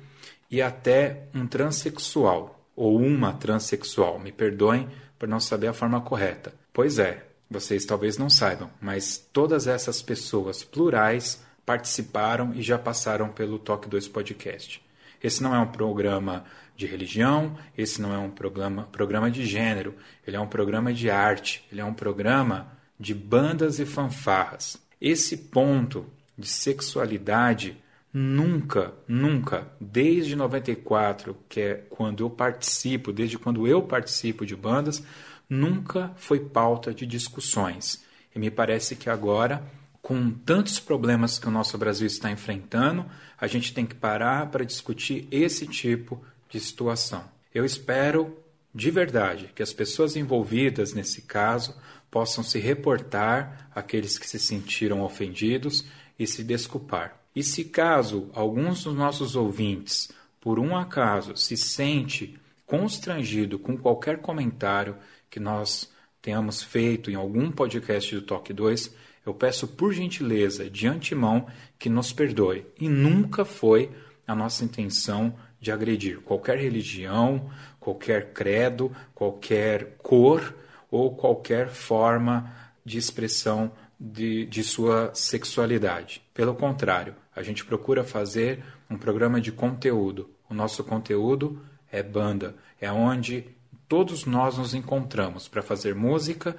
[0.51, 4.19] e até um transexual ou uma transexual.
[4.19, 4.89] Me perdoem
[5.19, 6.53] por não saber a forma correta.
[6.73, 13.28] Pois é, vocês talvez não saibam, mas todas essas pessoas plurais participaram e já passaram
[13.28, 14.82] pelo Toque 2 Podcast.
[15.23, 16.45] Esse não é um programa
[16.77, 19.95] de religião, esse não é um programa, programa de gênero,
[20.27, 24.81] ele é um programa de arte, ele é um programa de bandas e fanfarras.
[25.01, 27.77] Esse ponto de sexualidade
[28.19, 35.05] nunca, nunca, desde 94, que é quando eu participo, desde quando eu participo de bandas,
[35.49, 38.05] nunca foi pauta de discussões.
[38.35, 39.62] E me parece que agora,
[40.03, 43.07] com tantos problemas que o nosso Brasil está enfrentando,
[43.40, 46.20] a gente tem que parar para discutir esse tipo
[46.51, 47.23] de situação.
[47.55, 48.36] Eu espero
[48.74, 51.73] de verdade que as pessoas envolvidas nesse caso
[52.11, 55.85] possam se reportar àqueles que se sentiram ofendidos
[56.19, 57.18] e se desculpar.
[57.39, 60.10] E se caso alguns dos nossos ouvintes,
[60.40, 62.36] por um acaso, se sente
[62.66, 64.97] constrangido com qualquer comentário
[65.31, 65.89] que nós
[66.20, 68.93] tenhamos feito em algum podcast do Toque 2,
[69.24, 71.47] eu peço por gentileza, de antemão,
[71.78, 72.66] que nos perdoe.
[72.77, 73.89] E nunca foi
[74.27, 77.48] a nossa intenção de agredir qualquer religião,
[77.78, 80.56] qualquer credo, qualquer cor
[80.90, 82.52] ou qualquer forma
[82.85, 86.20] de expressão de, de sua sexualidade.
[86.35, 90.28] Pelo contrário, a gente procura fazer um programa de conteúdo.
[90.51, 93.47] O nosso conteúdo é banda, é onde
[93.89, 96.56] todos nós nos encontramos para fazer música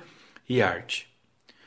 [0.47, 1.14] e arte.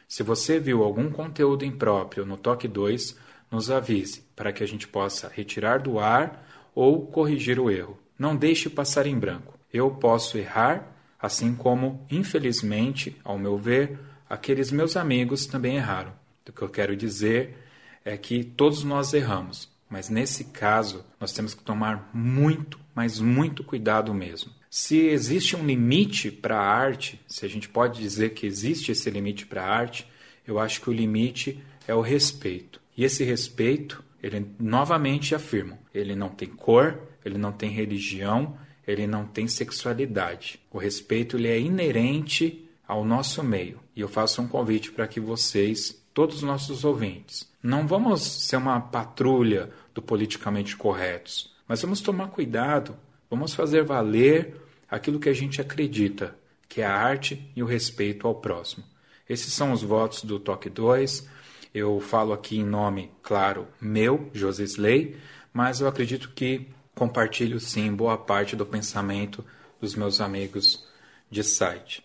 [0.09, 3.19] Se você viu algum conteúdo impróprio no Toque 2,
[3.51, 7.99] nos avise para que a gente possa retirar do ar ou corrigir o erro.
[8.19, 9.59] Não deixe passar em branco.
[9.71, 10.91] Eu posso errar,
[11.21, 13.99] assim como, infelizmente, ao meu ver,
[14.29, 16.15] aqueles meus amigos também erraram.
[16.49, 17.62] O que eu quero dizer
[18.05, 23.63] é que todos nós erramos, mas nesse caso nós temos que tomar muito, mas muito
[23.63, 24.53] cuidado mesmo.
[24.71, 29.11] Se existe um limite para a arte, se a gente pode dizer que existe esse
[29.11, 30.07] limite para a arte,
[30.47, 32.81] eu acho que o limite é o respeito.
[32.97, 38.57] E esse respeito, ele novamente afirmo, ele não tem cor, ele não tem religião,
[38.87, 40.59] ele não tem sexualidade.
[40.71, 43.81] O respeito ele é inerente ao nosso meio.
[43.95, 48.57] E eu faço um convite para que vocês, todos os nossos ouvintes, não vamos ser
[48.57, 52.97] uma patrulha do politicamente corretos, mas vamos tomar cuidado,
[53.31, 54.61] vamos fazer valer
[54.91, 56.37] aquilo que a gente acredita,
[56.69, 58.85] que é a arte e o respeito ao próximo.
[59.29, 61.27] Esses são os votos do Toque 2.
[61.73, 65.17] Eu falo aqui em nome, claro, meu, José Slay,
[65.53, 69.45] mas eu acredito que compartilho sim boa parte do pensamento
[69.81, 70.87] dos meus amigos
[71.31, 72.05] de site.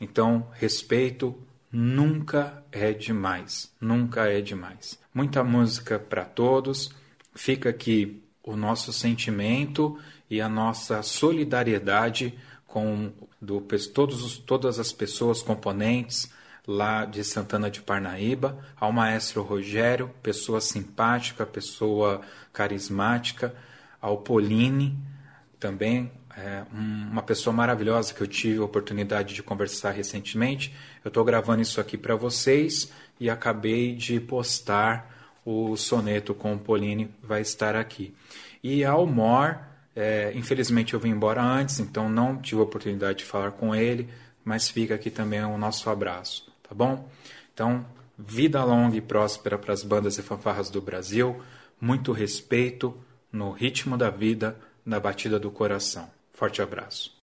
[0.00, 1.36] Então, respeito
[1.70, 4.98] nunca é demais, nunca é demais.
[5.12, 6.94] Muita música para todos.
[7.34, 9.98] Fica aqui o nosso sentimento
[10.30, 13.60] e a nossa solidariedade com do,
[13.94, 16.30] todos, todas as pessoas componentes
[16.66, 22.20] lá de Santana de Parnaíba, ao maestro Rogério, pessoa simpática, pessoa
[22.52, 23.54] carismática,
[24.00, 24.98] ao Pauline,
[25.58, 30.74] também é, uma pessoa maravilhosa que eu tive a oportunidade de conversar recentemente.
[31.04, 36.58] Eu estou gravando isso aqui para vocês e acabei de postar o soneto com o
[36.58, 38.14] Pauline, vai estar aqui.
[38.62, 39.58] E ao Mor,
[39.96, 44.08] é, infelizmente eu vim embora antes, então não tive a oportunidade de falar com ele,
[44.44, 47.08] mas fica aqui também o nosso abraço tá bom?
[47.52, 47.84] Então,
[48.16, 51.42] vida longa e próspera para as bandas e fanfarras do Brasil,
[51.80, 52.96] muito respeito
[53.32, 56.10] no ritmo da vida, na batida do coração.
[56.32, 57.17] Forte abraço.